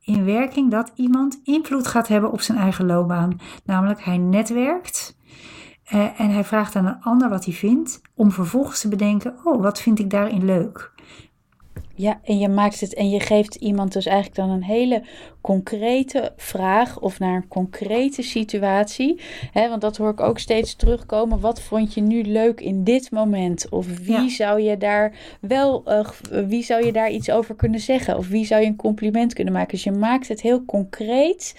in 0.05 0.25
werking 0.25 0.71
dat 0.71 0.93
iemand 0.95 1.41
invloed 1.45 1.87
gaat 1.87 2.09
hebben 2.09 2.33
op 2.33 2.41
zijn 2.41 2.59
eigen 2.59 2.87
loopbaan. 2.87 3.41
Namelijk 3.65 4.05
hij 4.05 4.19
netwerkt 4.19 5.17
eh, 5.85 6.21
en 6.21 6.31
hij 6.31 6.45
vraagt 6.45 6.77
aan 6.77 6.87
een 6.87 7.03
ander 7.03 7.29
wat 7.29 7.45
hij 7.45 7.55
vindt, 7.55 8.01
om 8.15 8.31
vervolgens 8.33 8.81
te 8.81 8.89
bedenken, 8.89 9.35
oh 9.45 9.63
wat 9.63 9.81
vind 9.81 9.99
ik 9.99 10.11
daarin 10.11 10.45
leuk. 10.45 10.93
Ja, 12.01 12.21
en 12.25 12.39
je 12.39 12.49
maakt 12.49 12.81
het 12.81 12.95
en 12.95 13.11
je 13.11 13.21
geeft 13.21 13.55
iemand 13.55 13.93
dus 13.93 14.07
eigenlijk 14.07 14.37
dan 14.37 14.51
een 14.51 14.63
hele 14.65 15.03
concrete 15.41 16.33
vraag 16.37 17.01
of 17.01 17.19
naar 17.19 17.37
een 17.37 17.49
concrete 17.49 18.23
situatie. 18.23 19.21
Hè, 19.53 19.69
want 19.69 19.81
dat 19.81 19.97
hoor 19.97 20.11
ik 20.11 20.21
ook 20.21 20.39
steeds 20.39 20.75
terugkomen. 20.75 21.41
Wat 21.41 21.61
vond 21.61 21.95
je 21.95 22.01
nu 22.01 22.23
leuk 22.23 22.61
in 22.61 22.85
dit 22.85 23.11
moment? 23.11 23.69
Of 23.69 23.99
wie 23.99 24.13
Ja. 24.13 24.29
zou 24.29 24.61
je 24.61 24.77
daar 24.77 25.13
wel, 25.41 25.83
eh, 25.85 26.09
wie 26.47 26.63
zou 26.63 26.85
je 26.85 26.93
daar 26.93 27.11
iets 27.11 27.31
over 27.31 27.55
kunnen 27.55 27.81
zeggen? 27.81 28.17
Of 28.17 28.29
wie 28.29 28.45
zou 28.47 28.61
je 28.61 28.67
een 28.67 28.77
compliment 28.77 29.33
kunnen 29.35 29.53
maken? 29.53 29.71
Dus 29.71 29.85
je 29.85 29.93
maakt 29.93 30.29
het 30.29 30.41
heel 30.41 30.65
concreet. 30.65 31.55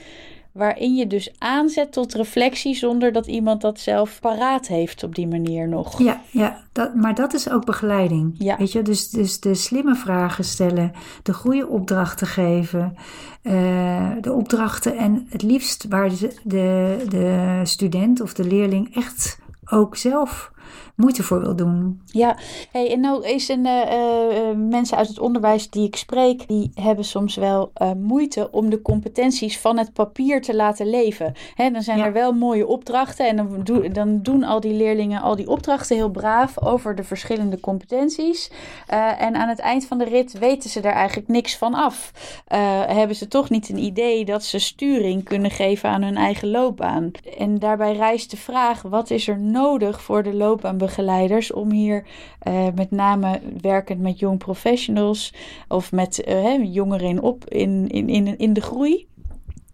Waarin 0.52 0.96
je 0.96 1.08
dus 1.08 1.34
aanzet 1.38 1.92
tot 1.92 2.14
reflectie 2.14 2.76
zonder 2.76 3.12
dat 3.12 3.28
iemand 3.28 3.62
dat 3.62 3.80
zelf 3.80 4.20
paraat 4.20 4.68
heeft 4.68 5.04
op 5.04 5.16
die 5.16 5.28
manier 5.28 5.68
nog. 5.68 6.00
Ja, 6.00 6.22
ja 6.32 6.64
dat, 6.72 6.96
maar 6.96 7.16
dat 7.16 7.34
is 7.34 7.50
ook 7.50 7.66
begeleiding. 7.66 8.36
Ja. 8.38 8.58
Weet 8.58 8.72
je, 8.72 8.82
dus, 8.82 9.10
dus 9.10 9.40
de 9.40 9.56
slimme 9.56 9.96
vragen 9.96 10.44
stellen, 10.44 10.92
de 11.24 11.34
goede 11.34 11.68
opdrachten 11.68 12.28
geven, 12.28 12.96
eh, 13.42 14.12
de 14.22 14.34
opdrachten 14.34 14.98
en 14.98 15.28
het 15.30 15.42
liefst 15.42 15.86
waar 15.90 16.10
de, 16.10 16.36
de, 16.44 16.98
de 17.10 17.60
student 17.64 18.22
of 18.22 18.34
de 18.34 18.48
leerling 18.48 18.96
echt 18.96 19.40
ook 19.66 19.96
zelf 19.96 20.52
moeite 20.96 21.24
voor 21.24 21.40
wil 21.42 21.56
doen. 21.56 22.02
Ja, 22.06 22.38
hey, 22.72 22.92
en 22.92 23.00
nou 23.00 23.26
is 23.26 23.50
een, 23.50 23.66
eh, 23.66 23.82
eh, 23.82 24.50
eh, 24.50 24.58
mensen 24.58 24.98
uit 24.98 25.08
het 25.08 25.20
onderwijs 25.20 25.70
die 25.70 25.88
ik 25.88 25.96
spreek, 25.96 26.48
die 26.48 26.72
hebben 26.76 27.06
soms 27.06 27.36
wel 27.36 27.72
moeite 27.98 28.52
om 28.52 28.70
de 28.70 28.82
competenties 28.82 29.60
van 29.60 29.78
het 29.78 29.94
papier 29.94 30.42
te 30.42 30.56
laten 30.56 30.90
leven. 30.90 31.34
Hè, 31.56 31.70
dan 31.72 31.82
zijn 31.82 31.98
Ja. 31.98 32.06
er 32.06 32.14
wel 32.14 32.34
mooie 32.34 32.68
opdrachten 32.68 33.28
en 33.28 33.36
dan, 33.36 33.92
dan 33.94 34.22
doen 34.22 34.44
al 34.44 34.60
die 34.60 34.74
leerlingen 34.74 35.22
al 35.22 35.36
die 35.36 35.48
opdrachten 35.48 35.96
heel 35.96 36.10
braaf 36.10 36.62
over 36.62 36.96
de 36.96 37.04
verschillende 37.04 37.60
competenties. 37.60 38.52
En 39.18 39.36
aan 39.36 39.50
het 39.50 39.60
eind 39.60 39.86
van 39.86 39.98
de 39.98 40.04
rit 40.06 40.40
weten 40.40 40.70
ze 40.70 40.80
daar 40.80 40.94
eigenlijk 40.94 41.28
niks 41.28 41.58
van 41.58 41.74
af. 41.74 42.12
Hebben 42.88 43.16
ze 43.16 43.28
toch 43.28 43.50
niet 43.50 43.70
een 43.70 43.84
idee 43.84 44.26
dat 44.26 44.44
ze 44.44 44.60
sturing 44.60 45.24
kunnen 45.24 45.52
geven 45.52 45.90
aan 45.90 46.02
hun 46.02 46.18
eigen 46.18 46.50
loopbaan. 46.50 47.12
En 47.38 47.60
daarbij 47.60 47.96
rijst 47.96 48.32
de 48.32 48.38
vraag: 48.38 48.82
wat 48.82 49.10
is 49.10 49.28
er 49.28 49.40
nodig 49.40 50.02
voor 50.02 50.24
de 50.24 50.34
loopbaanbegeleiders 50.62 51.52
om 51.52 51.72
hier 51.72 52.04
eh, 52.40 52.68
met 52.76 52.92
name 52.92 53.40
werkend 53.62 54.00
met 54.02 54.20
jong 54.20 54.38
professionals 54.38 55.34
of 55.68 55.92
met 55.92 56.24
eh, 56.24 56.74
jongeren 56.74 57.08
in, 57.08 57.22
op, 57.22 57.50
in, 57.50 57.88
in, 57.88 58.10
in, 58.10 58.38
in 58.38 58.54
de 58.54 58.62
groei 58.62 59.08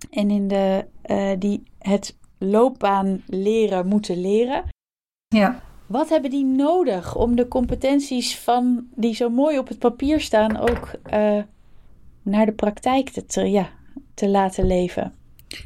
en 0.10 0.32
in 0.32 0.48
de, 0.48 0.86
eh, 1.02 1.32
die 1.40 1.64
het 1.80 2.16
loopbaan 2.38 3.22
leren 3.26 3.88
moeten 3.88 4.22
leren. 4.22 4.64
Ja. 5.28 5.60
Wat 5.86 6.10
hebben 6.10 6.30
die 6.30 6.46
nodig 6.46 7.16
om 7.16 7.36
de 7.36 7.48
competenties 7.48 8.38
van 8.40 8.88
die 8.96 9.16
zo 9.16 9.30
mooi 9.30 9.58
op 9.58 9.68
het 9.68 9.80
papier 9.80 10.20
staan 10.20 10.58
ook 10.58 10.92
naar 12.22 12.46
de 12.46 12.52
praktijk 12.52 13.10
te, 13.10 13.26
te- 13.26 13.52
ja, 13.52 13.70
te 14.14 14.30
laten 14.30 14.68
leven? 14.68 15.14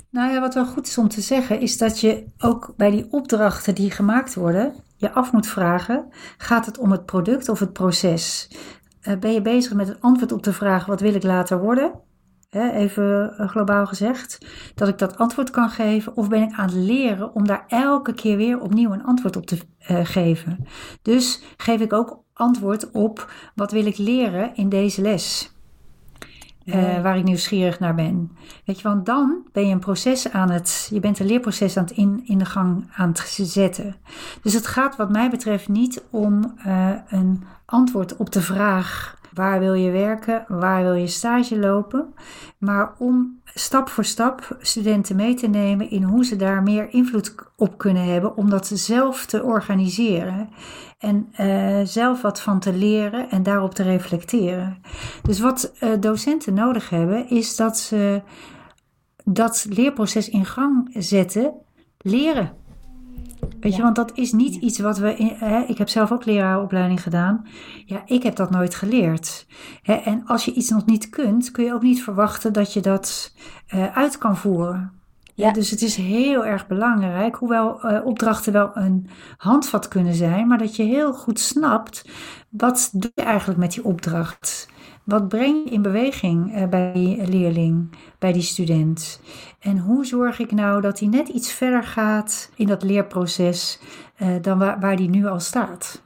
Nou 0.09 0.31
ja, 0.31 0.39
wat 0.39 0.53
wel 0.53 0.65
goed 0.65 0.87
is 0.87 0.97
om 0.97 1.07
te 1.07 1.21
zeggen, 1.21 1.59
is 1.59 1.77
dat 1.77 1.99
je 1.99 2.25
ook 2.37 2.73
bij 2.77 2.91
die 2.91 3.07
opdrachten 3.09 3.75
die 3.75 3.91
gemaakt 3.91 4.33
worden, 4.33 4.73
je 4.95 5.11
af 5.11 5.31
moet 5.31 5.47
vragen: 5.47 6.05
gaat 6.37 6.65
het 6.65 6.77
om 6.77 6.91
het 6.91 7.05
product 7.05 7.49
of 7.49 7.59
het 7.59 7.73
proces? 7.73 8.49
Eh, 9.01 9.17
ben 9.17 9.33
je 9.33 9.41
bezig 9.41 9.73
met 9.73 9.87
het 9.87 10.01
antwoord 10.01 10.31
op 10.31 10.43
de 10.43 10.53
vraag: 10.53 10.85
wat 10.85 11.01
wil 11.01 11.13
ik 11.13 11.23
later 11.23 11.59
worden? 11.59 11.91
Even 12.49 13.37
eh, 13.37 13.49
globaal 13.49 13.85
gezegd, 13.85 14.45
dat 14.75 14.87
ik 14.87 14.97
dat 14.97 15.17
antwoord 15.17 15.49
kan 15.49 15.69
geven, 15.69 16.15
of 16.15 16.29
ben 16.29 16.41
ik 16.41 16.51
aan 16.51 16.65
het 16.65 16.75
leren 16.75 17.33
om 17.33 17.47
daar 17.47 17.63
elke 17.67 18.13
keer 18.13 18.37
weer 18.37 18.59
opnieuw 18.59 18.91
een 18.91 19.03
antwoord 19.03 19.35
op 19.35 19.45
te 19.45 19.57
eh, 19.79 19.99
geven? 20.03 20.67
Dus 21.01 21.41
geef 21.57 21.81
ik 21.81 21.93
ook 21.93 22.23
antwoord 22.33 22.91
op 22.91 23.31
wat 23.55 23.71
wil 23.71 23.85
ik 23.85 23.97
leren 23.97 24.55
in 24.55 24.69
deze 24.69 25.01
les? 25.01 25.50
Eh, 26.65 27.01
waar 27.01 27.17
ik 27.17 27.23
nieuwsgierig 27.23 27.79
naar 27.79 27.95
ben. 27.95 28.31
Weet 28.65 28.77
je, 28.77 28.87
want 28.87 29.05
dan 29.05 29.47
ben 29.51 29.67
je 29.67 29.73
een 29.73 29.79
proces 29.79 30.31
aan 30.31 30.49
het, 30.49 30.89
je 30.93 30.99
bent 30.99 31.19
een 31.19 31.25
leerproces 31.25 31.77
aan 31.77 31.83
het 31.83 31.93
in, 31.93 32.21
in 32.25 32.37
de 32.37 32.45
gang 32.45 32.89
aan 32.95 33.09
het 33.09 33.19
zetten. 33.41 33.95
Dus 34.41 34.53
het 34.53 34.67
gaat 34.67 34.95
wat 34.95 35.11
mij 35.11 35.29
betreft 35.29 35.67
niet 35.67 36.03
om 36.09 36.53
eh, 36.57 36.89
een 37.09 37.43
antwoord 37.65 38.17
op 38.17 38.31
de 38.31 38.41
vraag 38.41 39.19
waar 39.33 39.59
wil 39.59 39.73
je 39.73 39.91
werken, 39.91 40.45
waar 40.47 40.83
wil 40.83 40.93
je 40.93 41.07
stage 41.07 41.59
lopen, 41.59 42.13
maar 42.57 42.93
om 42.97 43.39
stap 43.53 43.89
voor 43.89 44.05
stap 44.05 44.57
studenten 44.59 45.15
mee 45.15 45.33
te 45.33 45.47
nemen 45.47 45.89
in 45.89 46.03
hoe 46.03 46.25
ze 46.25 46.35
daar 46.35 46.63
meer 46.63 46.93
invloed 46.93 47.35
op 47.55 47.77
kunnen 47.77 48.05
hebben 48.05 48.37
om 48.37 48.49
dat 48.49 48.67
zelf 48.67 49.25
te 49.25 49.43
organiseren 49.43 50.49
en 50.99 51.27
eh, 51.31 51.79
zelf 51.83 52.21
wat 52.21 52.41
van 52.41 52.59
te 52.59 52.73
leren 52.73 53.29
en 53.29 53.43
daarop 53.43 53.73
te 53.73 53.83
reflecteren. 53.83 54.81
Dus 55.21 55.39
wat 55.39 55.73
eh, 55.79 55.89
docenten 55.99 56.53
nodig 56.53 56.89
hebben, 56.89 57.29
is 57.29 57.55
dat 57.55 57.77
ze 57.79 58.21
dat 59.23 59.65
leerproces 59.69 60.29
in 60.29 60.45
gang 60.45 60.95
zetten, 60.97 61.53
leren. 61.97 62.59
Weet 63.59 63.75
je, 63.75 63.81
want 63.81 63.95
dat 63.95 64.11
is 64.17 64.31
niet 64.31 64.55
iets 64.55 64.79
wat 64.79 64.97
we. 64.97 65.35
Hè, 65.37 65.61
ik 65.61 65.77
heb 65.77 65.89
zelf 65.89 66.11
ook 66.11 66.25
leraaropleiding 66.25 67.01
gedaan. 67.01 67.45
Ja, 67.85 68.01
ik 68.05 68.23
heb 68.23 68.35
dat 68.35 68.49
nooit 68.49 68.75
geleerd. 68.75 69.47
Hè, 69.81 69.93
en 69.93 70.23
als 70.25 70.45
je 70.45 70.53
iets 70.53 70.69
nog 70.69 70.85
niet 70.85 71.09
kunt, 71.09 71.51
kun 71.51 71.63
je 71.63 71.73
ook 71.73 71.81
niet 71.81 72.03
verwachten 72.03 72.53
dat 72.53 72.73
je 72.73 72.79
dat 72.79 73.35
eh, 73.67 73.97
uit 73.97 74.17
kan 74.17 74.37
voeren. 74.37 74.91
Ja. 75.33 75.47
Ja, 75.47 75.53
dus 75.53 75.69
het 75.69 75.81
is 75.81 75.95
heel 75.95 76.45
erg 76.45 76.67
belangrijk, 76.67 77.35
hoewel 77.35 77.81
eh, 77.81 78.05
opdrachten 78.05 78.53
wel 78.53 78.71
een 78.73 79.09
handvat 79.37 79.87
kunnen 79.87 80.13
zijn, 80.13 80.47
maar 80.47 80.57
dat 80.57 80.75
je 80.75 80.83
heel 80.83 81.13
goed 81.13 81.39
snapt 81.39 82.05
wat 82.49 82.89
doe 82.93 83.11
je 83.15 83.23
eigenlijk 83.23 83.59
met 83.59 83.71
die 83.71 83.85
opdracht. 83.85 84.69
Wat 85.03 85.27
breng 85.27 85.63
je 85.63 85.71
in 85.71 85.81
beweging 85.81 86.55
uh, 86.55 86.67
bij 86.67 86.91
die 86.93 87.27
leerling, 87.27 87.89
bij 88.19 88.31
die 88.33 88.41
student? 88.41 89.21
En 89.59 89.77
hoe 89.77 90.05
zorg 90.05 90.39
ik 90.39 90.51
nou 90.51 90.81
dat 90.81 90.99
hij 90.99 91.07
net 91.07 91.27
iets 91.27 91.53
verder 91.53 91.83
gaat 91.83 92.51
in 92.55 92.67
dat 92.67 92.83
leerproces 92.83 93.79
uh, 94.21 94.27
dan 94.41 94.57
waar, 94.57 94.95
die 94.95 95.09
nu 95.09 95.25
al 95.25 95.39
staat? 95.39 96.01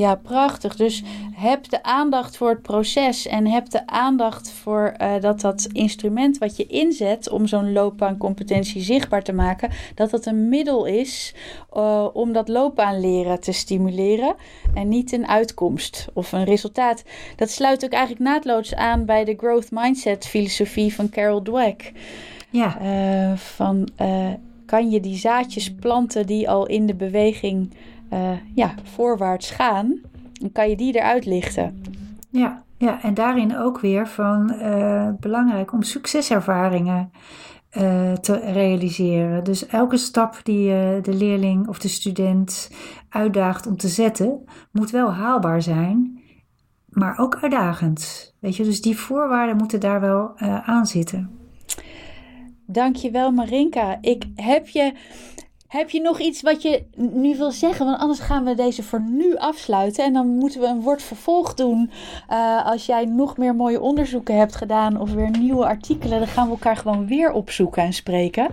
Ja, 0.00 0.14
prachtig. 0.14 0.76
Dus 0.76 1.02
heb 1.32 1.68
de 1.68 1.82
aandacht 1.82 2.36
voor 2.36 2.48
het 2.48 2.62
proces 2.62 3.26
en 3.26 3.46
heb 3.46 3.70
de 3.70 3.86
aandacht 3.86 4.50
voor 4.50 4.94
uh, 5.00 5.12
dat 5.20 5.40
dat 5.40 5.68
instrument 5.72 6.38
wat 6.38 6.56
je 6.56 6.66
inzet 6.66 7.30
om 7.30 7.46
zo'n 7.46 7.72
loopbaancompetentie 7.72 8.82
zichtbaar 8.82 9.22
te 9.22 9.32
maken, 9.32 9.70
dat 9.94 10.10
dat 10.10 10.26
een 10.26 10.48
middel 10.48 10.84
is 10.84 11.34
uh, 11.76 12.06
om 12.12 12.32
dat 12.32 12.48
loopbaanleren 12.48 13.40
te 13.40 13.52
stimuleren 13.52 14.34
en 14.74 14.88
niet 14.88 15.12
een 15.12 15.28
uitkomst 15.28 16.08
of 16.12 16.32
een 16.32 16.44
resultaat. 16.44 17.02
Dat 17.36 17.50
sluit 17.50 17.84
ook 17.84 17.92
eigenlijk 17.92 18.24
naadloos 18.24 18.74
aan 18.74 19.04
bij 19.04 19.24
de 19.24 19.34
growth 19.36 19.70
mindset 19.70 20.26
filosofie 20.26 20.94
van 20.94 21.08
Carol 21.08 21.42
Dweck. 21.42 21.92
Ja. 22.50 22.78
Uh, 22.82 23.36
van 23.36 23.88
kan 24.66 24.90
je 24.90 25.00
die 25.00 25.16
zaadjes 25.16 25.74
planten 25.74 26.26
die 26.26 26.50
al 26.50 26.66
in 26.66 26.86
de 26.86 26.94
beweging 26.94 27.70
uh, 28.12 28.30
ja, 28.54 28.74
voorwaarts 28.82 29.50
gaan, 29.50 30.00
dan 30.32 30.52
kan 30.52 30.68
je 30.68 30.76
die 30.76 30.94
eruit 30.94 31.26
lichten. 31.26 31.82
Ja, 32.30 32.62
ja 32.78 33.02
en 33.02 33.14
daarin 33.14 33.56
ook 33.56 33.80
weer 33.80 34.08
van 34.08 34.52
uh, 34.52 35.08
belangrijk 35.20 35.72
om 35.72 35.82
succeservaringen 35.82 37.10
uh, 37.72 38.12
te 38.12 38.36
realiseren. 38.52 39.44
Dus 39.44 39.66
elke 39.66 39.96
stap 39.96 40.40
die 40.42 40.68
de 41.00 41.14
leerling 41.14 41.68
of 41.68 41.78
de 41.78 41.88
student 41.88 42.70
uitdaagt 43.08 43.66
om 43.66 43.76
te 43.76 43.88
zetten, 43.88 44.44
moet 44.72 44.90
wel 44.90 45.12
haalbaar 45.12 45.62
zijn, 45.62 46.20
maar 46.88 47.18
ook 47.18 47.38
uitdagend. 47.40 48.34
Weet 48.40 48.56
je, 48.56 48.64
dus 48.64 48.80
die 48.80 48.96
voorwaarden 48.96 49.56
moeten 49.56 49.80
daar 49.80 50.00
wel 50.00 50.38
aan 50.64 50.86
zitten. 50.86 51.30
Dankjewel 52.66 53.30
Marinka. 53.30 53.98
Ik 54.00 54.24
heb 54.34 54.68
je 54.68 54.92
heb 55.70 55.90
je 55.90 56.00
nog 56.00 56.20
iets 56.20 56.42
wat 56.42 56.62
je 56.62 56.84
nu 56.96 57.36
wil 57.36 57.50
zeggen? 57.50 57.86
Want 57.86 57.98
anders 57.98 58.20
gaan 58.20 58.44
we 58.44 58.54
deze 58.54 58.82
voor 58.82 59.00
nu 59.00 59.36
afsluiten. 59.36 60.04
En 60.04 60.12
dan 60.12 60.28
moeten 60.28 60.60
we 60.60 60.66
een 60.66 60.80
woord 60.80 61.02
vervolg 61.02 61.54
doen. 61.54 61.90
Uh, 62.30 62.66
als 62.66 62.86
jij 62.86 63.04
nog 63.04 63.36
meer 63.36 63.54
mooie 63.54 63.80
onderzoeken 63.80 64.36
hebt 64.36 64.56
gedaan 64.56 65.00
of 65.00 65.12
weer 65.12 65.30
nieuwe 65.30 65.64
artikelen, 65.66 66.18
dan 66.18 66.28
gaan 66.28 66.44
we 66.44 66.50
elkaar 66.50 66.76
gewoon 66.76 67.06
weer 67.06 67.32
opzoeken 67.32 67.82
en 67.82 67.92
spreken. 67.92 68.48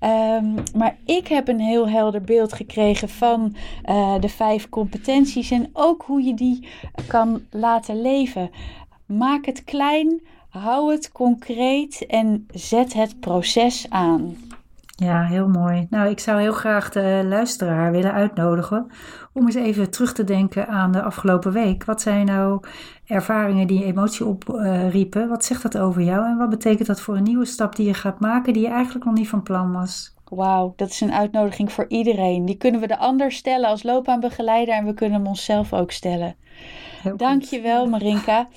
Um, 0.00 0.54
maar 0.76 0.96
ik 1.04 1.28
heb 1.28 1.48
een 1.48 1.60
heel 1.60 1.88
helder 1.88 2.22
beeld 2.22 2.52
gekregen 2.52 3.08
van 3.08 3.56
uh, 3.88 4.14
de 4.20 4.28
vijf 4.28 4.68
competenties 4.68 5.50
en 5.50 5.70
ook 5.72 6.02
hoe 6.02 6.22
je 6.22 6.34
die 6.34 6.68
kan 7.06 7.42
laten 7.50 8.00
leven. 8.00 8.50
Maak 9.06 9.46
het 9.46 9.64
klein, 9.64 10.22
hou 10.48 10.92
het 10.92 11.12
concreet 11.12 12.06
en 12.06 12.46
zet 12.52 12.92
het 12.92 13.20
proces 13.20 13.86
aan. 13.88 14.36
Ja, 15.00 15.22
heel 15.22 15.48
mooi. 15.48 15.86
Nou, 15.90 16.08
ik 16.08 16.20
zou 16.20 16.40
heel 16.40 16.52
graag 16.52 16.90
de 16.90 17.24
luisteraar 17.28 17.90
willen 17.90 18.12
uitnodigen 18.12 18.86
om 19.32 19.46
eens 19.46 19.54
even 19.54 19.90
terug 19.90 20.12
te 20.12 20.24
denken 20.24 20.68
aan 20.68 20.92
de 20.92 21.02
afgelopen 21.02 21.52
week. 21.52 21.84
Wat 21.84 22.00
zijn 22.00 22.26
nou 22.26 22.60
ervaringen 23.06 23.66
die 23.66 23.84
emotie 23.84 24.26
opriepen? 24.26 25.28
Wat 25.28 25.44
zegt 25.44 25.62
dat 25.62 25.78
over 25.78 26.02
jou 26.02 26.26
en 26.26 26.36
wat 26.36 26.50
betekent 26.50 26.86
dat 26.86 27.00
voor 27.00 27.16
een 27.16 27.22
nieuwe 27.22 27.44
stap 27.44 27.76
die 27.76 27.86
je 27.86 27.94
gaat 27.94 28.20
maken 28.20 28.52
die 28.52 28.62
je 28.62 28.68
eigenlijk 28.68 29.04
nog 29.04 29.14
niet 29.14 29.28
van 29.28 29.42
plan 29.42 29.72
was? 29.72 30.17
Wauw, 30.30 30.72
dat 30.76 30.88
is 30.88 31.00
een 31.00 31.12
uitnodiging 31.12 31.72
voor 31.72 31.84
iedereen. 31.88 32.44
Die 32.44 32.56
kunnen 32.56 32.80
we 32.80 32.86
de 32.86 32.98
ander 32.98 33.32
stellen 33.32 33.68
als 33.68 33.82
loopbaanbegeleider 33.82 34.74
en 34.74 34.84
we 34.84 34.94
kunnen 34.94 35.18
hem 35.18 35.26
onszelf 35.26 35.72
ook 35.72 35.90
stellen. 35.90 36.36
Dank 37.16 37.42
je 37.42 37.60
wel, 37.60 37.86
Marinka. 37.86 38.48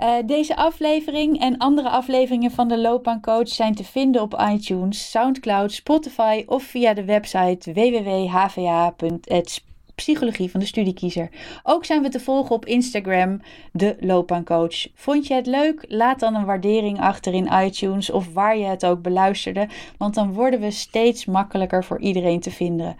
Uh, 0.00 0.14
deze 0.26 0.56
aflevering 0.56 1.40
en 1.40 1.58
andere 1.58 1.88
afleveringen 1.88 2.50
van 2.50 2.68
de 2.68 2.78
Loopbaancoach 2.78 3.48
zijn 3.48 3.74
te 3.74 3.84
vinden 3.84 4.22
op 4.22 4.42
iTunes, 4.52 5.10
Soundcloud, 5.10 5.72
Spotify 5.72 6.42
of 6.46 6.62
via 6.62 6.94
de 6.94 7.04
website 7.04 7.72
www.hva.het 7.72 9.50
psychologie 9.98 10.50
van 10.50 10.60
de 10.60 10.66
studiekiezer. 10.66 11.28
Ook 11.62 11.84
zijn 11.84 12.02
we 12.02 12.08
te 12.08 12.20
volgen 12.20 12.54
op 12.54 12.66
Instagram, 12.66 13.40
de 13.72 13.96
loopbaancoach. 14.00 14.86
Vond 14.94 15.26
je 15.26 15.34
het 15.34 15.46
leuk? 15.46 15.84
Laat 15.88 16.20
dan 16.20 16.34
een 16.34 16.44
waardering 16.44 17.00
achter 17.00 17.34
in 17.34 17.52
iTunes 17.64 18.10
of 18.10 18.32
waar 18.32 18.56
je 18.56 18.64
het 18.64 18.86
ook 18.86 19.02
beluisterde, 19.02 19.68
want 19.96 20.14
dan 20.14 20.32
worden 20.32 20.60
we 20.60 20.70
steeds 20.70 21.24
makkelijker 21.24 21.84
voor 21.84 22.00
iedereen 22.00 22.40
te 22.40 22.50
vinden. 22.50 22.96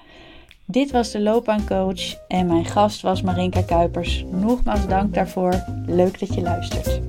Dit 0.64 0.90
was 0.90 1.10
de 1.10 1.20
loopbaancoach 1.20 2.26
en 2.28 2.46
mijn 2.46 2.64
gast 2.64 3.02
was 3.02 3.22
Marinka 3.22 3.62
Kuipers. 3.62 4.24
Nogmaals 4.30 4.86
dank 4.86 5.14
daarvoor. 5.14 5.64
Leuk 5.86 6.20
dat 6.20 6.34
je 6.34 6.40
luistert. 6.40 7.00